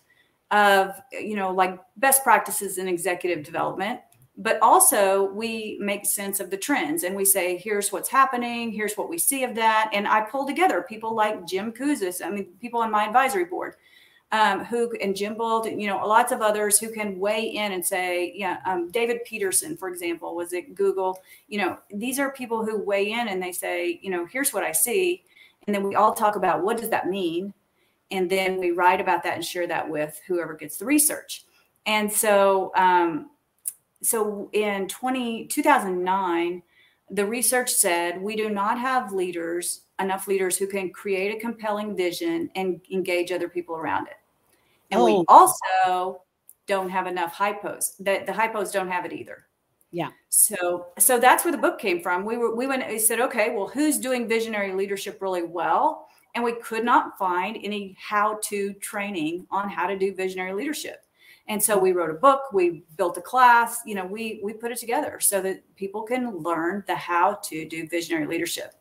of, 0.50 1.00
you 1.12 1.34
know, 1.34 1.52
like 1.52 1.78
best 1.96 2.22
practices 2.22 2.78
in 2.78 2.88
executive 2.88 3.44
development. 3.44 4.00
But 4.40 4.60
also, 4.62 5.24
we 5.32 5.76
make 5.80 6.06
sense 6.06 6.38
of 6.38 6.48
the 6.48 6.56
trends 6.56 7.02
and 7.02 7.16
we 7.16 7.24
say, 7.24 7.56
here's 7.56 7.90
what's 7.90 8.08
happening, 8.08 8.70
here's 8.70 8.94
what 8.94 9.08
we 9.08 9.18
see 9.18 9.42
of 9.42 9.56
that. 9.56 9.90
And 9.92 10.06
I 10.06 10.20
pull 10.20 10.46
together 10.46 10.86
people 10.88 11.12
like 11.12 11.44
Jim 11.44 11.72
Kouzes, 11.72 12.24
I 12.24 12.30
mean, 12.30 12.46
people 12.60 12.80
on 12.80 12.92
my 12.92 13.04
advisory 13.04 13.46
board, 13.46 13.74
um, 14.30 14.64
who 14.64 14.92
and 15.02 15.16
Jim 15.16 15.34
Bolt, 15.34 15.68
you 15.68 15.88
know, 15.88 16.06
lots 16.06 16.30
of 16.30 16.40
others 16.40 16.78
who 16.78 16.92
can 16.92 17.18
weigh 17.18 17.46
in 17.46 17.72
and 17.72 17.84
say, 17.84 18.32
yeah, 18.36 18.58
um, 18.64 18.90
David 18.92 19.24
Peterson, 19.24 19.76
for 19.76 19.88
example, 19.88 20.36
was 20.36 20.52
at 20.52 20.74
Google. 20.74 21.18
You 21.48 21.58
know, 21.58 21.78
these 21.92 22.20
are 22.20 22.30
people 22.30 22.64
who 22.64 22.78
weigh 22.78 23.10
in 23.10 23.26
and 23.26 23.42
they 23.42 23.52
say, 23.52 23.98
you 24.02 24.10
know, 24.10 24.24
here's 24.24 24.52
what 24.52 24.62
I 24.62 24.70
see 24.70 25.24
and 25.68 25.74
then 25.74 25.82
we 25.82 25.94
all 25.94 26.14
talk 26.14 26.34
about 26.34 26.64
what 26.64 26.78
does 26.78 26.88
that 26.88 27.08
mean 27.08 27.52
and 28.10 28.28
then 28.28 28.58
we 28.58 28.70
write 28.70 29.00
about 29.00 29.22
that 29.22 29.34
and 29.34 29.44
share 29.44 29.66
that 29.66 29.88
with 29.88 30.18
whoever 30.26 30.54
gets 30.54 30.78
the 30.78 30.84
research 30.84 31.44
and 31.86 32.10
so 32.10 32.72
um, 32.74 33.30
so 34.02 34.48
in 34.52 34.88
20, 34.88 35.46
2009 35.46 36.62
the 37.10 37.24
research 37.24 37.70
said 37.70 38.20
we 38.20 38.36
do 38.36 38.50
not 38.50 38.78
have 38.78 39.12
leaders 39.12 39.82
enough 39.98 40.28
leaders 40.28 40.58
who 40.58 40.66
can 40.66 40.90
create 40.90 41.34
a 41.34 41.40
compelling 41.40 41.96
vision 41.96 42.50
and 42.54 42.80
engage 42.92 43.32
other 43.32 43.48
people 43.48 43.74
around 43.74 44.06
it 44.06 44.16
and 44.90 45.00
oh. 45.00 45.04
we 45.04 45.24
also 45.28 46.22
don't 46.68 46.90
have 46.90 47.06
enough 47.06 47.34
hypos. 47.34 47.96
That 47.98 48.26
the 48.26 48.32
hypos 48.32 48.72
don't 48.72 48.88
have 48.88 49.04
it 49.04 49.12
either. 49.12 49.46
Yeah. 49.90 50.10
So 50.28 50.88
so 50.98 51.18
that's 51.18 51.44
where 51.44 51.52
the 51.52 51.58
book 51.58 51.78
came 51.78 52.00
from. 52.00 52.24
We 52.24 52.36
were 52.36 52.54
we 52.54 52.66
went 52.66 52.86
we 52.88 52.98
said, 52.98 53.20
okay, 53.20 53.54
well, 53.54 53.66
who's 53.66 53.98
doing 53.98 54.28
visionary 54.28 54.72
leadership 54.72 55.20
really 55.20 55.42
well? 55.42 56.06
And 56.34 56.44
we 56.44 56.52
could 56.60 56.84
not 56.84 57.18
find 57.18 57.58
any 57.62 57.96
how-to 57.98 58.74
training 58.74 59.46
on 59.50 59.68
how 59.68 59.86
to 59.86 59.98
do 59.98 60.14
visionary 60.14 60.52
leadership. 60.52 61.04
And 61.48 61.62
so 61.62 61.78
we 61.78 61.92
wrote 61.92 62.10
a 62.10 62.14
book, 62.14 62.52
we 62.52 62.84
built 62.96 63.16
a 63.16 63.22
class, 63.22 63.80
you 63.86 63.94
know, 63.94 64.04
we 64.04 64.40
we 64.44 64.52
put 64.52 64.70
it 64.70 64.78
together 64.78 65.18
so 65.18 65.40
that 65.42 65.62
people 65.76 66.02
can 66.02 66.36
learn 66.38 66.84
the 66.86 66.94
how 66.94 67.34
to 67.44 67.66
do 67.66 67.88
visionary 67.88 68.26
leadership. 68.26 68.74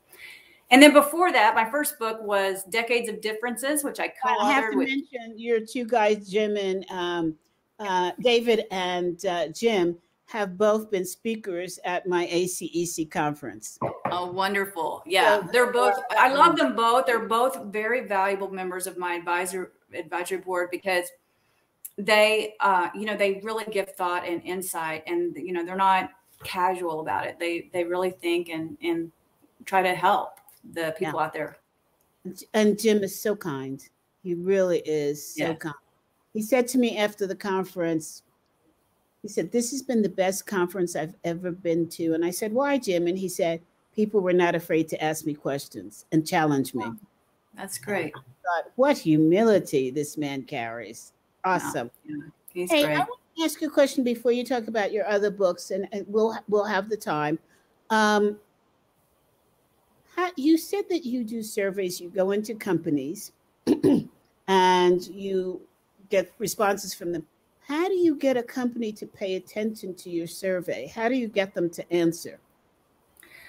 And 0.69 0.83
then 0.83 0.91
before 0.91 1.31
that, 1.31 1.55
my 1.55 1.69
first 1.69 1.97
book 1.97 2.21
was 2.21 2.65
Decades 2.65 3.07
of 3.07 3.21
Differences, 3.21 3.85
which 3.85 4.01
I 4.01 4.09
co-authored 4.09 4.41
I 4.41 4.51
have 4.51 4.71
to 4.71 4.77
with. 4.77 4.89
mention 4.89 5.33
your 5.37 5.61
two 5.61 5.85
guys, 5.85 6.29
Jim 6.29 6.57
and 6.57 6.85
um, 6.91 7.35
uh, 7.79 8.11
David 8.19 8.65
and 8.69 9.25
uh, 9.25 9.47
Jim, 9.47 9.97
have 10.25 10.57
both 10.57 10.91
been 10.91 11.05
speakers 11.05 11.79
at 11.85 12.05
my 12.05 12.27
ACEC 12.27 13.09
conference. 13.09 13.79
Oh, 14.11 14.29
wonderful! 14.29 15.03
Yeah, 15.05 15.39
So- 15.39 15.47
they're 15.53 15.71
both. 15.71 15.95
I 16.11 16.33
love 16.33 16.57
them 16.57 16.75
both. 16.75 17.05
They're 17.05 17.27
both 17.27 17.63
very 17.67 18.05
valuable 18.05 18.49
members 18.51 18.87
of 18.87 18.97
my 18.97 19.13
advisor 19.13 19.71
advisory 19.93 20.39
board 20.39 20.67
because 20.69 21.05
they, 21.97 22.53
uh, 22.59 22.89
you 22.93 23.05
know, 23.05 23.17
they 23.17 23.41
really 23.43 23.65
give 23.71 23.95
thought 23.95 24.27
and 24.27 24.41
insight, 24.43 25.03
and 25.07 25.35
you 25.35 25.51
know, 25.53 25.65
they're 25.65 25.75
not 25.75 26.11
casual 26.43 26.99
about 26.99 27.25
it. 27.25 27.39
They 27.39 27.69
they 27.73 27.83
really 27.83 28.11
think 28.11 28.49
and 28.49 28.77
and 28.81 29.11
try 29.65 29.81
to 29.81 29.95
help 29.95 30.39
the 30.73 30.93
people 30.97 31.19
out 31.19 31.33
there. 31.33 31.57
And 32.53 32.79
Jim 32.79 33.03
is 33.03 33.19
so 33.19 33.35
kind. 33.35 33.81
He 34.23 34.33
really 34.33 34.79
is 34.79 35.25
so 35.35 35.49
Yes. 35.49 35.57
kind. 35.59 35.75
He 36.33 36.41
said 36.41 36.67
to 36.69 36.77
me 36.77 36.97
after 36.97 37.25
the 37.25 37.35
conference, 37.35 38.23
he 39.21 39.27
said, 39.27 39.51
This 39.51 39.71
has 39.71 39.81
been 39.81 40.01
the 40.01 40.09
best 40.09 40.45
conference 40.45 40.95
I've 40.95 41.15
ever 41.23 41.51
been 41.51 41.87
to. 41.89 42.13
And 42.13 42.23
I 42.23 42.31
said, 42.31 42.53
Why, 42.53 42.77
Jim? 42.77 43.07
And 43.07 43.17
he 43.17 43.29
said, 43.29 43.61
People 43.95 44.21
were 44.21 44.33
not 44.33 44.55
afraid 44.55 44.87
to 44.89 45.03
ask 45.03 45.25
me 45.25 45.33
questions 45.33 46.05
and 46.11 46.27
challenge 46.27 46.75
me. 46.75 46.85
That's 47.55 47.79
great. 47.79 48.13
God, 48.13 48.71
what 48.75 48.97
humility 48.97 49.89
this 49.89 50.17
man 50.17 50.43
carries. 50.43 51.13
Awesome. 51.47 51.91
He's 52.53 52.69
Hey, 52.69 52.83
great. 52.83 52.95
I 52.95 52.99
want 52.99 53.19
to 53.37 53.43
ask 53.43 53.61
you 53.61 53.67
a 53.67 53.71
question 53.71 54.03
before 54.03 54.31
you 54.31 54.43
talk 54.43 54.67
about 54.67 54.91
your 54.91 55.07
other 55.07 55.31
books, 55.31 55.71
and, 55.71 55.87
and 55.91 56.05
we'll 56.07 56.37
we'll 56.49 56.65
have 56.65 56.89
the 56.89 56.97
time. 56.97 57.39
Um, 57.89 58.37
how, 60.15 60.31
you 60.35 60.57
said 60.57 60.85
that 60.89 61.05
you 61.05 61.23
do 61.23 61.41
surveys. 61.41 62.01
You 62.01 62.09
go 62.09 62.31
into 62.31 62.55
companies, 62.55 63.31
and 64.47 65.07
you 65.07 65.61
get 66.09 66.31
responses 66.37 66.93
from 66.93 67.11
them. 67.13 67.25
How 67.61 67.87
do 67.87 67.95
you 67.95 68.15
get 68.15 68.37
a 68.37 68.43
company 68.43 68.91
to 68.93 69.05
pay 69.05 69.35
attention 69.35 69.93
to 69.95 70.09
your 70.09 70.27
survey? 70.27 70.87
How 70.87 71.09
do 71.09 71.15
you 71.15 71.27
get 71.27 71.53
them 71.53 71.69
to 71.71 71.93
answer? 71.93 72.39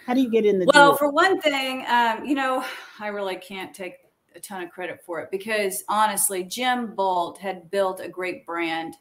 How 0.07 0.15
do 0.15 0.21
you 0.21 0.31
get 0.31 0.45
in 0.45 0.59
the 0.59 0.67
Well, 0.73 0.91
door? 0.91 0.99
for 0.99 1.11
one 1.11 1.41
thing, 1.41 1.85
um, 1.89 2.25
you 2.25 2.35
know, 2.35 2.65
I 2.99 3.09
really 3.09 3.37
can't 3.37 3.75
take 3.75 3.99
a 4.39 4.41
ton 4.41 4.63
of 4.63 4.71
credit 4.71 5.01
for 5.05 5.21
it 5.21 5.31
because 5.31 5.85
honestly, 5.89 6.43
Jim 6.43 6.95
Bolt 6.95 7.39
had 7.39 7.71
built 7.71 8.01
a 8.01 8.09
great 8.09 8.47
brand, 8.47 8.95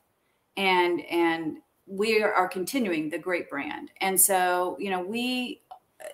and 0.58 1.06
and 1.06 1.58
we 1.86 2.22
are 2.22 2.50
continuing 2.50 3.10
the 3.10 3.18
great 3.18 3.50
brand. 3.50 3.92
And 4.02 4.20
so, 4.20 4.76
you 4.80 4.90
know, 4.90 5.02
we 5.02 5.62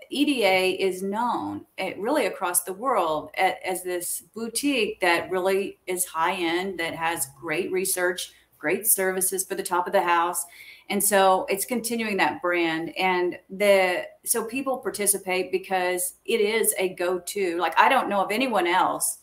EDA 0.09 0.81
is 0.81 1.01
known 1.01 1.65
really 1.97 2.27
across 2.27 2.63
the 2.63 2.73
world 2.73 3.31
as 3.37 3.83
this 3.83 4.21
boutique 4.33 4.99
that 5.01 5.29
really 5.29 5.79
is 5.87 6.05
high 6.05 6.35
end, 6.35 6.79
that 6.79 6.93
has 6.93 7.27
great 7.39 7.71
research, 7.71 8.31
great 8.57 8.87
services 8.87 9.43
for 9.43 9.55
the 9.55 9.63
top 9.63 9.87
of 9.87 9.93
the 9.93 10.01
house. 10.01 10.45
And 10.89 11.03
so 11.03 11.45
it's 11.49 11.65
continuing 11.65 12.17
that 12.17 12.41
brand. 12.41 12.95
And 12.97 13.37
the 13.49 14.03
so 14.25 14.43
people 14.45 14.77
participate 14.77 15.51
because 15.51 16.15
it 16.25 16.41
is 16.41 16.73
a 16.77 16.89
go-to. 16.95 17.57
Like 17.57 17.77
I 17.79 17.89
don't 17.89 18.09
know 18.09 18.21
of 18.21 18.31
anyone 18.31 18.67
else 18.67 19.19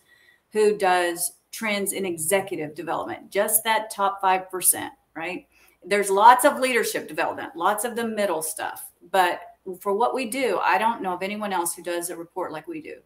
who 0.53 0.77
does 0.77 1.33
trends 1.53 1.93
in 1.93 2.07
executive 2.07 2.75
development, 2.75 3.31
just 3.31 3.65
that 3.65 3.91
top 3.91 4.23
5%, 4.23 4.91
right? 5.15 5.47
There's 5.85 6.11
lots 6.11 6.45
of 6.45 6.61
leadership 6.61 7.09
development, 7.09 7.57
lots 7.57 7.85
of 7.85 7.97
the 7.97 8.07
middle 8.07 8.43
stuff. 8.43 8.91
But 9.11 9.41
for 9.81 9.95
what 9.95 10.15
we 10.15 10.27
do, 10.27 10.59
I 10.63 10.79
don't 10.79 11.03
know 11.03 11.13
of 11.13 11.23
anyone 11.23 11.53
else 11.53 11.75
who 11.75 11.83
does 11.83 12.11
a 12.11 12.17
report 12.17 12.53
like 12.53 12.69
we 12.69 12.81
do. 12.81 12.97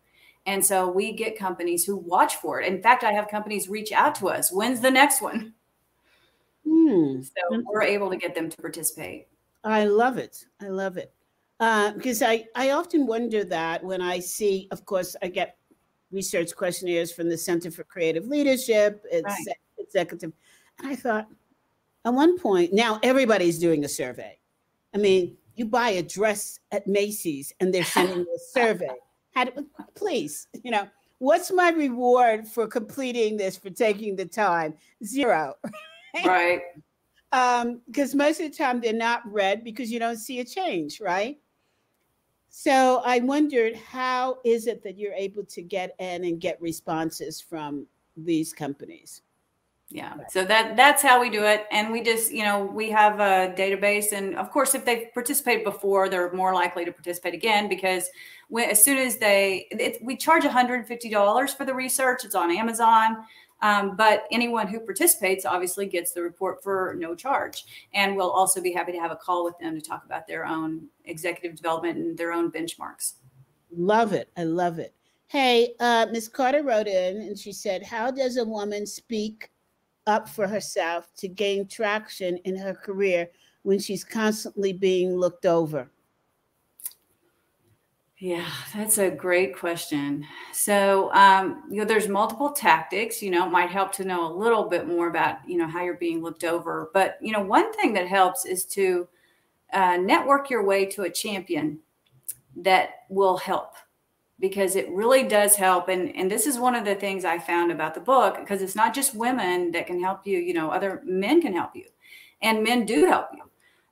And 0.47 0.65
so 0.65 0.91
we 0.91 1.13
get 1.13 1.39
companies 1.39 1.85
who 1.85 1.97
watch 1.97 2.37
for 2.37 2.61
it. 2.61 2.71
In 2.71 2.83
fact, 2.83 3.03
I 3.03 3.13
have 3.13 3.29
companies 3.29 3.69
reach 3.69 3.93
out 3.93 4.15
to 4.17 4.29
us. 4.29 4.53
When's 4.53 4.81
the 4.81 4.91
next 4.91 5.23
one? 5.23 5.55
Hmm. 6.69 7.23
So 7.23 7.63
we're 7.67 7.83
able 7.83 8.11
to 8.11 8.17
get 8.17 8.35
them 8.35 8.49
to 8.51 8.57
participate. 8.57 9.29
I 9.65 9.85
love 9.85 10.19
it. 10.19 10.45
I 10.61 10.69
love 10.69 10.97
it. 10.97 11.13
Uh, 11.61 11.93
because 11.93 12.23
I, 12.23 12.47
I 12.55 12.71
often 12.71 13.07
wonder 13.07 13.45
that 13.45 13.83
when 13.83 14.01
I 14.03 14.19
see, 14.19 14.69
of 14.71 14.85
course, 14.85 15.17
I 15.23 15.29
get 15.29 15.57
research 16.11 16.55
questionnaires 16.55 17.13
from 17.13 17.29
the 17.29 17.39
Center 17.39 17.71
for 17.71 17.85
Creative 17.85 18.27
Leadership, 18.27 19.05
it's 19.11 19.25
Right. 19.25 19.57
executive. 19.79 20.33
And 20.79 20.89
I 20.89 20.97
thought, 20.97 21.29
at 22.05 22.13
one 22.13 22.39
point, 22.39 22.73
now 22.73 23.01
everybody's 23.03 23.59
doing 23.59 23.85
a 23.85 23.89
survey. 23.89 24.39
I 24.95 24.99
mean, 24.99 25.37
you 25.57 25.65
buy 25.65 25.91
a 25.91 26.03
dress 26.03 26.59
at 26.73 26.87
Macy's 26.87 27.53
and 27.61 27.73
they're 27.73 27.85
sending 27.85 28.19
you 28.19 28.35
a 28.37 28.39
survey. 28.39 28.91
How 29.35 29.45
do, 29.45 29.67
please, 29.95 30.49
you 30.63 30.71
know, 30.71 30.87
what's 31.19 31.51
my 31.53 31.71
reward 31.71 32.47
for 32.47 32.67
completing 32.67 33.37
this, 33.37 33.57
for 33.57 33.71
taking 33.71 34.17
the 34.17 34.27
time? 34.27 34.75
Zero 35.05 35.55
Right. 36.25 36.61
um 37.33 37.81
because 37.87 38.15
most 38.15 38.41
of 38.41 38.51
the 38.51 38.57
time 38.57 38.81
they're 38.81 38.93
not 38.93 39.23
read 39.31 39.65
because 39.65 39.91
you 39.91 39.99
don't 39.99 40.19
see 40.19 40.41
a 40.41 40.45
change 40.45 41.01
right 41.01 41.39
so 42.49 43.03
i 43.05 43.19
wondered 43.21 43.75
how 43.77 44.39
is 44.45 44.67
it 44.67 44.83
that 44.83 44.97
you're 44.99 45.13
able 45.15 45.45
to 45.45 45.63
get 45.63 45.95
in 45.99 46.25
and 46.25 46.41
get 46.41 46.61
responses 46.61 47.41
from 47.41 47.87
these 48.17 48.53
companies 48.53 49.23
Yeah. 49.91 50.15
So 50.31 50.45
that 50.47 50.77
that's 50.77 51.03
how 51.03 51.21
we 51.21 51.31
do 51.31 51.45
it. 51.45 51.67
And 51.71 51.93
we 51.93 52.03
just, 52.03 52.33
you 52.33 52.43
know, 52.43 52.65
we 52.65 52.91
have 52.91 53.21
a 53.21 53.55
database. 53.55 54.13
And 54.13 54.35
of 54.37 54.51
course, 54.51 54.75
if 54.75 54.85
they've 54.85 55.13
participated 55.13 55.63
before, 55.63 56.09
they're 56.09 56.33
more 56.33 56.53
likely 56.55 56.85
to 56.85 56.91
participate 56.91 57.35
again 57.35 57.69
because 57.69 58.09
when, 58.49 58.71
as 58.71 58.83
soon 58.83 58.99
as 58.99 59.19
they, 59.19 59.69
it, 59.71 60.03
we 60.03 60.17
charge 60.17 60.43
$150 60.43 61.57
for 61.57 61.65
the 61.65 61.75
research. 61.75 62.25
It's 62.25 62.35
on 62.35 62.51
Amazon. 62.51 63.19
Um, 63.65 63.97
but 63.97 64.25
anyone 64.31 64.69
who 64.69 64.79
participates 64.79 65.47
obviously 65.47 65.87
gets 65.87 66.13
the 66.13 66.21
report 66.21 66.63
for 66.63 66.95
no 66.99 67.15
charge. 67.15 67.65
And 67.95 68.15
we'll 68.15 68.31
also 68.31 68.61
be 68.61 68.73
happy 68.73 68.93
to 68.93 68.99
have 68.99 69.11
a 69.11 69.17
call 69.17 69.43
with 69.43 69.59
them 69.59 69.81
to 69.81 69.81
talk 69.81 70.05
about 70.05 70.27
their 70.27 70.45
own 70.45 70.89
executive 71.07 71.57
development 71.57 71.97
and 71.97 72.19
their 72.19 72.33
own 72.33 72.53
benchmarks. 72.53 73.15
love 73.77 74.13
it 74.13 74.29
i 74.37 74.45
love 74.45 74.79
it 74.79 74.95
hey 75.27 75.75
uh 75.81 76.07
miss 76.13 76.29
carter 76.29 76.63
wrote 76.63 76.87
in 76.87 77.17
and 77.23 77.39
she 77.39 77.53
said 77.53 77.83
how 77.83 78.11
does 78.11 78.37
a 78.37 78.45
woman 78.45 78.87
speak 78.87 79.51
up 80.07 80.29
for 80.29 80.47
herself 80.47 81.11
to 81.17 81.27
gain 81.27 81.67
traction 81.67 82.37
in 82.45 82.57
her 82.57 82.75
career 82.75 83.29
when 83.63 83.79
she's 83.79 84.05
constantly 84.05 84.73
being 84.73 85.17
looked 85.17 85.47
over 85.47 85.91
Yeah, 88.25 88.49
that's 88.75 88.97
a 88.97 89.11
great 89.11 89.55
question. 89.55 90.27
So, 90.51 91.13
um, 91.13 91.65
you 91.71 91.77
know, 91.77 91.85
there's 91.85 92.09
multiple 92.09 92.53
tactics. 92.53 93.21
You 93.21 93.31
know, 93.31 93.47
it 93.47 93.51
might 93.51 93.69
help 93.69 93.93
to 93.97 94.05
know 94.07 94.27
a 94.27 94.33
little 94.35 94.65
bit 94.65 94.89
more 94.89 95.09
about, 95.09 95.47
you 95.47 95.59
know, 95.59 95.67
how 95.67 95.85
you're 95.85 95.99
being 95.99 96.23
looked 96.23 96.43
over. 96.43 96.89
But, 96.95 97.19
you 97.21 97.33
know, 97.33 97.43
one 97.43 97.71
thing 97.75 97.93
that 97.93 98.09
helps 98.09 98.47
is 98.47 98.65
to 98.77 99.07
uh, 99.75 99.99
network 99.99 100.49
your 100.49 100.65
way 100.65 100.87
to 100.87 101.03
a 101.03 101.11
champion 101.11 101.81
that 102.57 103.01
will 103.11 103.37
help 103.37 103.75
because 104.41 104.75
it 104.75 104.89
really 104.89 105.25
does 105.25 105.55
help. 105.55 105.91
And, 105.91 106.17
and 106.17 106.31
this 106.31 106.47
is 106.47 106.59
one 106.59 106.75
of 106.75 106.87
the 106.87 106.95
things 106.95 107.27
I 107.27 107.39
found 107.39 107.73
about 107.73 107.93
the 107.93 108.01
book 108.01 108.39
because 108.39 108.63
it's 108.63 108.75
not 108.75 108.95
just 108.95 109.15
women 109.15 109.71
that 109.73 109.87
can 109.87 110.03
help 110.03 110.27
you, 110.27 110.39
you 110.39 110.55
know, 110.55 110.71
other 110.71 111.03
men 111.05 111.43
can 111.43 111.53
help 111.53 111.77
you 111.77 111.85
and 112.41 112.65
men 112.65 112.87
do 112.87 113.05
help 113.05 113.27
you. 113.35 113.43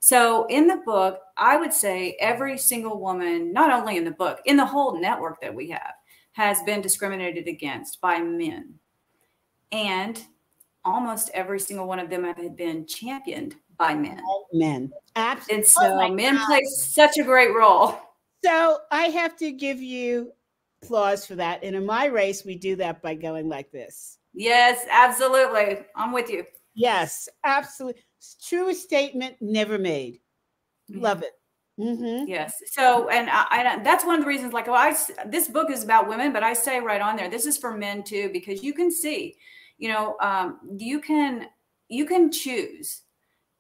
So 0.05 0.47
in 0.47 0.67
the 0.67 0.83
book, 0.85 1.21
I 1.37 1.57
would 1.57 1.73
say 1.73 2.17
every 2.19 2.59
single 2.59 2.99
woman, 2.99 3.53
not 3.53 3.73
only 3.73 3.97
in 3.97 4.05
the 4.05 4.11
book, 4.11 4.41
in 4.47 4.57
the 4.57 4.67
whole 4.67 5.01
network 5.01 5.41
that 5.41 5.55
we 5.55 5.71
have, 5.71 5.93
has 6.33 6.61
been 6.65 6.81
discriminated 6.81 7.47
against 7.47 8.01
by 8.01 8.19
men. 8.19 8.75
And 9.71 10.21
almost 10.85 11.31
every 11.35 11.61
single 11.61 11.87
one 11.87 12.01
of 12.01 12.11
them 12.11 12.25
have 12.25 12.57
been 12.57 12.85
championed 12.85 13.55
by 13.79 13.95
men. 13.95 14.21
men 14.53 14.91
absolutely 15.15 15.55
And 15.55 15.65
oh 15.79 16.09
so 16.09 16.15
men 16.15 16.47
play 16.47 16.65
such 16.65 17.19
a 17.19 17.23
great 17.23 17.55
role. 17.55 17.97
So 18.45 18.79
I 18.91 19.05
have 19.05 19.37
to 19.37 19.53
give 19.53 19.81
you 19.81 20.33
applause 20.83 21.25
for 21.25 21.37
that. 21.37 21.63
And 21.63 21.77
in 21.77 21.87
my 21.87 22.07
race, 22.07 22.45
we 22.45 22.57
do 22.57 22.75
that 22.75 23.03
by 23.03 23.15
going 23.15 23.49
like 23.49 23.71
this. 23.71 24.19
Yes, 24.35 24.85
absolutely. 24.91 25.85
I'm 25.95 26.11
with 26.11 26.29
you. 26.29 26.45
Yes, 26.75 27.29
absolutely. 27.45 28.03
Truest 28.47 28.83
statement 28.83 29.37
never 29.41 29.79
made. 29.79 30.21
Love 30.89 31.23
it. 31.23 31.33
Mm-hmm. 31.79 32.29
Yes. 32.29 32.55
So, 32.67 33.09
and 33.09 33.31
I, 33.31 33.47
I, 33.51 33.83
that's 33.83 34.05
one 34.05 34.17
of 34.17 34.21
the 34.21 34.29
reasons. 34.29 34.53
Like, 34.53 34.67
well, 34.67 34.77
I 34.77 34.95
this 35.27 35.49
book 35.49 35.71
is 35.71 35.83
about 35.83 36.09
women, 36.09 36.33
but 36.33 36.43
I 36.43 36.53
say 36.53 36.81
right 36.81 37.01
on 37.01 37.17
there, 37.17 37.31
this 37.31 37.47
is 37.47 37.57
for 37.57 37.77
men 37.77 38.03
too, 38.03 38.31
because 38.33 38.63
you 38.63 38.75
can 38.75 38.91
see, 38.91 39.37
you 39.79 39.89
know, 39.89 40.17
um, 40.21 40.61
you 40.77 41.01
can 41.01 41.47
you 41.89 42.07
can 42.07 42.31
choose 42.31 43.03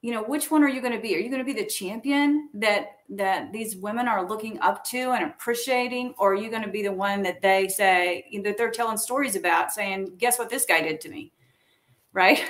you 0.03 0.13
know 0.13 0.23
which 0.25 0.51
one 0.51 0.63
are 0.63 0.69
you 0.69 0.81
going 0.81 0.93
to 0.93 1.01
be 1.01 1.15
are 1.15 1.19
you 1.19 1.31
going 1.31 1.39
to 1.39 1.45
be 1.45 1.53
the 1.59 1.65
champion 1.65 2.49
that 2.53 2.99
that 3.09 3.53
these 3.53 3.77
women 3.77 4.09
are 4.09 4.29
looking 4.29 4.61
up 4.61 4.85
to 4.85 5.13
and 5.13 5.25
appreciating 5.25 6.13
or 6.19 6.33
are 6.33 6.37
you 6.37 6.51
going 6.51 6.63
to 6.63 6.71
be 6.71 6.83
the 6.83 6.93
one 6.93 7.23
that 7.23 7.41
they 7.41 7.69
say 7.69 8.29
that 8.45 8.59
they're 8.59 8.71
telling 8.71 8.99
stories 8.99 9.37
about 9.37 9.73
saying 9.73 10.13
guess 10.19 10.39
what 10.39 10.51
this 10.51 10.67
guy 10.67 10.81
did 10.81 11.01
to 11.01 11.09
me 11.09 11.33
right 12.13 12.43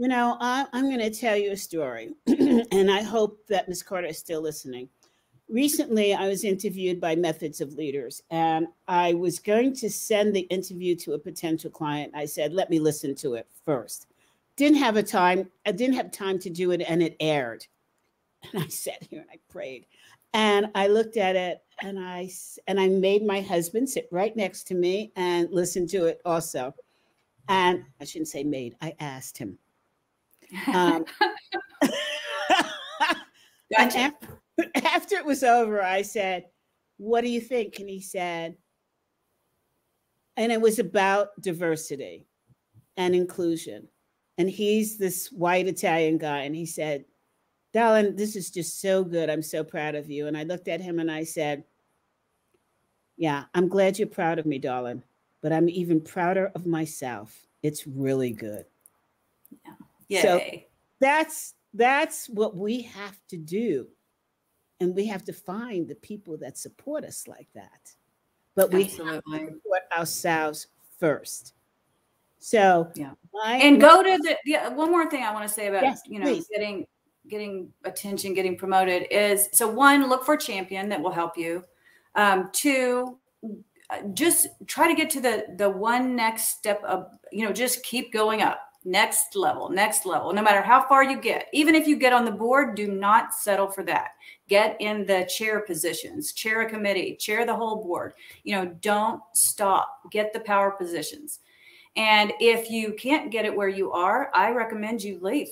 you 0.00 0.08
know 0.08 0.38
I, 0.40 0.66
i'm 0.72 0.86
going 0.86 0.98
to 1.00 1.10
tell 1.10 1.36
you 1.36 1.52
a 1.52 1.56
story 1.56 2.14
and 2.26 2.90
i 2.90 3.02
hope 3.02 3.46
that 3.48 3.68
Ms. 3.68 3.82
carter 3.82 4.06
is 4.06 4.18
still 4.18 4.40
listening. 4.40 4.88
Recently 5.50 6.14
i 6.14 6.26
was 6.26 6.42
interviewed 6.42 6.98
by 7.02 7.14
methods 7.14 7.60
of 7.60 7.74
leaders 7.74 8.22
and 8.30 8.66
i 8.88 9.12
was 9.12 9.38
going 9.38 9.74
to 9.74 9.90
send 9.90 10.34
the 10.34 10.48
interview 10.56 10.96
to 10.96 11.12
a 11.12 11.18
potential 11.18 11.70
client. 11.70 12.12
I 12.14 12.24
said 12.24 12.54
let 12.54 12.70
me 12.70 12.78
listen 12.78 13.14
to 13.16 13.34
it 13.34 13.46
first. 13.66 14.06
Didn't 14.56 14.78
have 14.78 14.96
a 14.96 15.02
time 15.02 15.50
i 15.66 15.72
didn't 15.72 15.96
have 15.96 16.10
time 16.10 16.38
to 16.38 16.48
do 16.48 16.70
it 16.70 16.80
and 16.80 17.02
it 17.02 17.16
aired. 17.20 17.66
And 18.54 18.64
i 18.64 18.68
sat 18.68 19.06
here 19.10 19.20
and 19.20 19.30
i 19.30 19.38
prayed. 19.50 19.84
And 20.32 20.68
i 20.74 20.86
looked 20.86 21.18
at 21.18 21.36
it 21.36 21.62
and 21.82 22.00
i 22.00 22.30
and 22.66 22.80
i 22.80 22.88
made 22.88 23.22
my 23.22 23.42
husband 23.42 23.90
sit 23.90 24.08
right 24.10 24.34
next 24.34 24.64
to 24.68 24.74
me 24.74 25.12
and 25.14 25.50
listen 25.50 25.86
to 25.88 26.06
it 26.06 26.22
also. 26.24 26.74
And 27.48 27.84
i 28.00 28.04
shouldn't 28.04 28.28
say 28.28 28.44
made 28.44 28.76
i 28.80 28.94
asked 28.98 29.36
him 29.36 29.58
um, 30.68 31.04
gotcha. 33.76 33.98
after, 33.98 34.28
after 34.84 35.16
it 35.16 35.24
was 35.24 35.42
over 35.42 35.82
i 35.82 36.02
said 36.02 36.46
what 36.98 37.22
do 37.22 37.28
you 37.28 37.40
think 37.40 37.78
and 37.78 37.88
he 37.88 38.00
said 38.00 38.56
and 40.36 40.52
it 40.52 40.60
was 40.60 40.78
about 40.78 41.28
diversity 41.40 42.26
and 42.96 43.14
inclusion 43.14 43.88
and 44.40 44.48
he's 44.48 44.96
this 44.96 45.30
white 45.30 45.66
Italian 45.66 46.16
guy. 46.16 46.44
And 46.44 46.56
he 46.56 46.64
said, 46.64 47.04
Darling, 47.74 48.16
this 48.16 48.36
is 48.36 48.50
just 48.50 48.80
so 48.80 49.04
good. 49.04 49.28
I'm 49.28 49.42
so 49.42 49.62
proud 49.62 49.94
of 49.94 50.08
you. 50.08 50.28
And 50.28 50.34
I 50.34 50.44
looked 50.44 50.66
at 50.66 50.80
him 50.80 50.98
and 50.98 51.10
I 51.10 51.24
said, 51.24 51.64
Yeah, 53.18 53.44
I'm 53.52 53.68
glad 53.68 53.98
you're 53.98 54.08
proud 54.08 54.38
of 54.38 54.46
me, 54.46 54.58
darling, 54.58 55.02
but 55.42 55.52
I'm 55.52 55.68
even 55.68 56.00
prouder 56.00 56.50
of 56.54 56.64
myself. 56.64 57.38
It's 57.62 57.86
really 57.86 58.30
good. 58.30 58.64
Yeah. 59.50 59.74
So 60.10 60.40
that's 61.00 61.54
that's 61.74 62.28
what 62.28 62.56
we 62.56 62.82
have 62.82 63.18
to 63.28 63.36
do. 63.36 63.88
And 64.80 64.94
we 64.94 65.06
have 65.06 65.24
to 65.24 65.32
find 65.32 65.86
the 65.86 65.94
people 65.96 66.36
that 66.38 66.58
support 66.58 67.04
us 67.04 67.28
like 67.28 67.48
that. 67.54 67.94
But 68.56 68.72
we 68.72 68.84
Absolutely. 68.84 69.38
have 69.38 69.48
to 69.48 69.54
support 69.54 69.82
ourselves 69.96 70.66
first. 70.98 71.54
So 72.38 72.90
yeah, 72.94 73.12
and 73.44 73.80
go 73.80 74.02
to 74.02 74.18
the 74.22 74.36
yeah. 74.46 74.68
One 74.68 74.90
more 74.90 75.08
thing 75.10 75.24
I 75.24 75.32
want 75.32 75.46
to 75.46 75.52
say 75.52 75.66
about 75.66 75.82
yes, 75.82 76.00
you 76.06 76.18
know 76.18 76.26
please. 76.26 76.48
getting 76.50 76.86
getting 77.28 77.70
attention, 77.84 78.32
getting 78.32 78.56
promoted 78.56 79.06
is 79.10 79.50
so 79.52 79.68
one 79.68 80.08
look 80.08 80.24
for 80.24 80.34
a 80.34 80.38
champion 80.38 80.88
that 80.88 81.00
will 81.00 81.12
help 81.12 81.36
you. 81.36 81.62
Um, 82.14 82.48
two, 82.52 83.18
just 84.14 84.48
try 84.66 84.88
to 84.88 84.94
get 84.94 85.10
to 85.10 85.20
the 85.20 85.54
the 85.58 85.68
one 85.68 86.16
next 86.16 86.48
step 86.58 86.82
of 86.84 87.08
you 87.30 87.44
know 87.44 87.52
just 87.52 87.82
keep 87.82 88.10
going 88.10 88.40
up 88.40 88.69
next 88.84 89.36
level 89.36 89.68
next 89.68 90.06
level 90.06 90.32
no 90.32 90.40
matter 90.40 90.62
how 90.62 90.86
far 90.88 91.04
you 91.04 91.20
get 91.20 91.48
even 91.52 91.74
if 91.74 91.86
you 91.86 91.96
get 91.96 92.14
on 92.14 92.24
the 92.24 92.30
board 92.30 92.74
do 92.74 92.88
not 92.88 93.34
settle 93.34 93.68
for 93.68 93.82
that 93.84 94.12
get 94.48 94.74
in 94.80 95.04
the 95.04 95.24
chair 95.26 95.60
positions 95.60 96.32
chair 96.32 96.62
a 96.62 96.70
committee 96.70 97.14
chair 97.16 97.44
the 97.44 97.54
whole 97.54 97.82
board 97.82 98.14
you 98.42 98.54
know 98.54 98.66
don't 98.80 99.20
stop 99.34 100.00
get 100.10 100.32
the 100.32 100.40
power 100.40 100.70
positions 100.70 101.40
and 101.96 102.32
if 102.40 102.70
you 102.70 102.92
can't 102.92 103.30
get 103.30 103.44
it 103.44 103.56
where 103.56 103.68
you 103.68 103.92
are, 103.92 104.30
I 104.34 104.50
recommend 104.50 105.02
you 105.02 105.18
leave 105.20 105.48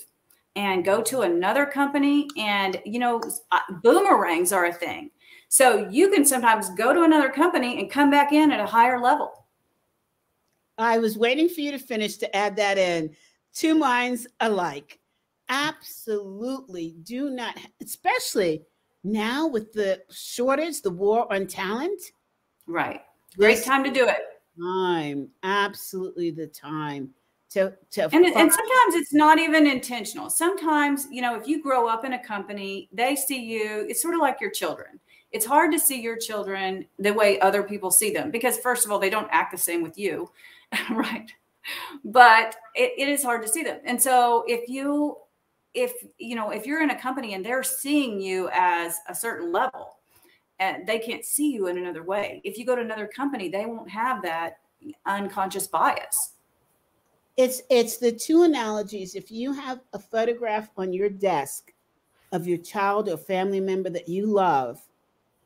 and 0.56 0.84
go 0.84 1.02
to 1.02 1.22
another 1.22 1.66
company. 1.66 2.28
And, 2.36 2.80
you 2.84 2.98
know, 2.98 3.20
boomerangs 3.82 4.52
are 4.52 4.66
a 4.66 4.72
thing. 4.72 5.10
So 5.48 5.88
you 5.90 6.10
can 6.10 6.24
sometimes 6.24 6.70
go 6.70 6.92
to 6.92 7.02
another 7.02 7.30
company 7.30 7.80
and 7.80 7.90
come 7.90 8.10
back 8.10 8.32
in 8.32 8.52
at 8.52 8.60
a 8.60 8.66
higher 8.66 9.00
level. 9.00 9.46
I 10.78 10.98
was 10.98 11.18
waiting 11.18 11.48
for 11.48 11.60
you 11.60 11.72
to 11.72 11.78
finish 11.78 12.16
to 12.18 12.36
add 12.36 12.56
that 12.56 12.78
in. 12.78 13.14
Two 13.52 13.74
minds 13.74 14.26
alike. 14.40 15.00
Absolutely 15.48 16.94
do 17.02 17.30
not, 17.30 17.56
especially 17.82 18.62
now 19.02 19.46
with 19.46 19.72
the 19.72 20.02
shortage, 20.10 20.82
the 20.82 20.90
war 20.90 21.32
on 21.32 21.46
talent. 21.46 22.00
Right. 22.66 23.00
Great 23.36 23.64
time 23.64 23.82
to 23.84 23.90
do 23.90 24.06
it 24.06 24.18
time, 24.58 25.28
absolutely 25.42 26.30
the 26.30 26.46
time 26.46 27.10
to 27.50 27.72
to 27.90 28.02
and, 28.12 28.26
and 28.26 28.52
sometimes 28.52 28.94
it's 28.94 29.14
not 29.14 29.38
even 29.38 29.66
intentional. 29.66 30.28
Sometimes, 30.28 31.06
you 31.10 31.22
know, 31.22 31.34
if 31.34 31.46
you 31.48 31.62
grow 31.62 31.88
up 31.88 32.04
in 32.04 32.12
a 32.12 32.22
company, 32.22 32.88
they 32.92 33.16
see 33.16 33.40
you, 33.42 33.86
it's 33.88 34.02
sort 34.02 34.14
of 34.14 34.20
like 34.20 34.40
your 34.40 34.50
children. 34.50 35.00
It's 35.30 35.46
hard 35.46 35.72
to 35.72 35.78
see 35.78 36.00
your 36.00 36.16
children 36.18 36.86
the 36.98 37.12
way 37.12 37.40
other 37.40 37.62
people 37.62 37.90
see 37.90 38.10
them 38.10 38.30
because 38.30 38.58
first 38.58 38.84
of 38.84 38.92
all, 38.92 38.98
they 38.98 39.10
don't 39.10 39.28
act 39.30 39.52
the 39.52 39.58
same 39.58 39.82
with 39.82 39.98
you, 39.98 40.30
right? 40.90 41.30
But 42.04 42.56
it, 42.74 42.92
it 42.96 43.08
is 43.08 43.22
hard 43.22 43.42
to 43.42 43.48
see 43.48 43.62
them. 43.62 43.80
And 43.84 44.00
so 44.00 44.44
if 44.46 44.68
you 44.68 45.16
if 45.74 45.92
you 46.18 46.34
know 46.34 46.50
if 46.50 46.66
you're 46.66 46.82
in 46.82 46.90
a 46.90 47.00
company 47.00 47.34
and 47.34 47.44
they're 47.44 47.62
seeing 47.62 48.20
you 48.20 48.48
as 48.52 48.96
a 49.08 49.14
certain 49.14 49.52
level 49.52 49.98
and 50.60 50.86
they 50.86 50.98
can't 50.98 51.24
see 51.24 51.52
you 51.52 51.68
in 51.68 51.78
another 51.78 52.02
way. 52.02 52.40
If 52.44 52.58
you 52.58 52.66
go 52.66 52.74
to 52.74 52.82
another 52.82 53.06
company, 53.06 53.48
they 53.48 53.66
won't 53.66 53.90
have 53.90 54.22
that 54.22 54.58
unconscious 55.06 55.66
bias. 55.66 56.32
It's 57.36 57.62
it's 57.70 57.98
the 57.98 58.12
two 58.12 58.42
analogies. 58.42 59.14
If 59.14 59.30
you 59.30 59.52
have 59.52 59.80
a 59.92 59.98
photograph 59.98 60.70
on 60.76 60.92
your 60.92 61.08
desk 61.08 61.72
of 62.32 62.46
your 62.46 62.58
child 62.58 63.08
or 63.08 63.16
family 63.16 63.60
member 63.60 63.90
that 63.90 64.08
you 64.08 64.26
love, 64.26 64.80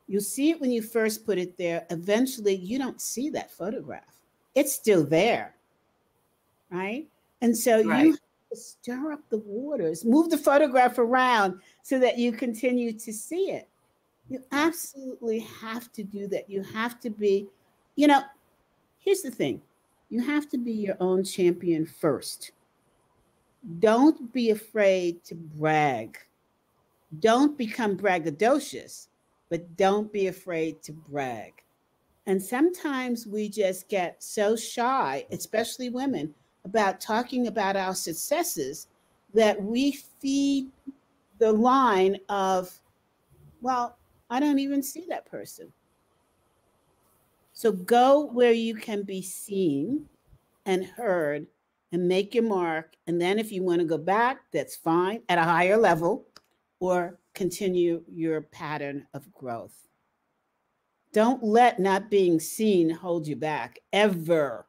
you 0.07 0.19
see 0.19 0.49
it 0.49 0.59
when 0.59 0.71
you 0.71 0.81
first 0.81 1.25
put 1.25 1.37
it 1.37 1.55
there. 1.57 1.85
Eventually, 1.91 2.55
you 2.55 2.79
don't 2.79 2.99
see 2.99 3.29
that 3.29 3.51
photograph. 3.51 4.22
It's 4.55 4.73
still 4.73 5.03
there. 5.03 5.55
Right? 6.69 7.07
And 7.41 7.57
so 7.57 7.83
right. 7.83 8.05
you 8.05 8.17
stir 8.53 9.11
up 9.11 9.21
the 9.29 9.39
waters, 9.39 10.05
move 10.05 10.29
the 10.29 10.37
photograph 10.37 10.97
around 10.97 11.59
so 11.81 11.99
that 11.99 12.17
you 12.17 12.31
continue 12.31 12.93
to 12.93 13.13
see 13.13 13.51
it. 13.51 13.67
You 14.29 14.43
absolutely 14.51 15.39
have 15.39 15.91
to 15.93 16.03
do 16.03 16.27
that. 16.27 16.49
You 16.49 16.63
have 16.63 16.99
to 17.01 17.09
be, 17.09 17.47
you 17.95 18.07
know, 18.07 18.21
here's 18.99 19.21
the 19.21 19.31
thing 19.31 19.61
you 20.09 20.21
have 20.21 20.47
to 20.49 20.57
be 20.57 20.71
your 20.71 20.97
own 20.99 21.23
champion 21.23 21.85
first. 21.85 22.51
Don't 23.79 24.31
be 24.31 24.51
afraid 24.51 25.23
to 25.25 25.35
brag. 25.35 26.17
Don't 27.19 27.57
become 27.57 27.97
braggadocious, 27.97 29.07
but 29.49 29.75
don't 29.77 30.11
be 30.11 30.27
afraid 30.27 30.81
to 30.83 30.91
brag. 30.91 31.62
And 32.25 32.41
sometimes 32.41 33.27
we 33.27 33.49
just 33.49 33.89
get 33.89 34.23
so 34.23 34.55
shy, 34.55 35.25
especially 35.31 35.89
women, 35.89 36.33
about 36.65 37.01
talking 37.01 37.47
about 37.47 37.75
our 37.75 37.93
successes 37.93 38.87
that 39.33 39.61
we 39.61 39.91
feed 39.91 40.69
the 41.39 41.51
line 41.51 42.17
of, 42.29 42.71
well, 43.61 43.97
I 44.29 44.39
don't 44.39 44.59
even 44.59 44.81
see 44.81 45.05
that 45.09 45.25
person. 45.25 45.73
So 47.51 47.71
go 47.71 48.25
where 48.25 48.53
you 48.53 48.75
can 48.75 49.03
be 49.03 49.21
seen 49.21 50.07
and 50.65 50.85
heard 50.85 51.47
and 51.91 52.07
make 52.07 52.33
your 52.33 52.43
mark. 52.43 52.95
And 53.05 53.21
then 53.21 53.37
if 53.37 53.51
you 53.51 53.63
want 53.63 53.79
to 53.79 53.85
go 53.85 53.97
back, 53.97 54.39
that's 54.51 54.75
fine 54.75 55.21
at 55.29 55.37
a 55.37 55.43
higher 55.43 55.77
level 55.77 56.25
or 56.79 57.19
continue 57.33 58.03
your 58.11 58.41
pattern 58.41 59.05
of 59.13 59.31
growth. 59.33 59.87
Don't 61.13 61.43
let 61.43 61.79
not 61.79 62.09
being 62.09 62.39
seen 62.39 62.89
hold 62.89 63.27
you 63.27 63.35
back 63.35 63.79
ever. 63.93 64.65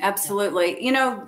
Absolutely. 0.00 0.84
You 0.84 0.92
know, 0.92 1.26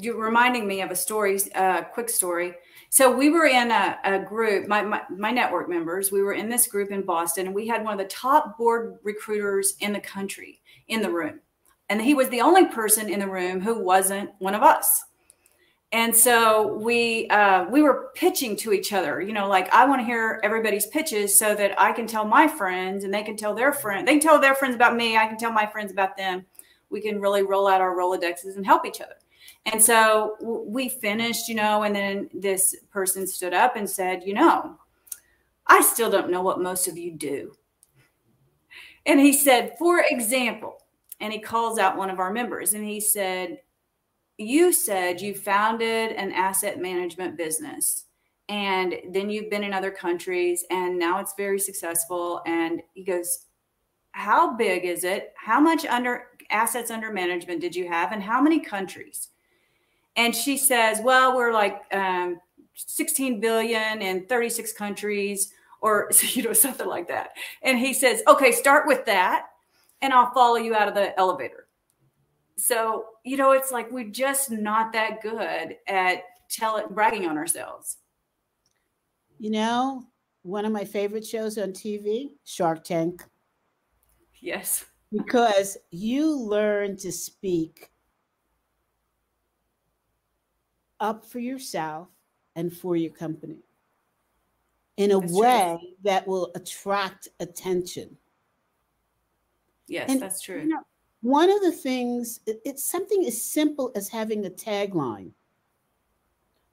you're 0.00 0.20
reminding 0.20 0.66
me 0.66 0.82
of 0.82 0.90
a 0.90 0.96
story, 0.96 1.38
a 1.54 1.62
uh, 1.62 1.82
quick 1.84 2.08
story. 2.08 2.54
So 2.90 3.14
we 3.14 3.30
were 3.30 3.46
in 3.46 3.70
a, 3.70 3.96
a 4.02 4.18
group, 4.18 4.66
my, 4.66 4.82
my, 4.82 5.02
my 5.08 5.30
network 5.30 5.68
members, 5.68 6.10
we 6.10 6.22
were 6.22 6.32
in 6.32 6.48
this 6.48 6.66
group 6.66 6.90
in 6.90 7.02
Boston, 7.02 7.46
and 7.46 7.54
we 7.54 7.68
had 7.68 7.84
one 7.84 7.92
of 7.92 7.98
the 7.98 8.12
top 8.12 8.58
board 8.58 8.98
recruiters 9.04 9.76
in 9.80 9.92
the 9.92 10.00
country 10.00 10.60
in 10.88 11.00
the 11.00 11.10
room. 11.10 11.38
And 11.90 12.02
he 12.02 12.14
was 12.14 12.28
the 12.28 12.40
only 12.40 12.66
person 12.66 13.08
in 13.08 13.20
the 13.20 13.28
room 13.28 13.60
who 13.60 13.78
wasn't 13.78 14.30
one 14.40 14.54
of 14.54 14.62
us. 14.62 15.04
And 15.92 16.14
so 16.14 16.74
we 16.74 17.28
uh, 17.28 17.64
we 17.70 17.80
were 17.80 18.10
pitching 18.14 18.56
to 18.56 18.72
each 18.74 18.92
other, 18.92 19.22
you 19.22 19.32
know, 19.32 19.48
like 19.48 19.72
I 19.72 19.86
want 19.86 20.02
to 20.02 20.04
hear 20.04 20.38
everybody's 20.44 20.86
pitches 20.86 21.34
so 21.34 21.54
that 21.54 21.80
I 21.80 21.92
can 21.92 22.06
tell 22.06 22.26
my 22.26 22.46
friends 22.46 23.04
and 23.04 23.14
they 23.14 23.22
can 23.22 23.36
tell 23.36 23.54
their 23.54 23.72
friends. 23.72 24.04
They 24.04 24.12
can 24.12 24.20
tell 24.20 24.38
their 24.38 24.54
friends 24.54 24.74
about 24.74 24.96
me. 24.96 25.16
I 25.16 25.26
can 25.26 25.38
tell 25.38 25.52
my 25.52 25.64
friends 25.64 25.90
about 25.90 26.16
them. 26.16 26.44
We 26.90 27.00
can 27.00 27.20
really 27.20 27.42
roll 27.42 27.66
out 27.66 27.80
our 27.80 27.96
Rolodexes 27.96 28.56
and 28.56 28.66
help 28.66 28.84
each 28.84 29.00
other. 29.00 29.14
And 29.64 29.82
so 29.82 30.36
we 30.42 30.90
finished, 30.90 31.48
you 31.48 31.54
know, 31.54 31.82
and 31.82 31.96
then 31.96 32.28
this 32.34 32.76
person 32.90 33.26
stood 33.26 33.54
up 33.54 33.76
and 33.76 33.88
said, 33.88 34.24
you 34.24 34.34
know, 34.34 34.76
I 35.66 35.80
still 35.80 36.10
don't 36.10 36.30
know 36.30 36.42
what 36.42 36.60
most 36.60 36.86
of 36.86 36.98
you 36.98 37.12
do. 37.12 37.52
And 39.06 39.18
he 39.20 39.32
said, 39.32 39.74
for 39.78 40.04
example, 40.08 40.82
and 41.20 41.32
he 41.32 41.38
calls 41.38 41.78
out 41.78 41.96
one 41.96 42.10
of 42.10 42.18
our 42.18 42.32
members 42.32 42.74
and 42.74 42.84
he 42.84 43.00
said, 43.00 43.60
you 44.38 44.72
said 44.72 45.20
you 45.20 45.34
founded 45.34 46.12
an 46.12 46.32
asset 46.32 46.80
management 46.80 47.36
business 47.36 48.04
and 48.48 48.94
then 49.10 49.28
you've 49.28 49.50
been 49.50 49.64
in 49.64 49.74
other 49.74 49.90
countries 49.90 50.64
and 50.70 50.98
now 50.98 51.18
it's 51.18 51.34
very 51.36 51.58
successful 51.58 52.40
and 52.46 52.80
he 52.94 53.04
goes 53.04 53.46
how 54.12 54.56
big 54.56 54.84
is 54.84 55.04
it? 55.04 55.32
How 55.36 55.60
much 55.60 55.84
under 55.86 56.28
assets 56.50 56.90
under 56.90 57.12
management 57.12 57.60
did 57.60 57.76
you 57.76 57.88
have 57.88 58.10
and 58.10 58.22
how 58.22 58.40
many 58.40 58.58
countries? 58.58 59.28
And 60.16 60.34
she 60.34 60.56
says 60.56 61.00
well 61.02 61.36
we're 61.36 61.52
like 61.52 61.82
um, 61.92 62.40
16 62.74 63.40
billion 63.40 64.00
in 64.00 64.24
36 64.26 64.72
countries 64.72 65.52
or 65.80 66.10
you 66.20 66.42
know 66.42 66.52
something 66.52 66.86
like 66.86 67.08
that. 67.08 67.30
And 67.62 67.78
he 67.78 67.92
says 67.92 68.22
okay 68.28 68.52
start 68.52 68.86
with 68.86 69.04
that 69.06 69.46
and 70.00 70.12
i'll 70.12 70.32
follow 70.32 70.56
you 70.56 70.74
out 70.74 70.88
of 70.88 70.94
the 70.94 71.18
elevator 71.18 71.67
so 72.58 73.06
you 73.24 73.36
know 73.36 73.52
it's 73.52 73.72
like 73.72 73.90
we're 73.90 74.10
just 74.10 74.50
not 74.50 74.92
that 74.92 75.22
good 75.22 75.76
at 75.86 76.22
telling 76.50 76.84
bragging 76.90 77.26
on 77.26 77.38
ourselves 77.38 77.98
you 79.38 79.50
know 79.50 80.02
one 80.42 80.64
of 80.64 80.72
my 80.72 80.84
favorite 80.84 81.24
shows 81.24 81.56
on 81.56 81.70
tv 81.70 82.30
shark 82.44 82.82
tank 82.84 83.24
yes 84.40 84.84
because 85.12 85.78
you 85.90 86.36
learn 86.36 86.96
to 86.96 87.12
speak 87.12 87.90
up 91.00 91.24
for 91.24 91.38
yourself 91.38 92.08
and 92.56 92.72
for 92.76 92.96
your 92.96 93.12
company 93.12 93.62
in 94.98 95.12
a 95.12 95.20
that's 95.20 95.32
way 95.32 95.76
true. 95.80 95.88
that 96.02 96.26
will 96.26 96.50
attract 96.54 97.28
attention. 97.40 98.16
Yes, 99.86 100.10
and, 100.10 100.20
that's 100.20 100.42
true. 100.42 100.60
You 100.60 100.68
know, 100.68 100.82
one 101.22 101.50
of 101.50 101.60
the 101.62 101.72
things, 101.72 102.40
it's 102.46 102.84
something 102.84 103.24
as 103.26 103.42
simple 103.42 103.90
as 103.94 104.08
having 104.08 104.46
a 104.46 104.50
tagline. 104.50 105.32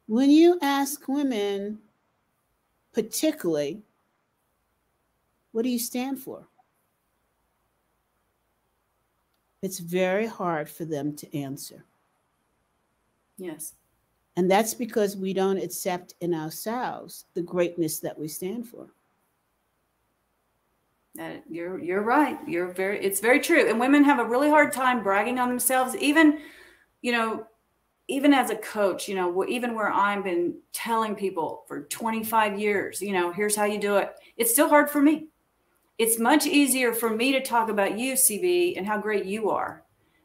When 0.08 0.30
you 0.30 0.60
ask 0.62 1.08
women, 1.08 1.80
particularly, 2.94 3.82
what 5.52 5.64
do 5.64 5.70
you 5.70 5.80
stand 5.80 6.20
for? 6.20 6.48
It's 9.62 9.80
very 9.80 10.28
hard 10.28 10.70
for 10.70 10.86
them 10.86 11.16
to 11.16 11.38
answer. 11.38 11.84
Yes. 13.38 13.74
And 14.38 14.52
that's 14.52 14.74
because 14.74 15.18
we 15.18 15.34
don't 15.34 15.58
accept 15.58 16.14
in 16.22 16.34
ourselves 16.34 17.26
the 17.34 17.42
greatness 17.42 18.00
that 18.00 18.18
we 18.20 18.28
stand 18.28 18.68
for. 18.68 18.88
Uh, 21.20 21.36
you're 21.50 21.80
you're 21.80 22.02
right. 22.02 22.38
You're 22.48 22.68
very 22.68 23.04
it's 23.04 23.20
very 23.20 23.40
true. 23.40 23.70
And 23.70 23.80
women 23.80 24.04
have 24.04 24.20
a 24.20 24.26
really 24.26 24.50
hard 24.50 24.74
time 24.74 25.02
bragging 25.02 25.40
on 25.40 25.48
themselves 25.48 25.96
even 25.96 26.40
you 27.02 27.12
know 27.12 27.48
even 28.08 28.34
as 28.34 28.50
a 28.52 28.56
coach, 28.56 29.08
you 29.08 29.16
know, 29.16 29.46
even 29.48 29.74
where 29.74 29.92
I've 29.92 30.24
been 30.24 30.56
telling 30.74 31.16
people 31.16 31.64
for 31.68 31.84
25 31.84 32.60
years, 32.60 33.02
you 33.02 33.14
know, 33.14 33.32
here's 33.32 33.56
how 33.56 33.66
you 33.66 33.80
do 33.80 33.98
it. 33.98 34.14
It's 34.38 34.52
still 34.52 34.70
hard 34.70 34.90
for 34.90 35.02
me. 35.02 35.30
It's 35.98 36.20
much 36.20 36.46
easier 36.46 36.94
for 36.94 37.10
me 37.10 37.32
to 37.32 37.42
talk 37.42 37.70
about 37.70 37.98
you, 37.98 38.14
CB, 38.14 38.78
and 38.78 38.86
how 38.86 39.00
great 39.00 39.26
you 39.26 39.50
are 39.50 39.84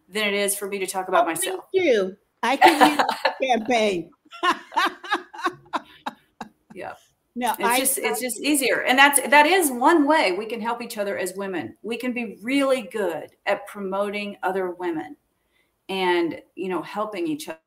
than 0.09 0.27
it 0.27 0.35
is 0.35 0.55
for 0.57 0.69
me 0.69 0.79
to 0.81 0.87
talk 0.87 1.09
about 1.09 1.25
oh, 1.25 1.29
myself. 1.29 1.65
Thank 1.73 1.87
you. 1.87 2.17
I 2.43 2.57
can 2.57 2.91
use 2.91 3.07
the 3.25 3.47
campaign. 3.47 4.11
yeah. 4.43 4.59
No, 7.37 7.53
it's 7.53 7.63
I, 7.63 7.79
just 7.79 7.99
it's 7.99 8.21
just 8.21 8.41
easier. 8.41 8.83
And 8.83 8.99
that's 8.99 9.21
that 9.29 9.47
is 9.47 9.71
one 9.71 10.07
way 10.07 10.33
we 10.33 10.47
can 10.47 10.61
help 10.61 10.83
each 10.83 10.99
other 10.99 11.17
as 11.17 11.35
women. 11.35 11.77
We 11.83 11.97
can 11.97 12.13
be 12.13 12.39
really 12.43 12.83
good 12.83 13.31
at 13.47 13.67
promoting 13.67 14.37
other 14.43 14.71
women 14.71 15.17
and 15.89 16.41
you 16.57 16.69
know 16.69 16.83
helping 16.83 17.27
each 17.27 17.49
other. 17.49 17.59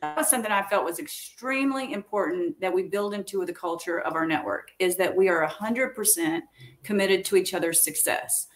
That 0.00 0.16
was 0.16 0.28
something 0.28 0.52
I 0.52 0.62
felt 0.62 0.84
was 0.84 0.98
extremely 0.98 1.92
important 1.92 2.60
that 2.60 2.72
we 2.72 2.84
build 2.84 3.14
into 3.14 3.44
the 3.44 3.52
culture 3.52 4.00
of 4.00 4.14
our 4.14 4.26
network 4.26 4.70
is 4.78 4.96
that 4.96 5.14
we 5.14 5.30
are 5.30 5.46
100% 5.46 6.42
committed 6.82 7.24
to 7.24 7.36
each 7.36 7.54
other's 7.54 7.80
success. 7.80 8.48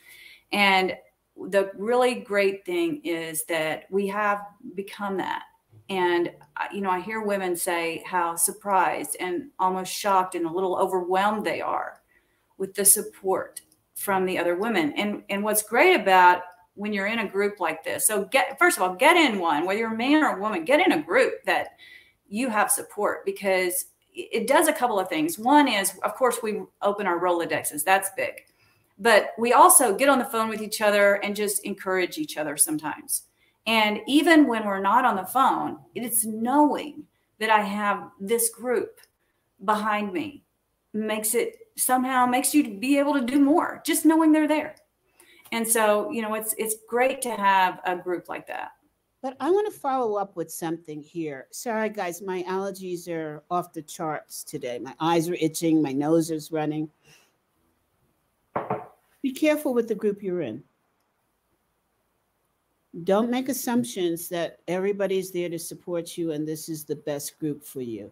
And 0.52 0.94
the 1.48 1.70
really 1.76 2.16
great 2.16 2.66
thing 2.66 3.00
is 3.04 3.44
that 3.44 3.84
we 3.90 4.06
have 4.08 4.40
become 4.74 5.16
that. 5.16 5.44
And, 5.90 6.30
uh, 6.56 6.66
you 6.72 6.80
know, 6.80 6.90
I 6.90 7.00
hear 7.00 7.20
women 7.20 7.54
say 7.54 8.02
how 8.06 8.36
surprised 8.36 9.16
and 9.20 9.50
almost 9.58 9.92
shocked 9.92 10.34
and 10.34 10.46
a 10.46 10.52
little 10.52 10.76
overwhelmed 10.76 11.44
they 11.44 11.60
are 11.60 12.00
with 12.58 12.74
the 12.74 12.84
support 12.84 13.60
from 13.94 14.24
the 14.24 14.38
other 14.38 14.56
women. 14.56 14.92
And, 14.96 15.22
and 15.28 15.42
what's 15.42 15.62
great 15.62 16.00
about 16.00 16.42
when 16.74 16.92
you're 16.92 17.08
in 17.08 17.18
a 17.18 17.28
group 17.28 17.60
like 17.60 17.84
this, 17.84 18.06
so 18.06 18.24
get, 18.26 18.58
first 18.58 18.78
of 18.78 18.82
all, 18.82 18.94
get 18.94 19.16
in 19.16 19.38
one, 19.38 19.66
whether 19.66 19.80
you're 19.80 19.92
a 19.92 19.96
man 19.96 20.22
or 20.22 20.36
a 20.36 20.40
woman, 20.40 20.64
get 20.64 20.80
in 20.84 20.92
a 20.92 21.02
group 21.02 21.44
that 21.44 21.70
you 22.28 22.48
have 22.48 22.70
support 22.70 23.26
because 23.26 23.86
it 24.14 24.46
does 24.46 24.68
a 24.68 24.72
couple 24.72 24.98
of 24.98 25.08
things. 25.08 25.38
One 25.38 25.68
is, 25.68 25.98
of 26.04 26.14
course, 26.14 26.38
we 26.42 26.62
open 26.82 27.06
our 27.06 27.18
Rolodexes. 27.18 27.84
That's 27.84 28.10
big 28.16 28.34
but 29.00 29.30
we 29.38 29.54
also 29.54 29.96
get 29.96 30.10
on 30.10 30.18
the 30.18 30.24
phone 30.26 30.48
with 30.48 30.60
each 30.60 30.82
other 30.82 31.14
and 31.24 31.34
just 31.34 31.64
encourage 31.64 32.18
each 32.18 32.36
other 32.36 32.56
sometimes. 32.56 33.22
And 33.66 34.00
even 34.06 34.46
when 34.46 34.66
we're 34.66 34.80
not 34.80 35.04
on 35.04 35.16
the 35.16 35.24
phone, 35.24 35.78
it's 35.94 36.24
knowing 36.24 37.04
that 37.38 37.50
I 37.50 37.60
have 37.60 38.10
this 38.20 38.50
group 38.50 39.00
behind 39.64 40.12
me 40.12 40.44
makes 40.92 41.34
it 41.34 41.56
somehow 41.76 42.26
makes 42.26 42.54
you 42.54 42.78
be 42.78 42.98
able 42.98 43.14
to 43.14 43.20
do 43.20 43.38
more 43.38 43.82
just 43.86 44.04
knowing 44.04 44.32
they're 44.32 44.48
there. 44.48 44.74
And 45.52 45.66
so, 45.66 46.10
you 46.10 46.22
know, 46.22 46.34
it's 46.34 46.54
it's 46.58 46.76
great 46.88 47.20
to 47.22 47.30
have 47.32 47.80
a 47.84 47.96
group 47.96 48.28
like 48.28 48.46
that. 48.46 48.72
But 49.22 49.36
I 49.38 49.50
want 49.50 49.72
to 49.72 49.78
follow 49.78 50.14
up 50.14 50.34
with 50.36 50.50
something 50.50 51.02
here. 51.02 51.46
Sorry, 51.50 51.90
guys, 51.90 52.22
my 52.22 52.42
allergies 52.44 53.06
are 53.08 53.42
off 53.50 53.72
the 53.72 53.82
charts 53.82 54.42
today. 54.42 54.78
My 54.78 54.94
eyes 54.98 55.28
are 55.28 55.34
itching, 55.34 55.82
my 55.82 55.92
nose 55.92 56.30
is 56.30 56.50
running. 56.50 56.88
Be 59.22 59.32
careful 59.32 59.74
with 59.74 59.88
the 59.88 59.94
group 59.94 60.22
you're 60.22 60.40
in. 60.40 60.62
Don't 63.04 63.30
make 63.30 63.48
assumptions 63.48 64.28
that 64.28 64.58
everybody's 64.66 65.30
there 65.30 65.48
to 65.48 65.58
support 65.58 66.18
you 66.18 66.32
and 66.32 66.46
this 66.46 66.68
is 66.68 66.84
the 66.84 66.96
best 66.96 67.38
group 67.38 67.62
for 67.62 67.80
you. 67.80 68.10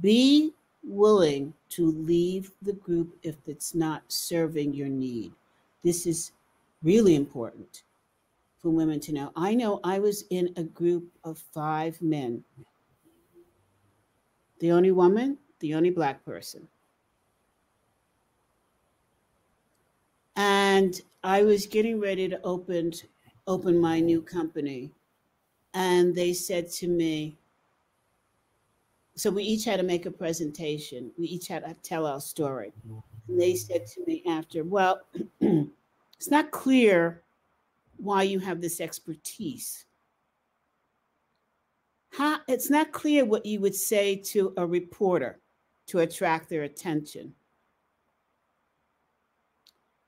Be 0.00 0.54
willing 0.82 1.52
to 1.70 1.90
leave 1.92 2.52
the 2.62 2.72
group 2.72 3.16
if 3.22 3.36
it's 3.46 3.74
not 3.74 4.02
serving 4.08 4.74
your 4.74 4.88
need. 4.88 5.32
This 5.82 6.06
is 6.06 6.32
really 6.82 7.14
important 7.14 7.82
for 8.60 8.70
women 8.70 8.98
to 9.00 9.12
know. 9.12 9.30
I 9.36 9.54
know 9.54 9.80
I 9.84 9.98
was 9.98 10.24
in 10.30 10.52
a 10.56 10.62
group 10.62 11.06
of 11.22 11.38
five 11.38 12.00
men. 12.00 12.42
The 14.60 14.72
only 14.72 14.90
woman, 14.90 15.36
the 15.60 15.74
only 15.74 15.90
black 15.90 16.24
person. 16.24 16.66
and 20.36 21.00
I 21.22 21.42
was 21.42 21.66
getting 21.66 22.00
ready 22.00 22.28
to 22.28 22.40
open 22.42 22.92
open 23.46 23.78
my 23.78 24.00
new 24.00 24.22
company, 24.22 24.90
and 25.74 26.14
they 26.14 26.32
said 26.32 26.70
to 26.72 26.88
me, 26.88 27.36
so 29.16 29.30
we 29.30 29.44
each 29.44 29.64
had 29.64 29.76
to 29.76 29.82
make 29.84 30.06
a 30.06 30.10
presentation. 30.10 31.10
We 31.16 31.26
each 31.26 31.46
had 31.48 31.64
to 31.64 31.74
tell 31.82 32.06
our 32.06 32.20
story. 32.20 32.72
And 33.28 33.40
they 33.40 33.54
said 33.54 33.86
to 33.86 34.04
me 34.06 34.22
after, 34.26 34.64
well, 34.64 35.02
it's 35.40 36.30
not 36.30 36.50
clear 36.50 37.22
why 37.96 38.24
you 38.24 38.40
have 38.40 38.60
this 38.60 38.80
expertise. 38.80 39.84
How, 42.10 42.40
it's 42.48 42.70
not 42.70 42.92
clear 42.92 43.24
what 43.24 43.46
you 43.46 43.60
would 43.60 43.74
say 43.74 44.16
to 44.16 44.52
a 44.56 44.66
reporter 44.66 45.40
to 45.86 46.00
attract 46.00 46.48
their 46.48 46.62
attention. 46.62 47.34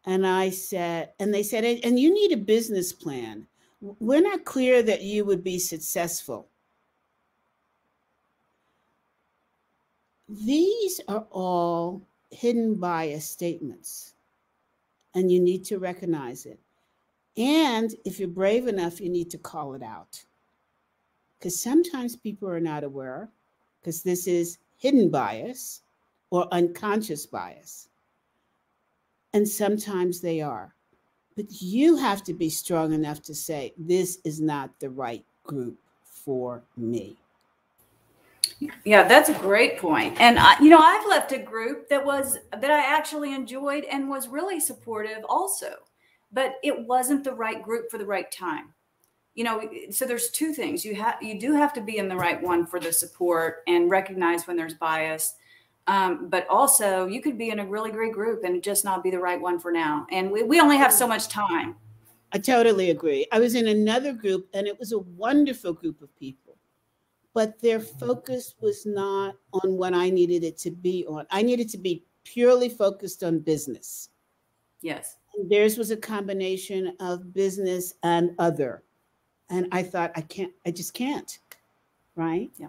And 0.07 0.25
I 0.25 0.51
said, 0.51 1.11
and 1.19 1.35
they 1.35 1.43
said, 1.43 1.65
and 1.65 1.99
you 1.99 2.15
need 2.15 2.33
a 2.33 2.37
business 2.37 2.93
plan. 2.93 3.47
We're 3.81 4.23
not 4.23 4.45
clear 4.45 4.83
that 4.83 5.03
you 5.03 5.25
would 5.25 5.43
be 5.43 5.59
successful. 5.59 6.49
These 10.29 11.01
are 11.09 11.27
all 11.31 12.03
hidden 12.31 12.77
bias 12.77 13.29
statements, 13.29 14.15
and 15.15 15.31
you 15.31 15.41
need 15.41 15.65
to 15.67 15.79
recognize 15.79 16.47
it. 16.47 16.59
And 17.37 17.95
if 18.05 18.19
you're 18.19 18.29
brave 18.29 18.67
enough, 18.67 19.01
you 19.01 19.09
need 19.09 19.31
to 19.31 19.39
call 19.39 19.75
it 19.75 19.83
out. 19.83 20.25
Because 21.39 21.61
sometimes 21.61 22.17
people 22.17 22.49
are 22.49 22.61
not 22.61 22.83
aware, 22.83 23.29
because 23.81 24.03
this 24.03 24.27
is 24.27 24.59
hidden 24.79 25.11
bias 25.11 25.83
or 26.31 26.49
unconscious 26.53 27.27
bias 27.27 27.89
and 29.37 29.47
sometimes 29.47 30.21
they 30.23 30.41
are. 30.41 30.75
But 31.37 31.61
you 31.61 31.97
have 31.97 32.25
to 32.25 32.33
be 32.33 32.49
strong 32.49 32.95
enough 32.95 33.21
to 33.25 33.35
say, 33.35 33.75
this 33.77 34.19
is 34.25 34.41
not 34.41 34.71
the 34.81 34.89
right 34.89 35.25
group 35.45 35.79
for 36.03 36.65
me. 36.79 37.19
Yeah, 38.85 39.07
that's 39.07 39.29
a 39.29 39.35
great 39.35 39.77
point. 39.79 40.19
And 40.19 40.39
I, 40.39 40.59
you 40.61 40.71
know, 40.71 40.79
I've 40.79 41.07
left 41.07 41.33
a 41.33 41.39
group 41.39 41.91
that 41.91 42.03
was 42.03 42.39
that 42.51 42.71
I 42.71 42.97
actually 42.97 43.35
enjoyed 43.35 43.85
and 43.85 44.09
was 44.09 44.29
really 44.29 44.59
supportive 44.59 45.23
also. 45.29 45.75
But 46.33 46.55
it 46.63 46.87
wasn't 46.87 47.23
the 47.23 47.35
right 47.35 47.63
group 47.63 47.91
for 47.91 47.99
the 47.99 48.07
right 48.07 48.33
time. 48.33 48.73
you 49.37 49.45
know, 49.45 49.69
so 49.91 50.07
there's 50.07 50.31
two 50.31 50.53
things. 50.55 50.85
You 50.85 50.95
have 50.97 51.17
you 51.23 51.39
do 51.39 51.53
have 51.53 51.73
to 51.75 51.81
be 51.83 51.99
in 51.99 52.09
the 52.09 52.17
right 52.17 52.43
one 52.43 52.67
for 52.67 52.81
the 52.81 52.93
support 52.93 53.63
and 53.67 53.91
recognize 53.91 54.47
when 54.47 54.57
there's 54.57 54.75
bias. 54.75 55.35
Um, 55.89 56.29
but 56.29 56.49
also 56.49 57.07
you 57.07 57.23
could 57.23 57.39
be 57.39 57.51
in 57.51 57.61
a 57.61 57.67
really 57.67 57.93
great 57.93 58.13
group 58.13 58.43
and 58.43 58.63
just 58.63 58.85
not 58.85 59.05
be 59.05 59.11
the 59.11 59.21
right 59.21 59.41
one 59.41 59.59
for 59.61 59.71
now. 59.71 60.07
And 60.11 60.31
we, 60.31 60.43
we 60.43 60.61
only 60.61 60.77
have 60.77 60.93
so 60.93 61.07
much 61.07 61.29
time. 61.29 61.77
I 62.33 62.39
totally 62.39 62.91
agree. 62.91 63.27
I 63.31 63.39
was 63.39 63.55
in 63.55 63.69
another 63.69 64.13
group 64.13 64.49
and 64.53 64.67
it 64.67 64.79
was 64.79 64.93
a 64.93 64.99
wonderful 64.99 65.73
group 65.73 66.03
of 66.03 66.15
people, 66.19 66.57
but 67.35 67.61
their 67.61 67.79
focus 67.79 68.57
was 68.61 68.85
not 68.85 69.37
on 69.53 69.77
what 69.77 69.95
I 69.95 70.11
needed 70.11 70.43
it 70.43 70.59
to 70.59 70.71
be 70.71 71.07
on. 71.07 71.25
I 71.31 71.43
needed 71.43 71.69
to 71.71 71.79
be 71.79 72.05
purely 72.25 72.69
focused 72.69 73.23
on 73.23 73.39
business. 73.39 74.11
Yes. 74.83 75.17
And 75.37 75.49
theirs 75.49 75.79
was 75.79 75.93
a 75.93 75.97
combination 75.97 76.97
of 76.99 77.33
business 77.33 77.95
and 78.03 78.33
other. 78.39 78.83
And 79.49 79.69
I 79.71 79.85
thought, 79.85 80.11
I 80.17 80.23
can't, 80.23 80.53
I 80.67 80.73
just 80.73 80.95
can't. 80.95 81.39
Right. 82.17 82.51
Yeah. 82.57 82.69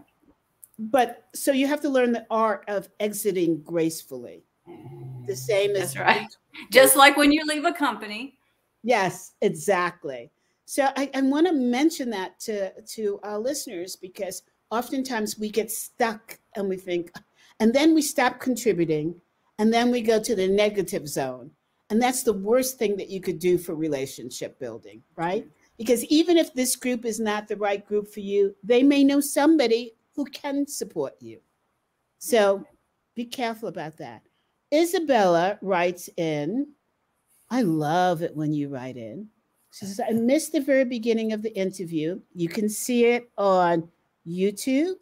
But 0.80 1.28
so 1.34 1.52
you 1.52 1.68
have 1.68 1.82
to 1.82 1.90
learn 1.90 2.12
the 2.12 2.26
art 2.30 2.64
of 2.68 2.88
exiting 3.00 3.62
gracefully. 3.64 4.44
The 4.66 5.34
mm, 5.34 5.36
same 5.36 5.72
as 5.72 5.94
That's 5.94 5.98
right. 5.98 6.28
Just 6.72 6.96
like 6.96 7.18
when 7.18 7.32
you 7.32 7.44
leave 7.46 7.66
a 7.66 7.74
company. 7.74 8.38
Yes, 8.84 9.34
exactly. 9.42 10.32
So 10.66 10.90
I, 10.96 11.10
I 11.16 11.22
want 11.22 11.48
to 11.48 11.54
mention 11.54 12.10
that 12.12 12.40
to, 12.42 12.72
to 12.82 13.20
our 13.24 13.40
listeners 13.40 13.96
because 13.96 14.44
oftentimes 14.70 15.40
we 15.40 15.50
get 15.50 15.72
stuck 15.72 16.38
and 16.56 16.68
we 16.70 16.78
think, 16.78 17.12
and 17.60 17.74
then 17.74 17.96
we 17.96 18.02
stop 18.02 18.40
contributing 18.40 19.16
and 19.60 19.74
then 19.74 19.92
we 19.92 20.02
go 20.02 20.22
to 20.22 20.36
the 20.36 20.48
negative 20.48 21.08
zone. 21.08 21.52
And 21.90 22.02
that's 22.02 22.24
the 22.24 22.34
worst 22.34 22.78
thing 22.78 22.98
that 22.98 23.10
you 23.10 23.22
could 23.22 23.40
do 23.40 23.58
for 23.58 23.74
relationship 23.74 24.60
building, 24.60 25.02
right? 25.16 25.46
Mm. 25.46 25.52
Because 25.78 26.04
even 26.06 26.38
if 26.38 26.54
this 26.54 26.76
group 26.76 27.06
is 27.06 27.20
not 27.20 27.48
the 27.48 27.56
right 27.56 27.86
group 27.86 28.08
for 28.08 28.20
you, 28.20 28.56
they 28.64 28.84
may 28.84 29.04
know 29.04 29.22
somebody 29.22 29.94
who 30.18 30.26
can 30.26 30.68
support 30.68 31.14
you. 31.22 31.40
So 32.18 32.66
be 33.16 33.24
careful 33.24 33.70
about 33.70 33.96
that. 33.98 34.24
Isabella 34.74 35.60
writes 35.62 36.10
in, 36.18 36.68
I 37.52 37.62
love 37.62 38.24
it 38.24 38.36
when 38.36 38.52
you 38.52 38.68
write 38.68 38.98
in. 38.98 39.28
She 39.72 39.86
says, 39.86 40.02
I 40.06 40.12
missed 40.12 40.54
the 40.54 40.60
very 40.60 40.86
beginning 40.86 41.34
of 41.34 41.44
the 41.44 41.56
interview. 41.56 42.20
You 42.34 42.50
can 42.50 42.68
see 42.68 43.06
it 43.06 43.30
on 43.38 43.88
YouTube, 44.28 44.96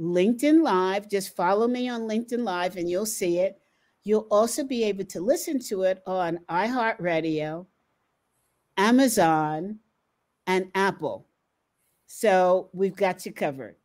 LinkedIn 0.00 0.62
Live. 0.62 1.10
Just 1.10 1.36
follow 1.36 1.68
me 1.68 1.90
on 1.90 2.08
LinkedIn 2.08 2.42
Live 2.42 2.76
and 2.76 2.88
you'll 2.88 3.04
see 3.04 3.40
it. 3.40 3.60
You'll 4.02 4.26
also 4.30 4.64
be 4.64 4.82
able 4.84 5.04
to 5.04 5.20
listen 5.20 5.58
to 5.64 5.82
it 5.82 6.02
on 6.06 6.38
iHeartRadio, 6.48 7.66
Amazon, 8.78 9.78
and 10.46 10.70
Apple. 10.74 11.26
So 12.06 12.70
we've 12.72 12.96
got 12.96 13.26
you 13.26 13.32
covered. 13.32 13.76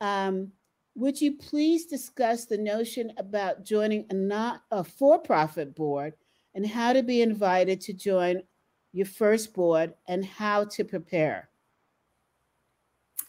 Um, 0.00 0.52
would 0.94 1.20
you 1.20 1.36
please 1.36 1.86
discuss 1.86 2.46
the 2.46 2.58
notion 2.58 3.12
about 3.16 3.64
joining 3.64 4.06
a 4.10 4.14
not 4.14 4.62
a 4.70 4.82
for-profit 4.82 5.74
board 5.74 6.14
and 6.54 6.66
how 6.66 6.92
to 6.92 7.02
be 7.02 7.22
invited 7.22 7.80
to 7.82 7.92
join 7.92 8.42
your 8.92 9.06
first 9.06 9.54
board 9.54 9.94
and 10.08 10.24
how 10.24 10.64
to 10.64 10.84
prepare? 10.84 11.48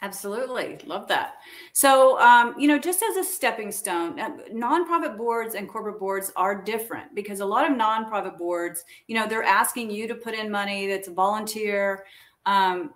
Absolutely. 0.02 0.78
Love 0.84 1.06
that. 1.06 1.34
So, 1.72 2.18
um, 2.18 2.56
you 2.58 2.66
know, 2.66 2.76
just 2.76 3.04
as 3.04 3.16
a 3.16 3.22
stepping 3.22 3.70
stone, 3.70 4.18
uh, 4.18 4.30
nonprofit 4.52 5.16
boards 5.16 5.54
and 5.54 5.68
corporate 5.68 6.00
boards 6.00 6.32
are 6.34 6.60
different 6.60 7.14
because 7.14 7.38
a 7.38 7.46
lot 7.46 7.70
of 7.70 7.76
nonprofit 7.78 8.36
boards, 8.36 8.82
you 9.06 9.14
know, 9.14 9.28
they're 9.28 9.44
asking 9.44 9.92
you 9.92 10.08
to 10.08 10.16
put 10.16 10.34
in 10.34 10.50
money 10.50 10.88
that's 10.88 11.06
a 11.06 11.12
volunteer. 11.12 12.04
Um, 12.46 12.94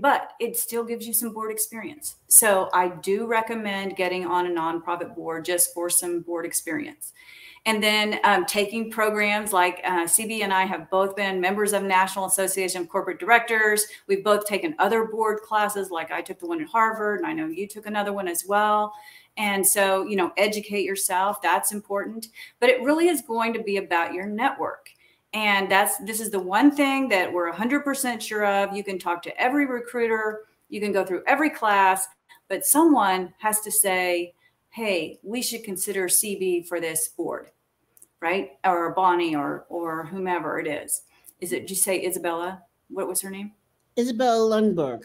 but 0.00 0.32
it 0.40 0.56
still 0.56 0.84
gives 0.84 1.06
you 1.06 1.12
some 1.12 1.32
board 1.32 1.50
experience. 1.50 2.16
So 2.28 2.68
I 2.72 2.88
do 2.88 3.26
recommend 3.26 3.96
getting 3.96 4.26
on 4.26 4.46
a 4.46 4.50
nonprofit 4.50 5.14
board 5.14 5.44
just 5.44 5.72
for 5.74 5.90
some 5.90 6.20
board 6.20 6.46
experience. 6.46 7.12
And 7.66 7.82
then 7.82 8.20
um, 8.22 8.46
taking 8.46 8.92
programs 8.92 9.52
like 9.52 9.80
uh, 9.82 10.04
CB 10.04 10.42
and 10.42 10.54
I 10.54 10.64
have 10.64 10.88
both 10.88 11.16
been 11.16 11.40
members 11.40 11.72
of 11.72 11.82
National 11.82 12.26
Association 12.26 12.82
of 12.82 12.88
Corporate 12.88 13.18
Directors. 13.18 13.86
We've 14.06 14.22
both 14.22 14.46
taken 14.46 14.76
other 14.78 15.06
board 15.06 15.40
classes, 15.40 15.90
like 15.90 16.12
I 16.12 16.22
took 16.22 16.38
the 16.38 16.46
one 16.46 16.60
at 16.60 16.68
Harvard, 16.68 17.18
and 17.18 17.26
I 17.26 17.32
know 17.32 17.48
you 17.48 17.66
took 17.66 17.86
another 17.86 18.12
one 18.12 18.28
as 18.28 18.44
well. 18.46 18.92
And 19.36 19.66
so, 19.66 20.06
you 20.06 20.14
know, 20.14 20.30
educate 20.36 20.84
yourself, 20.84 21.42
that's 21.42 21.72
important. 21.72 22.28
But 22.60 22.70
it 22.70 22.82
really 22.82 23.08
is 23.08 23.20
going 23.22 23.52
to 23.54 23.62
be 23.62 23.78
about 23.78 24.14
your 24.14 24.26
network. 24.26 24.90
And 25.32 25.70
that's 25.70 25.98
this 25.98 26.20
is 26.20 26.30
the 26.30 26.40
one 26.40 26.70
thing 26.70 27.08
that 27.10 27.32
we're 27.32 27.52
100% 27.52 28.20
sure 28.20 28.46
of. 28.46 28.74
You 28.74 28.82
can 28.82 28.98
talk 28.98 29.22
to 29.22 29.40
every 29.40 29.66
recruiter, 29.66 30.44
you 30.68 30.80
can 30.80 30.92
go 30.92 31.04
through 31.04 31.22
every 31.26 31.50
class, 31.50 32.06
but 32.48 32.64
someone 32.64 33.34
has 33.38 33.60
to 33.60 33.70
say, 33.70 34.34
hey, 34.70 35.18
we 35.22 35.42
should 35.42 35.64
consider 35.64 36.06
CB 36.06 36.66
for 36.68 36.80
this 36.80 37.08
board, 37.08 37.50
right? 38.20 38.52
Or 38.64 38.94
Bonnie 38.94 39.34
or 39.34 39.66
or 39.68 40.06
whomever 40.06 40.58
it 40.58 40.66
is. 40.66 41.02
Is 41.40 41.52
it, 41.52 41.60
did 41.60 41.70
you 41.70 41.76
say 41.76 42.04
Isabella? 42.04 42.62
What 42.88 43.08
was 43.08 43.20
her 43.20 43.30
name? 43.30 43.52
Isabella 43.98 44.60
Lundberg. 44.60 45.04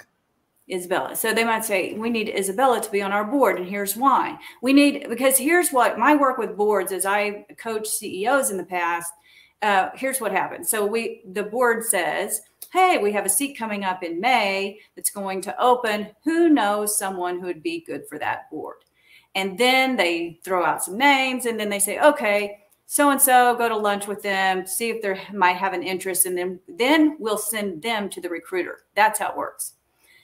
Isabella. 0.72 1.16
So 1.16 1.34
they 1.34 1.44
might 1.44 1.66
say, 1.66 1.94
we 1.94 2.10
need 2.10 2.30
Isabella 2.30 2.82
to 2.82 2.92
be 2.92 3.02
on 3.02 3.12
our 3.12 3.26
board. 3.26 3.58
And 3.58 3.68
here's 3.68 3.98
why. 3.98 4.38
We 4.62 4.72
need, 4.72 5.08
because 5.10 5.38
here's 5.38 5.72
what 5.72 6.00
my 6.00 6.16
work 6.16 6.38
with 6.38 6.56
boards 6.56 6.92
is 6.92 7.06
I 7.06 7.46
coach 7.58 7.88
CEOs 7.88 8.52
in 8.52 8.58
the 8.58 8.64
past 8.64 9.12
uh, 9.62 9.90
here's 9.94 10.20
what 10.20 10.32
happened. 10.32 10.68
So 10.68 10.86
we 10.86 11.22
the 11.32 11.44
board 11.44 11.84
says, 11.84 12.42
hey, 12.72 12.98
we 12.98 13.12
have 13.12 13.26
a 13.26 13.30
seat 13.30 13.58
coming 13.58 13.84
up 13.84 14.04
in 14.04 14.20
May 14.20 14.80
that's 14.96 15.10
going 15.10 15.42
to 15.42 15.62
open. 15.62 16.10
Who 16.24 16.50
knows 16.50 16.98
someone 16.98 17.40
who 17.40 17.48
would 17.48 17.64
be 17.64 17.84
good 17.86 18.08
for 18.08 18.18
that 18.20 18.50
board? 18.50 18.78
And 19.36 19.58
then 19.58 19.96
they 19.96 20.40
throw 20.44 20.66
out 20.66 20.84
some 20.84 20.98
names, 20.98 21.46
and 21.46 21.60
then 21.60 21.70
they 21.70 21.80
say, 21.80 22.00
okay, 22.00 22.60
so 22.86 23.10
and 23.10 23.22
so, 23.22 23.56
go 23.56 23.70
to 23.70 23.78
lunch 23.78 24.08
with 24.08 24.22
them, 24.22 24.68
see 24.68 24.90
if 24.90 25.02
they 25.02 25.22
might 25.34 25.56
have 25.56 25.72
an 25.72 25.84
interest, 25.84 26.26
and 26.26 26.38
then 26.38 26.60
then 26.68 27.16
we'll 27.20 27.38
send 27.38 27.82
them 27.82 28.10
to 28.10 28.20
the 28.20 28.30
recruiter. 28.30 28.80
That's 28.96 29.20
how 29.20 29.30
it 29.30 29.38
works. 29.38 29.76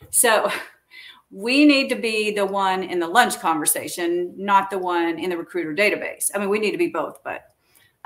So 0.10 0.52
we 1.32 1.66
need 1.66 1.90
to 1.90 1.96
be 1.96 2.32
the 2.32 2.46
one 2.46 2.84
in 2.84 3.00
the 3.00 3.08
lunch 3.08 3.40
conversation, 3.40 4.34
not 4.38 4.70
the 4.70 4.80
one 4.80 5.18
in 5.18 5.30
the 5.30 5.38
recruiter 5.38 5.74
database. 5.74 6.30
I 6.34 6.40
mean, 6.40 6.50
we 6.50 6.60
need 6.60 6.72
to 6.72 6.78
be 6.78 6.90
both, 6.90 7.24
but 7.24 7.44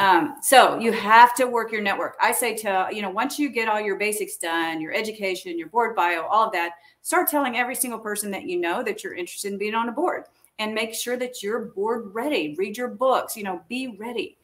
um, 0.01 0.35
so 0.41 0.79
you 0.79 0.91
have 0.91 1.35
to 1.35 1.45
work 1.45 1.71
your 1.71 1.81
network. 1.81 2.15
I 2.19 2.31
say 2.31 2.55
to, 2.57 2.89
you 2.91 3.03
know, 3.03 3.09
once 3.09 3.37
you 3.37 3.49
get 3.49 3.67
all 3.67 3.79
your 3.79 3.97
basics 3.97 4.37
done, 4.37 4.81
your 4.81 4.93
education, 4.93 5.59
your 5.59 5.69
board 5.69 5.95
bio, 5.95 6.25
all 6.25 6.47
of 6.47 6.53
that, 6.53 6.73
start 7.03 7.29
telling 7.29 7.57
every 7.57 7.75
single 7.75 7.99
person 7.99 8.31
that 8.31 8.43
you 8.43 8.59
know 8.59 8.81
that 8.83 9.03
you're 9.03 9.13
interested 9.13 9.51
in 9.51 9.59
being 9.59 9.75
on 9.75 9.89
a 9.89 9.91
board 9.91 10.23
and 10.57 10.73
make 10.73 10.95
sure 10.95 11.17
that 11.17 11.43
you're 11.43 11.65
board 11.65 12.13
ready. 12.13 12.55
Read 12.57 12.77
your 12.77 12.87
books, 12.87 13.37
you 13.37 13.43
know, 13.43 13.61
be 13.69 13.95
ready 13.99 14.37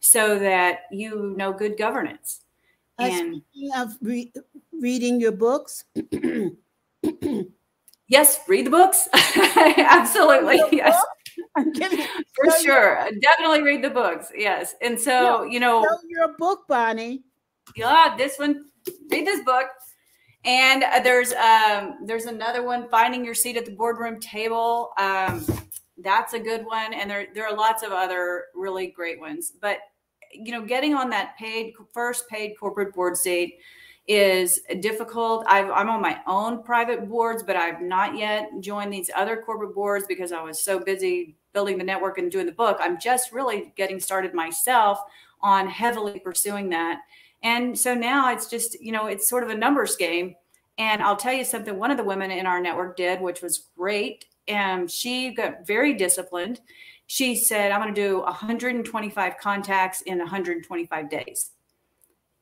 so 0.00 0.38
that 0.38 0.80
you 0.90 1.34
know 1.36 1.52
good 1.52 1.78
governance. 1.78 2.40
Uh, 2.98 3.04
and 3.04 3.42
speaking 3.52 3.70
of 3.76 3.96
re- 4.02 4.32
reading 4.72 5.20
your 5.20 5.32
books, 5.32 5.84
yes, 8.08 8.40
read 8.48 8.66
the 8.66 8.70
books. 8.70 9.08
Absolutely. 9.36 10.60
Yes. 10.72 10.94
I'm 10.96 11.00
kidding. 11.00 11.13
For 12.44 12.50
so 12.50 12.62
sure. 12.62 13.08
Definitely 13.20 13.62
read 13.62 13.82
the 13.82 13.90
books. 13.90 14.30
Yes. 14.36 14.74
And 14.82 15.00
so, 15.00 15.44
you 15.44 15.60
know, 15.60 15.86
you're 16.08 16.24
a 16.24 16.34
book, 16.34 16.66
Bonnie. 16.68 17.22
Yeah, 17.76 18.14
this 18.16 18.38
one, 18.38 18.66
read 19.10 19.26
this 19.26 19.44
book. 19.44 19.66
And 20.44 20.84
uh, 20.84 21.00
there's 21.00 21.32
um 21.32 21.98
there's 22.04 22.26
another 22.26 22.62
one, 22.62 22.88
Finding 22.90 23.24
Your 23.24 23.34
Seat 23.34 23.56
at 23.56 23.64
the 23.64 23.72
Boardroom 23.72 24.20
Table. 24.20 24.90
Um, 24.98 25.44
that's 25.98 26.34
a 26.34 26.38
good 26.38 26.66
one. 26.66 26.92
And 26.92 27.10
there 27.10 27.28
there 27.34 27.46
are 27.46 27.56
lots 27.56 27.82
of 27.82 27.92
other 27.92 28.44
really 28.54 28.88
great 28.88 29.18
ones. 29.18 29.52
But 29.58 29.78
you 30.32 30.52
know, 30.52 30.62
getting 30.64 30.94
on 30.94 31.08
that 31.10 31.36
paid 31.38 31.72
first 31.92 32.28
paid 32.28 32.54
corporate 32.58 32.94
board 32.94 33.16
seat 33.16 33.58
is 34.06 34.60
difficult. 34.80 35.44
i 35.48 35.60
am 35.60 35.88
on 35.88 36.02
my 36.02 36.20
own 36.26 36.62
private 36.62 37.08
boards, 37.08 37.42
but 37.42 37.56
I've 37.56 37.80
not 37.80 38.16
yet 38.16 38.50
joined 38.60 38.92
these 38.92 39.10
other 39.14 39.42
corporate 39.44 39.74
boards 39.74 40.04
because 40.06 40.30
I 40.30 40.42
was 40.42 40.62
so 40.62 40.78
busy 40.78 41.36
building 41.54 41.78
the 41.78 41.84
network 41.84 42.18
and 42.18 42.30
doing 42.30 42.46
the 42.46 42.52
book. 42.52 42.78
I'm 42.80 43.00
just 43.00 43.32
really 43.32 43.72
getting 43.76 43.98
started 43.98 44.34
myself 44.34 44.98
on 45.40 45.68
heavily 45.68 46.18
pursuing 46.20 46.68
that. 46.70 47.00
And 47.42 47.78
so 47.78 47.94
now 47.94 48.32
it's 48.32 48.48
just, 48.48 48.80
you 48.82 48.92
know, 48.92 49.06
it's 49.06 49.28
sort 49.28 49.42
of 49.42 49.50
a 49.50 49.54
numbers 49.54 49.96
game. 49.96 50.34
And 50.76 51.02
I'll 51.02 51.16
tell 51.16 51.32
you 51.32 51.44
something 51.44 51.78
one 51.78 51.90
of 51.90 51.96
the 51.96 52.04
women 52.04 52.30
in 52.30 52.46
our 52.46 52.60
network 52.60 52.96
did, 52.96 53.20
which 53.20 53.40
was 53.40 53.68
great. 53.76 54.26
And 54.48 54.90
she 54.90 55.32
got 55.32 55.66
very 55.66 55.94
disciplined. 55.94 56.60
She 57.06 57.36
said, 57.36 57.70
I'm 57.70 57.80
going 57.80 57.94
to 57.94 58.00
do 58.00 58.20
125 58.20 59.38
contacts 59.38 60.02
in 60.02 60.18
125 60.18 61.10
days. 61.10 61.52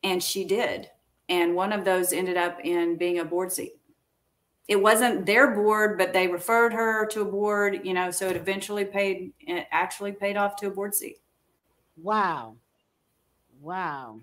And 0.03 0.23
she 0.23 0.45
did 0.45 0.89
and 1.33 1.55
one 1.55 1.73
of 1.73 1.85
those 1.85 2.13
ended 2.13 2.37
up 2.37 2.59
in 2.63 2.97
being 2.97 3.19
a 3.19 3.25
board 3.25 3.51
seat 3.51 3.73
it 4.69 4.77
wasn't 4.77 5.27
their 5.27 5.55
board 5.55 5.99
but 5.99 6.13
they 6.13 6.27
referred 6.29 6.73
her 6.73 7.07
to 7.07 7.23
a 7.23 7.25
board 7.25 7.81
you 7.85 7.93
know 7.93 8.11
so 8.11 8.29
it 8.29 8.37
eventually 8.37 8.85
paid 8.85 9.33
it 9.41 9.67
actually 9.71 10.13
paid 10.13 10.37
off 10.37 10.57
to 10.57 10.67
a 10.67 10.71
board 10.71 10.95
seat 10.95 11.19
wow 12.03 12.55
wow 13.61 14.19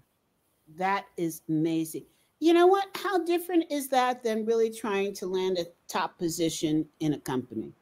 that 0.77 1.05
is 1.17 1.41
amazing 1.49 2.05
you 2.39 2.53
know 2.53 2.67
what? 2.67 2.87
How 2.95 3.23
different 3.23 3.65
is 3.69 3.89
that 3.89 4.23
than 4.23 4.45
really 4.45 4.69
trying 4.69 5.13
to 5.15 5.27
land 5.27 5.57
a 5.57 5.65
top 5.87 6.17
position 6.17 6.85
in 7.01 7.13
a 7.13 7.19
company? 7.19 7.73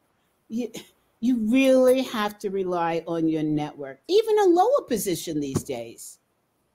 You, 0.50 0.72
you 1.20 1.38
really 1.50 2.02
have 2.04 2.40
to 2.40 2.50
rely 2.50 3.04
on 3.08 3.28
your 3.28 3.44
network, 3.44 4.00
even 4.08 4.40
a 4.40 4.46
lower 4.46 4.82
position 4.88 5.40
these 5.40 5.64
days. 5.64 6.20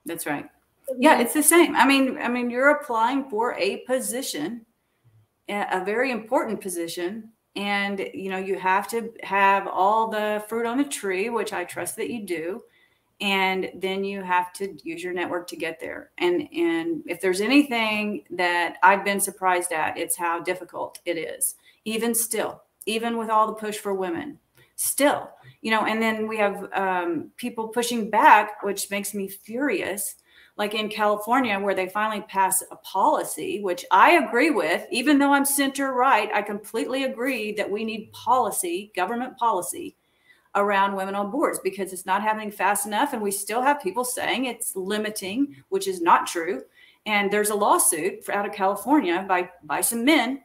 That's 0.05 0.25
right. 0.25 0.49
Yeah, 0.97 1.19
it's 1.19 1.33
the 1.33 1.43
same. 1.43 1.75
I 1.75 1.85
mean, 1.85 2.17
I 2.17 2.29
mean, 2.29 2.49
you're 2.49 2.69
applying 2.69 3.29
for 3.29 3.53
a 3.55 3.77
position, 3.79 4.65
a 5.49 5.83
very 5.83 6.11
important 6.11 6.61
position, 6.61 7.29
and 7.55 7.99
you 8.13 8.29
know 8.29 8.37
you 8.37 8.57
have 8.57 8.87
to 8.89 9.13
have 9.23 9.67
all 9.67 10.09
the 10.09 10.43
fruit 10.47 10.65
on 10.65 10.77
the 10.77 10.83
tree, 10.83 11.29
which 11.29 11.53
I 11.53 11.63
trust 11.63 11.95
that 11.97 12.09
you 12.09 12.25
do. 12.25 12.63
And 13.21 13.69
then 13.75 14.03
you 14.03 14.21
have 14.21 14.51
to 14.53 14.75
use 14.83 15.01
your 15.01 15.13
network 15.13 15.47
to 15.47 15.55
get 15.55 15.79
there. 15.79 16.11
And 16.17 16.47
and 16.53 17.03
if 17.05 17.21
there's 17.21 17.41
anything 17.41 18.23
that 18.31 18.77
i've 18.83 19.05
been 19.05 19.19
surprised 19.19 19.71
at 19.71 19.97
it's 19.97 20.17
how 20.17 20.39
difficult 20.41 20.99
it 21.05 21.17
is. 21.17 21.55
Even 21.85 22.15
still 22.15 22.63
even 22.85 23.17
with 23.17 23.29
all 23.29 23.47
the 23.47 23.53
push 23.53 23.77
for 23.77 23.93
women 23.93 24.39
still 24.75 25.29
you 25.61 25.71
know 25.71 25.85
and 25.85 26.01
then 26.01 26.27
we 26.27 26.37
have 26.37 26.71
um, 26.73 27.31
people 27.37 27.67
pushing 27.67 28.09
back 28.09 28.63
which 28.63 28.89
makes 28.89 29.13
me 29.13 29.27
furious 29.27 30.15
like 30.57 30.73
in 30.73 30.89
california 30.89 31.59
where 31.59 31.75
they 31.75 31.89
finally 31.89 32.21
pass 32.27 32.63
a 32.71 32.75
policy 32.77 33.61
which 33.61 33.85
i 33.91 34.11
agree 34.11 34.49
with 34.49 34.85
even 34.91 35.17
though 35.17 35.33
i'm 35.33 35.45
center 35.45 35.93
right 35.93 36.29
i 36.33 36.41
completely 36.41 37.03
agree 37.05 37.51
that 37.51 37.69
we 37.69 37.83
need 37.83 38.11
policy 38.11 38.91
government 38.95 39.37
policy 39.37 39.95
around 40.55 40.95
women 40.95 41.15
on 41.15 41.31
boards 41.31 41.59
because 41.63 41.93
it's 41.93 42.05
not 42.05 42.21
happening 42.21 42.51
fast 42.51 42.85
enough. 42.85 43.13
And 43.13 43.21
we 43.21 43.31
still 43.31 43.61
have 43.61 43.81
people 43.81 44.03
saying 44.03 44.45
it's 44.45 44.75
limiting, 44.75 45.55
which 45.69 45.87
is 45.87 46.01
not 46.01 46.27
true. 46.27 46.61
And 47.05 47.31
there's 47.31 47.49
a 47.49 47.55
lawsuit 47.55 48.29
out 48.29 48.45
of 48.45 48.53
California 48.53 49.25
by, 49.27 49.49
by 49.63 49.81
some 49.81 50.05
men 50.05 50.41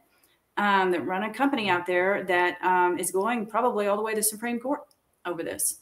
um, 0.56 0.90
that 0.90 1.06
run 1.06 1.22
a 1.24 1.32
company 1.32 1.68
out 1.68 1.86
there 1.86 2.24
that 2.24 2.60
um, 2.64 2.98
is 2.98 3.12
going 3.12 3.46
probably 3.46 3.86
all 3.86 3.96
the 3.96 4.02
way 4.02 4.14
to 4.14 4.22
Supreme 4.22 4.58
Court 4.58 4.80
over 5.24 5.42
this. 5.42 5.80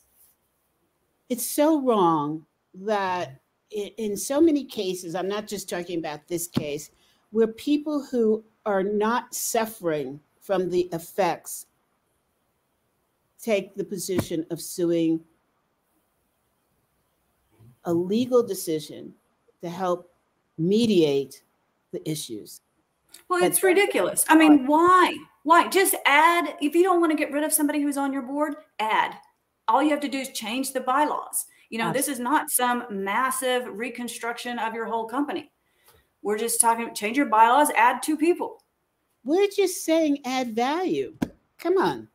It's 1.29 1.49
so 1.49 1.81
wrong 1.81 2.45
that 2.75 3.41
in 3.71 4.17
so 4.17 4.41
many 4.41 4.65
cases, 4.65 5.15
I'm 5.15 5.29
not 5.29 5.47
just 5.47 5.69
talking 5.69 5.99
about 5.99 6.27
this 6.29 6.47
case, 6.47 6.91
where 7.31 7.49
people 7.49 8.05
who 8.05 8.45
are 8.65 8.83
not 8.83 9.35
suffering 9.35 10.21
from 10.41 10.71
the 10.71 10.89
effects 10.93 11.67
take 13.41 13.75
the 13.75 13.85
position 13.85 14.47
of 14.51 14.61
suing 14.61 15.21
a 17.85 17.93
legal 17.93 18.43
decision 18.43 19.13
to 19.63 19.69
help 19.69 20.13
mediate 20.59 21.43
the 21.93 22.09
issues. 22.09 22.61
Well, 23.29 23.43
it's 23.43 23.63
ridiculous. 23.63 24.25
I 24.29 24.37
mean, 24.37 24.67
why? 24.67 25.17
Why? 25.45 25.69
Just 25.69 25.95
add, 26.07 26.57
if 26.61 26.75
you 26.75 26.83
don't 26.83 27.01
want 27.01 27.13
to 27.13 27.17
get 27.17 27.33
rid 27.33 27.45
of 27.45 27.53
somebody 27.53 27.81
who's 27.81 27.97
on 27.97 28.13
your 28.13 28.23
board, 28.23 28.57
add. 28.79 29.15
All 29.69 29.83
you 29.83 29.91
have 29.91 30.01
to 30.01 30.09
do 30.09 30.19
is 30.19 30.31
change 30.31 30.73
the 30.73 30.81
bylaws. 30.81 31.47
You 31.71 31.79
know, 31.79 31.93
this 31.93 32.09
is 32.09 32.19
not 32.19 32.51
some 32.51 32.85
massive 32.91 33.67
reconstruction 33.67 34.59
of 34.59 34.75
your 34.75 34.87
whole 34.87 35.07
company. 35.07 35.51
We're 36.23 36.39
just 36.39 36.61
talking, 36.61 36.95
change 36.95 37.17
your 37.17 37.27
bylaws, 37.27 37.71
add 37.77 38.03
two 38.03 38.17
people. 38.17 38.63
We're 39.25 39.49
just 39.49 39.85
saying 39.85 40.19
add 40.25 40.55
value. 40.55 41.17
Come 41.59 41.79
on. 41.79 42.09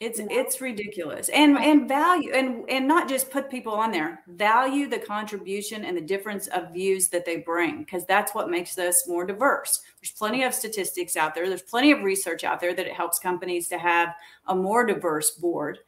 It's 0.00 0.18
you 0.18 0.26
know? 0.26 0.30
it's 0.32 0.60
ridiculous. 0.60 1.28
And 1.28 1.58
and 1.58 1.86
value 1.86 2.32
and 2.32 2.68
and 2.70 2.88
not 2.88 3.08
just 3.08 3.30
put 3.30 3.50
people 3.50 3.74
on 3.74 3.92
there. 3.92 4.22
Value 4.28 4.88
the 4.88 4.98
contribution 4.98 5.84
and 5.84 5.96
the 5.96 6.00
difference 6.00 6.46
of 6.48 6.72
views 6.72 7.08
that 7.08 7.26
they 7.26 7.36
bring 7.36 7.80
because 7.80 8.06
that's 8.06 8.34
what 8.34 8.50
makes 8.50 8.78
us 8.78 9.06
more 9.06 9.26
diverse. 9.26 9.82
There's 10.00 10.12
plenty 10.12 10.42
of 10.42 10.54
statistics 10.54 11.16
out 11.16 11.34
there. 11.34 11.48
There's 11.48 11.62
plenty 11.62 11.92
of 11.92 12.02
research 12.02 12.44
out 12.44 12.60
there 12.60 12.72
that 12.74 12.86
it 12.86 12.94
helps 12.94 13.18
companies 13.18 13.68
to 13.68 13.78
have 13.78 14.14
a 14.46 14.54
more 14.54 14.86
diverse 14.86 15.32
board. 15.32 15.80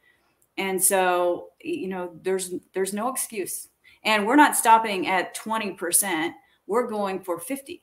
And 0.57 0.81
so, 0.81 1.49
you 1.61 1.87
know, 1.87 2.11
there's 2.21 2.53
there's 2.73 2.93
no 2.93 3.09
excuse. 3.09 3.69
And 4.03 4.27
we're 4.27 4.35
not 4.35 4.55
stopping 4.55 5.07
at 5.07 5.35
20%. 5.35 6.31
We're 6.67 6.87
going 6.87 7.21
for 7.21 7.39
50. 7.39 7.81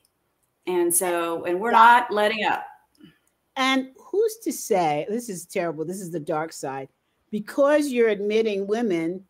And 0.67 0.93
so, 0.93 1.45
and 1.45 1.59
we're 1.59 1.71
not 1.71 2.11
letting 2.11 2.45
up. 2.45 2.63
And 3.55 3.89
who's 3.97 4.37
to 4.43 4.53
say 4.53 5.05
this 5.09 5.29
is 5.29 5.45
terrible? 5.45 5.83
This 5.83 5.99
is 5.99 6.11
the 6.11 6.19
dark 6.19 6.53
side. 6.53 6.89
Because 7.31 7.87
you're 7.87 8.09
admitting 8.09 8.67
women, 8.67 9.25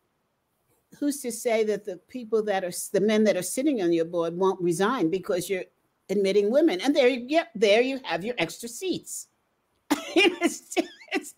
who's 0.98 1.20
to 1.20 1.32
say 1.32 1.64
that 1.64 1.84
the 1.84 1.96
people 2.08 2.42
that 2.44 2.64
are 2.64 2.72
the 2.92 3.00
men 3.00 3.24
that 3.24 3.36
are 3.36 3.42
sitting 3.42 3.82
on 3.82 3.92
your 3.92 4.04
board 4.04 4.36
won't 4.36 4.60
resign 4.60 5.10
because 5.10 5.48
you're 5.48 5.64
admitting 6.10 6.50
women? 6.50 6.80
And 6.80 6.94
there 6.94 7.08
you 7.08 7.26
get 7.26 7.48
there 7.54 7.80
you 7.80 8.00
have 8.04 8.24
your 8.24 8.34
extra 8.38 8.68
seats. 8.68 9.28
it's, 9.90 10.74
it's 11.12 11.34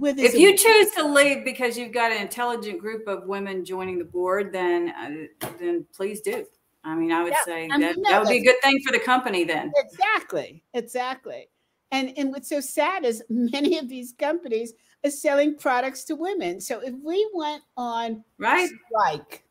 if 0.00 0.34
you 0.34 0.56
choose 0.56 0.90
to 0.92 1.06
leave 1.06 1.44
because 1.44 1.78
you've 1.78 1.92
got 1.92 2.12
an 2.12 2.20
intelligent 2.20 2.80
group 2.80 3.06
of 3.06 3.26
women 3.26 3.64
joining 3.64 3.98
the 3.98 4.04
board, 4.04 4.52
then 4.52 4.90
uh, 4.90 5.46
then 5.58 5.86
please 5.94 6.20
do. 6.20 6.46
I 6.84 6.94
mean, 6.94 7.12
I 7.12 7.22
would 7.22 7.32
yeah, 7.32 7.44
say 7.44 7.64
I 7.64 7.78
mean, 7.78 7.80
that, 7.80 7.96
no, 7.96 8.10
that 8.10 8.20
would 8.20 8.28
be 8.28 8.38
a 8.38 8.44
good 8.44 8.60
thing 8.62 8.80
for 8.84 8.92
the 8.92 8.98
company 8.98 9.44
then. 9.44 9.72
Exactly. 9.76 10.62
Exactly. 10.74 11.48
And, 11.90 12.12
and 12.16 12.30
what's 12.30 12.48
so 12.48 12.60
sad 12.60 13.04
is 13.04 13.22
many 13.28 13.78
of 13.78 13.88
these 13.88 14.12
companies 14.12 14.74
are 15.04 15.10
selling 15.10 15.56
products 15.56 16.04
to 16.04 16.16
women. 16.16 16.60
So 16.60 16.80
if 16.80 16.94
we 17.02 17.28
went 17.32 17.62
on 17.76 18.24
right 18.38 18.68
strike 18.88 19.44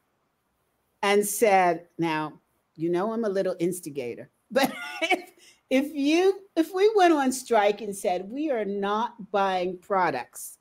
and 1.01 1.25
said, 1.25 1.87
now, 1.97 2.39
you 2.75 2.91
know, 2.91 3.13
I'm 3.13 3.25
a 3.25 3.29
little 3.29 3.55
instigator, 3.59 4.29
but 4.51 4.71
if, 5.74 5.93
you 5.93 6.41
if 6.55 6.74
we 6.74 6.91
went 6.95 7.13
on 7.13 7.32
strike 7.32 7.82
and 7.82 7.95
said 7.95 8.30
we 8.30 8.51
are 8.51 8.65
not 8.65 9.32
buying 9.32 9.78
products 9.78 10.59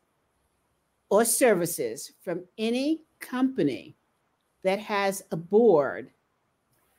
or 1.10 1.24
services 1.24 2.12
from 2.22 2.44
any 2.56 3.02
company 3.20 3.94
that 4.64 4.78
has 4.78 5.22
a 5.30 5.36
board 5.36 6.10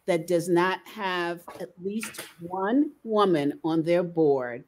that 0.05 0.28
does 0.28 0.47
not 0.47 0.80
have 0.86 1.41
at 1.59 1.72
least 1.82 2.22
one 2.39 2.91
woman 3.03 3.59
on 3.64 3.82
their 3.82 4.03
board 4.03 4.64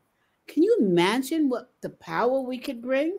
can 0.48 0.64
you 0.64 0.78
imagine 0.80 1.50
what 1.50 1.72
the 1.82 1.90
power 1.90 2.40
we 2.42 2.58
could 2.58 2.82
bring? 2.82 3.18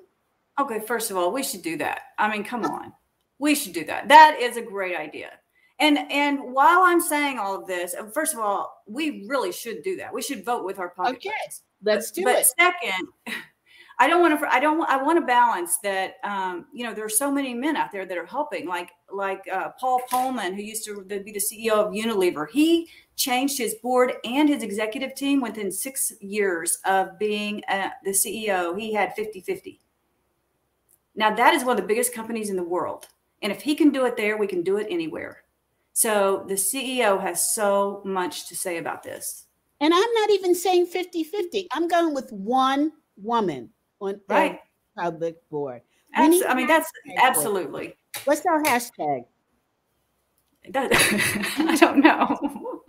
Okay, 0.58 0.80
first 0.80 1.10
of 1.10 1.16
all, 1.16 1.32
we 1.32 1.42
should 1.42 1.62
do 1.62 1.76
that. 1.78 2.00
I 2.18 2.30
mean, 2.30 2.44
come 2.44 2.64
on. 2.64 2.92
We 3.38 3.54
should 3.54 3.72
do 3.72 3.84
that. 3.86 4.08
That 4.08 4.38
is 4.40 4.56
a 4.56 4.62
great 4.62 4.96
idea. 4.96 5.32
And 5.78 5.98
and 6.10 6.38
while 6.54 6.82
I'm 6.82 7.00
saying 7.00 7.38
all 7.38 7.54
of 7.54 7.66
this, 7.66 7.94
uh, 7.94 8.06
first 8.06 8.32
of 8.32 8.40
all, 8.40 8.82
we 8.86 9.26
really 9.26 9.52
should 9.52 9.82
do 9.82 9.96
that. 9.96 10.12
We 10.12 10.22
should 10.22 10.44
vote 10.44 10.64
with 10.64 10.78
our 10.78 10.88
pocket. 10.88 11.16
Okay, 11.16 11.30
let's 11.82 12.10
do 12.10 12.24
but 12.24 12.36
it. 12.36 12.46
But 12.56 12.64
second, 12.64 13.08
I 13.98 14.08
don't 14.08 14.22
want 14.22 14.38
to. 14.38 14.52
I 14.52 14.58
don't. 14.58 14.80
I 14.88 15.02
want 15.02 15.18
to 15.18 15.26
balance 15.26 15.78
that. 15.82 16.14
Um, 16.24 16.66
you 16.72 16.84
know, 16.84 16.94
there 16.94 17.04
are 17.04 17.10
so 17.10 17.30
many 17.30 17.52
men 17.52 17.76
out 17.76 17.92
there 17.92 18.06
that 18.06 18.16
are 18.16 18.24
helping, 18.24 18.66
like 18.66 18.90
like 19.12 19.42
uh, 19.52 19.70
Paul 19.78 20.00
Polman, 20.10 20.54
who 20.54 20.62
used 20.62 20.84
to 20.86 21.02
be 21.02 21.32
the 21.32 21.40
CEO 21.40 21.72
of 21.72 21.92
Unilever. 21.92 22.46
He 22.50 22.88
changed 23.16 23.58
his 23.58 23.74
board 23.76 24.14
and 24.24 24.48
his 24.48 24.62
executive 24.62 25.14
team 25.14 25.42
within 25.42 25.70
six 25.70 26.12
years 26.20 26.78
of 26.84 27.18
being 27.18 27.62
uh, 27.68 27.90
the 28.04 28.10
CEO. 28.10 28.78
He 28.78 28.92
had 28.92 29.16
50-50. 29.16 29.78
Now 31.14 31.34
that 31.34 31.54
is 31.54 31.64
one 31.64 31.76
of 31.78 31.82
the 31.82 31.88
biggest 31.88 32.12
companies 32.12 32.50
in 32.50 32.56
the 32.56 32.62
world, 32.62 33.08
and 33.40 33.50
if 33.50 33.62
he 33.62 33.74
can 33.74 33.90
do 33.90 34.04
it 34.04 34.18
there, 34.18 34.36
we 34.36 34.46
can 34.46 34.62
do 34.62 34.76
it 34.76 34.86
anywhere. 34.90 35.42
So 35.96 36.44
the 36.46 36.56
CEO 36.56 37.18
has 37.18 37.54
so 37.54 38.02
much 38.04 38.48
to 38.48 38.54
say 38.54 38.76
about 38.76 39.02
this. 39.02 39.46
And 39.80 39.94
I'm 39.94 40.12
not 40.12 40.28
even 40.28 40.54
saying 40.54 40.88
50-50. 40.88 41.68
I'm 41.72 41.88
going 41.88 42.12
with 42.12 42.30
one 42.32 42.92
woman 43.16 43.70
on 44.02 44.20
right. 44.28 44.60
public 44.94 45.36
board. 45.48 45.80
Abs- 46.12 46.42
I 46.46 46.52
mean, 46.52 46.66
that's 46.66 46.92
absolutely. 47.16 47.96
What's 48.26 48.44
our 48.44 48.62
hashtag? 48.62 49.24
That, 50.68 50.90
I 51.60 51.76
don't 51.76 52.00
know. 52.00 52.82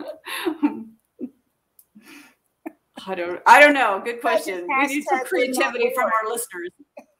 I 3.06 3.14
don't. 3.14 3.40
I 3.46 3.58
don't 3.58 3.72
know. 3.72 4.02
Good 4.04 4.20
question. 4.20 4.66
We 4.68 4.86
need 4.86 5.04
some 5.04 5.24
creativity 5.24 5.92
from 5.94 6.04
our 6.04 6.30
listeners. 6.30 6.72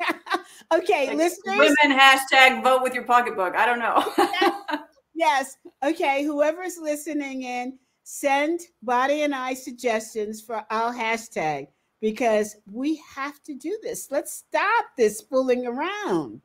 okay, 0.74 1.06
like 1.06 1.16
listeners. 1.16 1.58
Women 1.58 1.98
hashtag 1.98 2.62
vote 2.62 2.82
with 2.82 2.92
your 2.92 3.04
pocketbook. 3.04 3.56
I 3.56 3.64
don't 3.64 3.78
know. 3.78 4.84
Yes. 5.18 5.56
Okay. 5.84 6.22
Whoever's 6.22 6.78
listening 6.78 7.42
in, 7.42 7.76
send 8.04 8.60
Bonnie 8.82 9.22
and 9.22 9.34
I 9.34 9.52
suggestions 9.52 10.40
for 10.40 10.64
our 10.70 10.94
hashtag 10.94 11.66
because 12.00 12.54
we 12.70 13.02
have 13.16 13.42
to 13.42 13.54
do 13.54 13.76
this. 13.82 14.12
Let's 14.12 14.32
stop 14.32 14.84
this 14.96 15.20
fooling 15.20 15.66
around. 15.66 16.40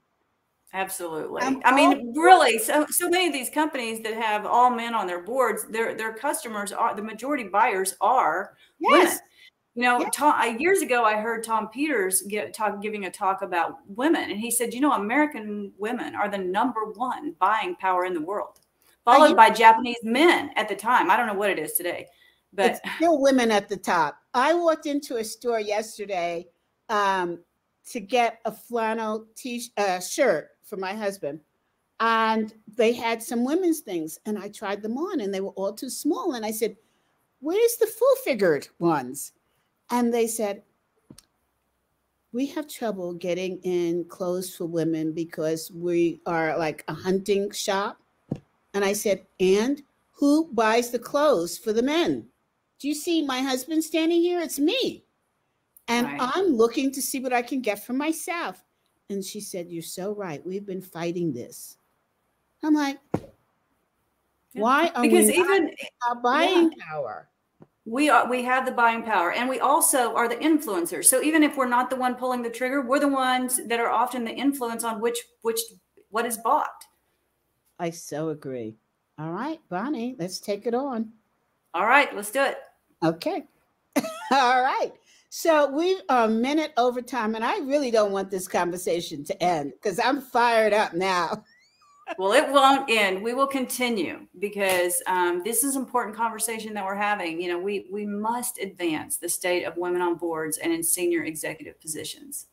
Absolutely. 0.74 1.44
I'm 1.44 1.62
I 1.66 1.76
mean, 1.76 2.14
really, 2.16 2.58
so 2.58 2.88
so 2.90 3.08
many 3.08 3.28
of 3.28 3.34
these 3.34 3.52
companies 3.52 4.02
that 4.02 4.16
have 4.16 4.48
all 4.48 4.72
men 4.72 4.96
on 4.96 5.06
their 5.06 5.22
boards, 5.22 5.68
their 5.70 5.94
their 5.94 6.12
customers 6.12 6.72
are 6.72 6.96
the 6.96 7.04
majority 7.04 7.44
buyers 7.44 7.96
are 8.02 8.56
yes. 8.80 8.92
women. 8.92 9.20
You 9.76 9.84
know, 9.84 10.00
yes. 10.00 10.10
Tom, 10.16 10.40
uh, 10.40 10.46
years 10.46 10.82
ago, 10.82 11.04
I 11.04 11.18
heard 11.18 11.44
Tom 11.44 11.68
Peters 11.70 12.24
get 12.24 12.56
talk, 12.56 12.82
giving 12.82 13.06
a 13.06 13.12
talk 13.12 13.44
about 13.44 13.78
women, 13.88 14.32
and 14.32 14.40
he 14.40 14.50
said, 14.50 14.74
"You 14.74 14.82
know, 14.82 14.94
American 14.94 15.72
women 15.78 16.16
are 16.16 16.30
the 16.30 16.40
number 16.40 16.86
one 16.96 17.36
buying 17.40 17.76
power 17.76 18.06
in 18.06 18.16
the 18.16 18.22
world. 18.22 18.60
Followed 19.06 19.30
you, 19.30 19.36
by 19.36 19.50
Japanese 19.50 20.04
men 20.04 20.52
at 20.56 20.70
the 20.70 20.76
time. 20.76 21.10
I 21.10 21.18
don't 21.18 21.28
know 21.28 21.34
what 21.34 21.50
it 21.50 21.60
is 21.60 21.74
today, 21.74 22.08
but 22.54 22.72
it's 22.72 22.80
still 22.96 23.22
women 23.22 23.52
at 23.52 23.70
the 23.70 23.78
top. 23.78 24.18
I 24.34 24.54
walked 24.54 24.86
into 24.86 25.18
a 25.18 25.24
store 25.24 25.60
yesterday 25.60 26.48
um, 26.90 27.40
to 27.90 28.00
get 28.00 28.40
a 28.46 28.52
flannel 28.52 29.26
t 29.36 29.66
uh, 29.78 30.00
shirt 30.00 30.50
for 30.64 30.78
my 30.78 30.94
husband, 30.94 31.40
and 32.00 32.54
they 32.76 32.94
had 32.94 33.22
some 33.22 33.44
women's 33.44 33.82
things, 33.82 34.20
and 34.26 34.38
I 34.38 34.50
tried 34.50 34.82
them 34.82 34.98
on, 34.98 35.22
and 35.22 35.34
they 35.34 35.42
were 35.42 35.52
all 35.52 35.74
too 35.74 35.90
small. 35.90 36.34
And 36.34 36.46
I 36.46 36.52
said, 36.52 36.76
"Where's 37.40 37.78
the 37.78 37.88
full 37.88 38.16
figured 38.24 38.68
ones?" 38.80 39.34
And 39.90 40.14
they 40.14 40.28
said, 40.28 40.64
we 42.34 42.48
have 42.48 42.68
trouble 42.68 43.14
getting 43.14 43.60
in 43.60 44.06
clothes 44.06 44.56
for 44.56 44.66
women 44.66 45.14
because 45.14 45.72
we 45.72 46.20
are 46.26 46.58
like 46.58 46.84
a 46.88 46.94
hunting 46.94 47.52
shop. 47.52 48.02
And 48.74 48.84
I 48.84 48.94
said, 48.94 49.26
and 49.40 49.82
who 50.12 50.52
buys 50.54 50.90
the 50.90 51.00
clothes 51.00 51.58
for 51.58 51.74
the 51.74 51.84
men? 51.84 52.28
Do 52.80 52.88
you 52.88 52.96
see 52.96 53.26
my 53.26 53.42
husband 53.42 53.84
standing 53.84 54.22
here? 54.22 54.42
It's 54.42 54.60
me. 54.60 55.06
And 55.88 56.08
right. 56.08 56.32
I'm 56.36 56.56
looking 56.56 56.92
to 56.92 57.02
see 57.02 57.20
what 57.20 57.34
I 57.34 57.42
can 57.42 57.62
get 57.62 57.86
for 57.86 57.94
myself. 57.94 58.64
And 59.10 59.24
she 59.24 59.42
said, 59.42 59.70
You're 59.70 59.84
so 59.84 60.16
right. 60.16 60.46
We've 60.46 60.66
been 60.66 60.82
fighting 60.82 61.34
this. 61.34 61.78
I'm 62.64 62.74
like, 62.74 63.00
why 64.54 64.92
are 64.96 65.02
because 65.02 65.28
we 65.28 65.34
even 65.34 65.72
buying 66.24 66.72
yeah. 66.72 66.86
power? 66.90 67.30
we 67.86 68.10
are 68.10 68.30
we 68.30 68.44
have 68.44 68.66
the 68.66 68.72
buying 68.72 69.04
power 69.04 69.34
and 69.34 69.50
we 69.50 69.60
also 69.60 70.16
are 70.16 70.30
the 70.30 70.38
influencers 70.38 71.06
so 71.06 71.22
even 71.22 71.44
if 71.44 71.58
we're 71.58 71.68
not 71.68 71.90
the 71.90 71.96
one 71.96 72.16
pulling 72.16 72.42
the 72.42 72.50
trigger 72.50 72.82
we're 72.82 73.00
the 73.00 73.08
ones 73.08 73.60
that 73.68 73.80
are 73.80 73.90
often 73.90 74.24
the 74.24 74.32
influence 74.32 74.86
on 74.86 75.02
which 75.02 75.18
which 75.42 75.60
what 76.10 76.26
is 76.26 76.38
bought 76.38 76.86
i 77.80 77.90
so 77.90 78.30
agree 78.30 78.76
all 79.20 79.32
right 79.32 79.60
bonnie 79.70 80.16
let's 80.20 80.40
take 80.40 80.66
it 80.66 80.74
on 80.74 81.10
all 81.74 81.86
right 81.86 82.16
let's 82.16 82.32
do 82.32 82.42
it 82.42 82.58
okay 83.04 83.44
all 84.32 84.62
right 84.62 84.92
so 85.30 85.70
we 85.72 86.00
are 86.10 86.26
a 86.26 86.30
minute 86.30 86.74
over 86.78 87.02
time 87.02 87.36
and 87.36 87.44
i 87.44 87.58
really 87.60 87.92
don't 87.92 88.12
want 88.12 88.30
this 88.30 88.48
conversation 88.48 89.24
to 89.24 89.44
end 89.44 89.74
because 89.74 90.00
i'm 90.00 90.22
fired 90.22 90.74
up 90.74 90.94
now 90.94 91.44
well, 92.18 92.34
it 92.34 92.52
won't 92.52 92.90
end. 92.90 93.24
We 93.24 93.34
will 93.34 93.48
continue 93.48 94.28
because 94.40 95.02
um, 95.08 95.42
this 95.44 95.64
is 95.64 95.76
important 95.76 96.16
conversation 96.16 96.74
that 96.74 96.84
we're 96.84 96.96
having. 96.96 97.42
You 97.42 97.50
know, 97.50 97.60
we 97.60 97.88
we 97.92 98.06
must 98.06 98.60
advance 98.60 99.18
the 99.18 99.30
state 99.30 99.64
of 99.64 99.78
women 99.78 100.02
on 100.02 100.16
boards 100.16 100.58
and 100.58 100.72
in 100.74 100.84
senior 100.84 101.24
executive 101.24 101.80
positions. 101.80 102.48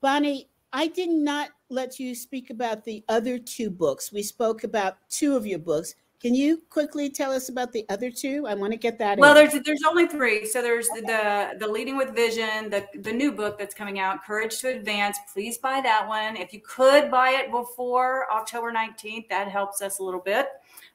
Bonnie, 0.00 0.48
I 0.72 0.86
did 0.88 1.10
not 1.10 1.50
let 1.70 1.98
you 1.98 2.14
speak 2.14 2.50
about 2.50 2.84
the 2.84 3.04
other 3.08 3.38
two 3.38 3.70
books. 3.70 4.12
We 4.12 4.22
spoke 4.22 4.64
about 4.64 4.96
two 5.08 5.36
of 5.36 5.46
your 5.46 5.58
books. 5.58 5.94
Can 6.20 6.34
you 6.34 6.62
quickly 6.68 7.10
tell 7.10 7.30
us 7.30 7.48
about 7.48 7.72
the 7.72 7.86
other 7.88 8.10
two? 8.10 8.44
I 8.48 8.54
want 8.54 8.72
to 8.72 8.76
get 8.76 8.98
that. 8.98 9.18
Well, 9.18 9.36
in. 9.36 9.48
there's 9.48 9.62
there's 9.62 9.82
only 9.88 10.08
three. 10.08 10.44
So 10.46 10.60
there's 10.60 10.88
okay. 10.90 11.02
the 11.02 11.58
the 11.64 11.68
leading 11.70 11.96
with 11.96 12.14
vision, 12.14 12.70
the 12.70 12.86
the 13.02 13.12
new 13.12 13.30
book 13.30 13.56
that's 13.56 13.74
coming 13.74 14.00
out, 14.00 14.24
Courage 14.24 14.58
to 14.60 14.68
Advance. 14.68 15.18
Please 15.32 15.58
buy 15.58 15.80
that 15.80 16.08
one. 16.08 16.36
If 16.36 16.52
you 16.52 16.60
could 16.60 17.08
buy 17.08 17.30
it 17.30 17.52
before 17.52 18.30
October 18.32 18.72
19th, 18.72 19.28
that 19.28 19.48
helps 19.48 19.80
us 19.80 20.00
a 20.00 20.02
little 20.02 20.20
bit. 20.20 20.48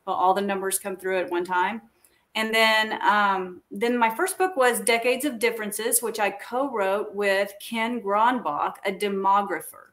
Well, 0.05 0.15
all 0.17 0.33
the 0.33 0.41
numbers 0.41 0.77
come 0.77 0.97
through 0.97 1.19
at 1.19 1.31
one 1.31 1.45
time. 1.45 1.83
And 2.35 2.53
then 2.53 2.99
um, 3.01 3.61
then 3.71 3.97
my 3.97 4.13
first 4.13 4.37
book 4.37 4.57
was 4.57 4.81
Decades 4.81 5.23
of 5.23 5.39
Differences, 5.39 6.01
which 6.01 6.19
I 6.19 6.31
co-wrote 6.31 7.15
with 7.15 7.53
Ken 7.61 8.01
Gronbach, 8.01 8.73
a 8.85 8.91
demographer 8.91 9.92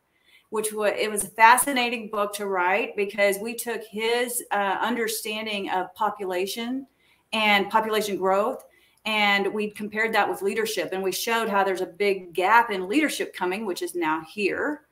which 0.50 0.72
was 0.72 0.92
it 0.96 1.10
was 1.10 1.24
a 1.24 1.28
fascinating 1.28 2.08
book 2.08 2.32
to 2.34 2.46
write 2.46 2.94
because 2.96 3.38
we 3.38 3.54
took 3.54 3.82
his 3.84 4.44
uh, 4.50 4.76
understanding 4.80 5.70
of 5.70 5.92
population 5.94 6.86
and 7.32 7.70
population 7.70 8.16
growth 8.16 8.64
and 9.06 9.52
we 9.54 9.70
compared 9.70 10.12
that 10.12 10.28
with 10.28 10.42
leadership 10.42 10.90
and 10.92 11.02
we 11.02 11.12
showed 11.12 11.48
how 11.48 11.64
there's 11.64 11.80
a 11.80 11.86
big 11.86 12.32
gap 12.34 12.70
in 12.70 12.88
leadership 12.88 13.34
coming 13.34 13.64
which 13.64 13.82
is 13.82 13.94
now 13.94 14.22
here 14.32 14.82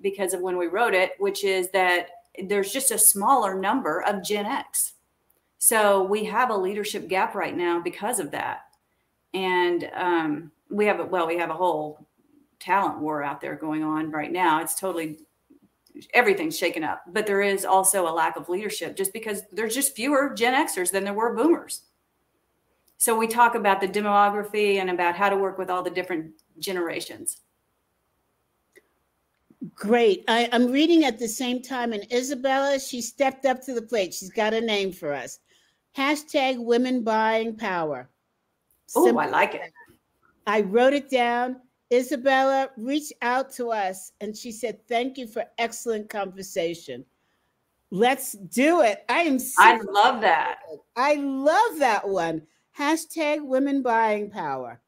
because 0.00 0.34
of 0.34 0.40
when 0.40 0.56
we 0.56 0.66
wrote 0.66 0.94
it 0.94 1.12
which 1.18 1.44
is 1.44 1.70
that 1.70 2.08
there's 2.42 2.72
just 2.72 2.90
a 2.90 2.98
smaller 2.98 3.54
number 3.54 4.02
of 4.02 4.22
gen 4.22 4.46
x. 4.46 4.94
So 5.58 6.02
we 6.02 6.24
have 6.24 6.50
a 6.50 6.56
leadership 6.56 7.08
gap 7.08 7.34
right 7.34 7.56
now 7.56 7.80
because 7.80 8.18
of 8.18 8.30
that. 8.32 8.62
And 9.32 9.90
um, 9.94 10.52
we 10.70 10.86
have 10.86 11.00
a 11.00 11.04
well 11.04 11.26
we 11.26 11.38
have 11.38 11.50
a 11.50 11.54
whole 11.54 12.06
talent 12.64 12.98
war 12.98 13.22
out 13.22 13.40
there 13.40 13.56
going 13.56 13.82
on 13.82 14.10
right 14.10 14.32
now. 14.32 14.60
It's 14.60 14.74
totally 14.74 15.18
everything's 16.12 16.58
shaken 16.58 16.82
up, 16.82 17.02
but 17.12 17.26
there 17.26 17.42
is 17.42 17.64
also 17.64 18.08
a 18.08 18.10
lack 18.10 18.36
of 18.36 18.48
leadership 18.48 18.96
just 18.96 19.12
because 19.12 19.42
there's 19.52 19.74
just 19.74 19.94
fewer 19.94 20.34
Gen 20.34 20.54
Xers 20.66 20.90
than 20.90 21.04
there 21.04 21.14
were 21.14 21.34
boomers. 21.34 21.82
So 22.96 23.16
we 23.16 23.26
talk 23.26 23.54
about 23.54 23.80
the 23.80 23.88
demography 23.88 24.76
and 24.76 24.90
about 24.90 25.14
how 25.14 25.28
to 25.28 25.36
work 25.36 25.58
with 25.58 25.70
all 25.70 25.82
the 25.82 25.90
different 25.90 26.32
generations. 26.58 27.42
Great. 29.74 30.24
I, 30.26 30.48
am 30.52 30.70
reading 30.70 31.04
at 31.04 31.18
the 31.18 31.28
same 31.28 31.62
time, 31.62 31.92
and 31.92 32.10
Isabella, 32.12 32.78
she 32.80 33.00
stepped 33.00 33.44
up 33.44 33.60
to 33.62 33.74
the 33.74 33.82
plate. 33.82 34.14
She's 34.14 34.30
got 34.30 34.54
a 34.54 34.60
name 34.60 34.92
for 34.92 35.12
us. 35.12 35.38
Hashtag 35.96 36.62
women 36.62 37.02
buying 37.02 37.56
power. 37.56 38.08
Oh, 38.96 39.16
I 39.16 39.26
like 39.26 39.54
it. 39.54 39.72
I 40.46 40.62
wrote 40.62 40.92
it 40.92 41.10
down. 41.10 41.60
Isabella 41.92 42.70
reached 42.76 43.12
out 43.22 43.52
to 43.54 43.70
us 43.70 44.12
and 44.20 44.36
she 44.36 44.52
said, 44.52 44.86
Thank 44.88 45.18
you 45.18 45.26
for 45.26 45.44
excellent 45.58 46.08
conversation. 46.08 47.04
Let's 47.90 48.32
do 48.32 48.80
it. 48.80 49.04
I 49.08 49.20
am 49.20 49.38
so 49.38 49.62
I 49.62 49.78
love 49.78 50.20
that. 50.22 50.58
I 50.96 51.14
love 51.14 51.78
that 51.78 52.08
one. 52.08 52.42
Hashtag 52.76 53.44
women 53.44 53.82
buying 53.82 54.30
power. 54.30 54.80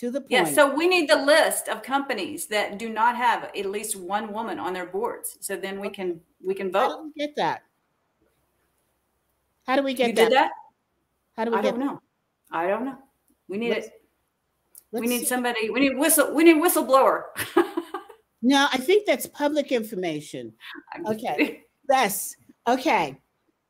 To 0.00 0.10
the 0.10 0.20
point. 0.20 0.30
Yeah, 0.30 0.44
so 0.44 0.74
we 0.74 0.88
need 0.88 1.10
the 1.10 1.16
list 1.16 1.68
of 1.68 1.82
companies 1.82 2.46
that 2.46 2.78
do 2.78 2.88
not 2.88 3.16
have 3.16 3.44
at 3.44 3.66
least 3.66 3.96
one 3.96 4.32
woman 4.32 4.58
on 4.58 4.72
their 4.72 4.86
boards. 4.86 5.38
So 5.40 5.56
then 5.56 5.80
we 5.80 5.90
can 5.90 6.20
we 6.42 6.54
can 6.54 6.70
vote. 6.70 6.88
How 6.88 6.96
do 6.96 7.12
we 7.14 7.26
get 7.26 7.36
that? 7.36 7.62
How 9.66 9.76
do 9.76 9.82
we 9.82 9.94
get 9.94 10.08
you 10.08 10.14
that? 10.14 10.28
Did 10.28 10.32
that? 10.38 10.50
How 11.36 11.44
do 11.44 11.50
we 11.50 11.56
get 11.56 11.66
I 11.66 11.70
get 11.70 11.78
don't 11.78 11.86
know. 11.86 12.02
I 12.50 12.66
don't 12.66 12.84
know. 12.84 12.98
We 13.48 13.58
need 13.58 13.70
Let's, 13.70 13.86
it. 13.88 13.97
Let's 14.92 15.02
we 15.02 15.08
need 15.08 15.20
see. 15.20 15.26
somebody. 15.26 15.70
We 15.70 15.80
need 15.80 15.96
whistle. 15.98 16.34
We 16.34 16.44
need 16.44 16.56
whistleblower. 16.56 17.24
no, 18.42 18.68
I 18.72 18.78
think 18.78 19.06
that's 19.06 19.26
public 19.26 19.70
information. 19.70 20.52
Okay. 21.06 21.64
yes. 21.90 22.34
Okay. 22.66 23.18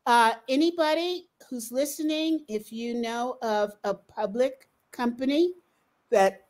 Uh, 0.07 0.35
anybody 0.49 1.29
who's 1.51 1.71
listening, 1.73 2.45
if 2.49 2.73
you 2.73 2.95
know 2.95 3.37
of 3.43 3.73
a 3.85 3.95
public 3.95 4.69
company 4.91 5.53
that 6.11 6.47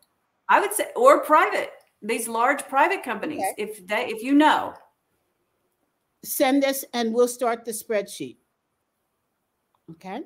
I 0.48 0.60
would 0.60 0.72
say, 0.72 0.86
or 0.94 1.24
private, 1.24 1.70
these 2.02 2.28
large 2.28 2.62
private 2.68 3.02
companies, 3.02 3.42
okay. 3.52 3.62
if 3.62 3.86
they, 3.86 4.06
if 4.06 4.22
you 4.22 4.34
know, 4.34 4.74
send 6.24 6.64
us 6.64 6.84
and 6.94 7.12
we'll 7.12 7.28
start 7.28 7.64
the 7.64 7.72
spreadsheet. 7.72 8.36
Okay. 9.92 10.20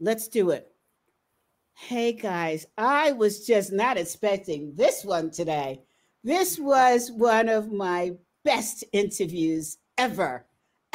Let's 0.00 0.28
do 0.28 0.50
it. 0.50 0.73
Hey 1.76 2.12
guys, 2.12 2.66
I 2.78 3.12
was 3.12 3.44
just 3.46 3.72
not 3.72 3.98
expecting 3.98 4.74
this 4.74 5.04
one 5.04 5.30
today. 5.30 5.82
This 6.22 6.58
was 6.58 7.10
one 7.10 7.48
of 7.48 7.72
my 7.72 8.12
best 8.44 8.84
interviews 8.92 9.76
ever. 9.98 10.46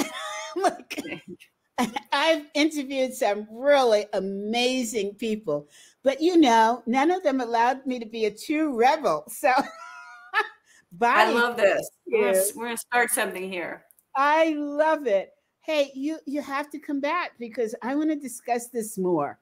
I've 2.12 2.46
interviewed 2.56 3.14
some 3.14 3.46
really 3.52 4.06
amazing 4.14 5.16
people, 5.16 5.68
but 6.02 6.22
you 6.22 6.38
know, 6.38 6.82
none 6.88 7.12
of 7.12 7.24
them 7.24 7.42
allowed 7.42 7.86
me 7.86 8.00
to 8.00 8.06
be 8.06 8.26
a 8.26 8.36
true 8.36 8.76
rebel. 8.76 9.26
So 9.28 9.52
I 11.02 11.32
love 11.32 11.58
this. 11.58 11.88
We're 12.08 12.34
gonna, 12.34 12.44
we're 12.56 12.66
gonna 12.66 12.78
start 12.78 13.12
something 13.12 13.52
here. 13.52 13.84
I 14.16 14.56
love 14.58 15.08
it. 15.08 15.34
Hey, 15.60 15.92
you 15.94 16.20
you 16.26 16.42
have 16.42 16.70
to 16.72 16.80
come 16.80 17.02
back 17.02 17.34
because 17.38 17.76
I 17.84 17.96
want 17.96 18.10
to 18.10 18.16
discuss 18.16 18.70
this 18.70 18.98
more. 18.98 19.38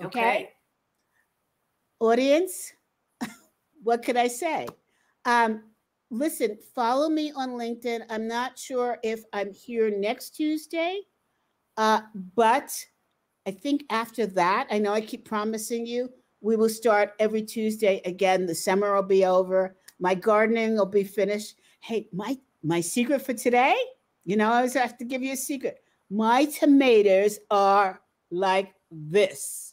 okay. 0.00 0.06
okay 0.06 0.50
audience, 2.02 2.72
what 3.82 4.04
could 4.04 4.16
I 4.16 4.28
say? 4.28 4.66
Um, 5.24 5.62
listen, 6.10 6.58
follow 6.74 7.08
me 7.08 7.32
on 7.34 7.50
LinkedIn. 7.50 8.02
I'm 8.10 8.26
not 8.26 8.58
sure 8.58 8.98
if 9.02 9.24
I'm 9.32 9.52
here 9.52 9.88
next 9.90 10.30
Tuesday, 10.30 11.02
uh, 11.76 12.00
but 12.34 12.72
I 13.46 13.52
think 13.52 13.84
after 13.90 14.26
that, 14.26 14.66
I 14.70 14.78
know 14.78 14.92
I 14.92 15.00
keep 15.00 15.24
promising 15.24 15.86
you, 15.86 16.10
we 16.40 16.56
will 16.56 16.68
start 16.68 17.14
every 17.20 17.42
Tuesday 17.42 18.02
again. 18.04 18.46
The 18.46 18.54
summer 18.54 18.94
will 18.94 19.04
be 19.04 19.24
over. 19.24 19.76
My 20.00 20.14
gardening 20.14 20.76
will 20.76 20.86
be 20.86 21.04
finished. 21.04 21.60
Hey, 21.80 22.08
my 22.12 22.36
my 22.64 22.80
secret 22.80 23.22
for 23.22 23.32
today, 23.32 23.76
you 24.24 24.36
know, 24.36 24.50
I 24.50 24.56
always 24.56 24.74
have 24.74 24.96
to 24.98 25.04
give 25.04 25.22
you 25.22 25.32
a 25.32 25.36
secret. 25.36 25.78
My 26.10 26.44
tomatoes 26.44 27.38
are 27.50 28.00
like 28.30 28.74
this. 28.90 29.71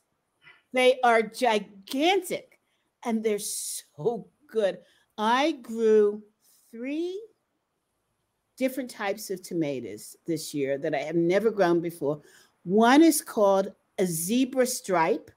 They 0.74 1.00
are 1.04 1.22
gigantic 1.22 2.60
and 3.04 3.24
they're 3.24 3.40
so 3.40 4.28
good. 4.52 4.80
I 5.18 5.54
grew 5.54 6.24
three 6.72 7.22
different 8.58 8.90
types 8.90 9.30
of 9.30 9.42
tomatoes 9.42 10.16
this 10.28 10.54
year 10.54 10.78
that 10.78 10.94
I 10.94 11.00
have 11.00 11.16
never 11.16 11.50
grown 11.50 11.80
before. 11.80 12.22
One 12.64 13.02
is 13.02 13.22
called 13.22 13.74
a 13.98 14.06
zebra 14.06 14.66
stripe, 14.66 15.32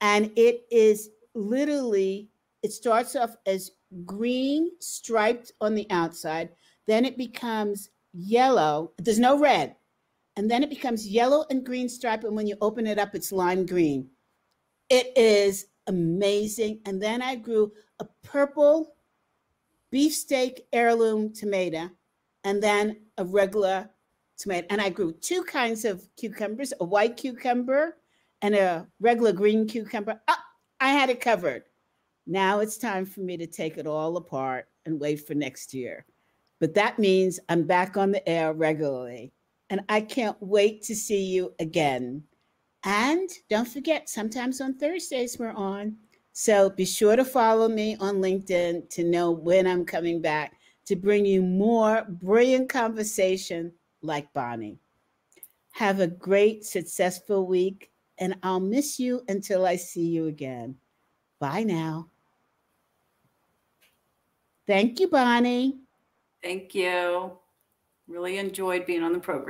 and 0.00 0.30
it 0.36 0.64
is 0.70 1.10
literally, 1.34 2.30
it 2.62 2.72
starts 2.72 3.16
off 3.16 3.36
as 3.46 3.72
green 4.04 4.70
striped 4.78 5.52
on 5.60 5.74
the 5.74 5.86
outside, 5.90 6.50
then 6.86 7.04
it 7.04 7.18
becomes 7.18 7.90
yellow. 8.12 8.92
There's 8.98 9.18
no 9.18 9.38
red. 9.38 9.76
And 10.36 10.50
then 10.50 10.62
it 10.62 10.70
becomes 10.70 11.06
yellow 11.06 11.44
and 11.50 11.64
green 11.64 11.88
stripe. 11.88 12.24
And 12.24 12.34
when 12.34 12.46
you 12.46 12.56
open 12.60 12.86
it 12.86 12.98
up, 12.98 13.14
it's 13.14 13.32
lime 13.32 13.66
green. 13.66 14.08
It 14.92 15.16
is 15.16 15.68
amazing. 15.86 16.80
And 16.84 17.02
then 17.02 17.22
I 17.22 17.34
grew 17.34 17.72
a 17.98 18.04
purple 18.22 18.94
beefsteak 19.90 20.66
heirloom 20.70 21.32
tomato 21.32 21.88
and 22.44 22.62
then 22.62 22.98
a 23.16 23.24
regular 23.24 23.88
tomato. 24.36 24.66
And 24.68 24.82
I 24.82 24.90
grew 24.90 25.12
two 25.12 25.44
kinds 25.44 25.86
of 25.86 26.06
cucumbers 26.16 26.74
a 26.78 26.84
white 26.84 27.16
cucumber 27.16 27.96
and 28.42 28.54
a 28.54 28.86
regular 29.00 29.32
green 29.32 29.66
cucumber. 29.66 30.20
Oh, 30.28 30.36
I 30.78 30.90
had 30.90 31.08
it 31.08 31.22
covered. 31.22 31.62
Now 32.26 32.60
it's 32.60 32.76
time 32.76 33.06
for 33.06 33.20
me 33.20 33.38
to 33.38 33.46
take 33.46 33.78
it 33.78 33.86
all 33.86 34.18
apart 34.18 34.68
and 34.84 35.00
wait 35.00 35.26
for 35.26 35.32
next 35.32 35.72
year. 35.72 36.04
But 36.60 36.74
that 36.74 36.98
means 36.98 37.40
I'm 37.48 37.62
back 37.62 37.96
on 37.96 38.12
the 38.12 38.28
air 38.28 38.52
regularly. 38.52 39.32
And 39.70 39.80
I 39.88 40.02
can't 40.02 40.36
wait 40.42 40.82
to 40.82 40.94
see 40.94 41.24
you 41.24 41.54
again. 41.60 42.24
And 42.84 43.30
don't 43.48 43.68
forget, 43.68 44.08
sometimes 44.08 44.60
on 44.60 44.74
Thursdays 44.74 45.38
we're 45.38 45.52
on. 45.52 45.96
So 46.32 46.70
be 46.70 46.84
sure 46.84 47.14
to 47.14 47.24
follow 47.24 47.68
me 47.68 47.96
on 48.00 48.16
LinkedIn 48.16 48.88
to 48.90 49.04
know 49.04 49.30
when 49.30 49.66
I'm 49.66 49.84
coming 49.84 50.20
back 50.20 50.56
to 50.86 50.96
bring 50.96 51.24
you 51.24 51.42
more 51.42 52.04
brilliant 52.08 52.68
conversation 52.68 53.72
like 54.00 54.32
Bonnie. 54.32 54.78
Have 55.72 56.00
a 56.00 56.06
great, 56.06 56.64
successful 56.64 57.46
week, 57.46 57.90
and 58.18 58.36
I'll 58.42 58.60
miss 58.60 58.98
you 58.98 59.22
until 59.28 59.64
I 59.64 59.76
see 59.76 60.06
you 60.06 60.26
again. 60.26 60.76
Bye 61.38 61.62
now. 61.62 62.08
Thank 64.66 65.00
you, 65.00 65.08
Bonnie. 65.08 65.78
Thank 66.42 66.74
you. 66.74 67.32
Really 68.08 68.38
enjoyed 68.38 68.86
being 68.86 69.02
on 69.02 69.12
the 69.12 69.18
program. 69.18 69.40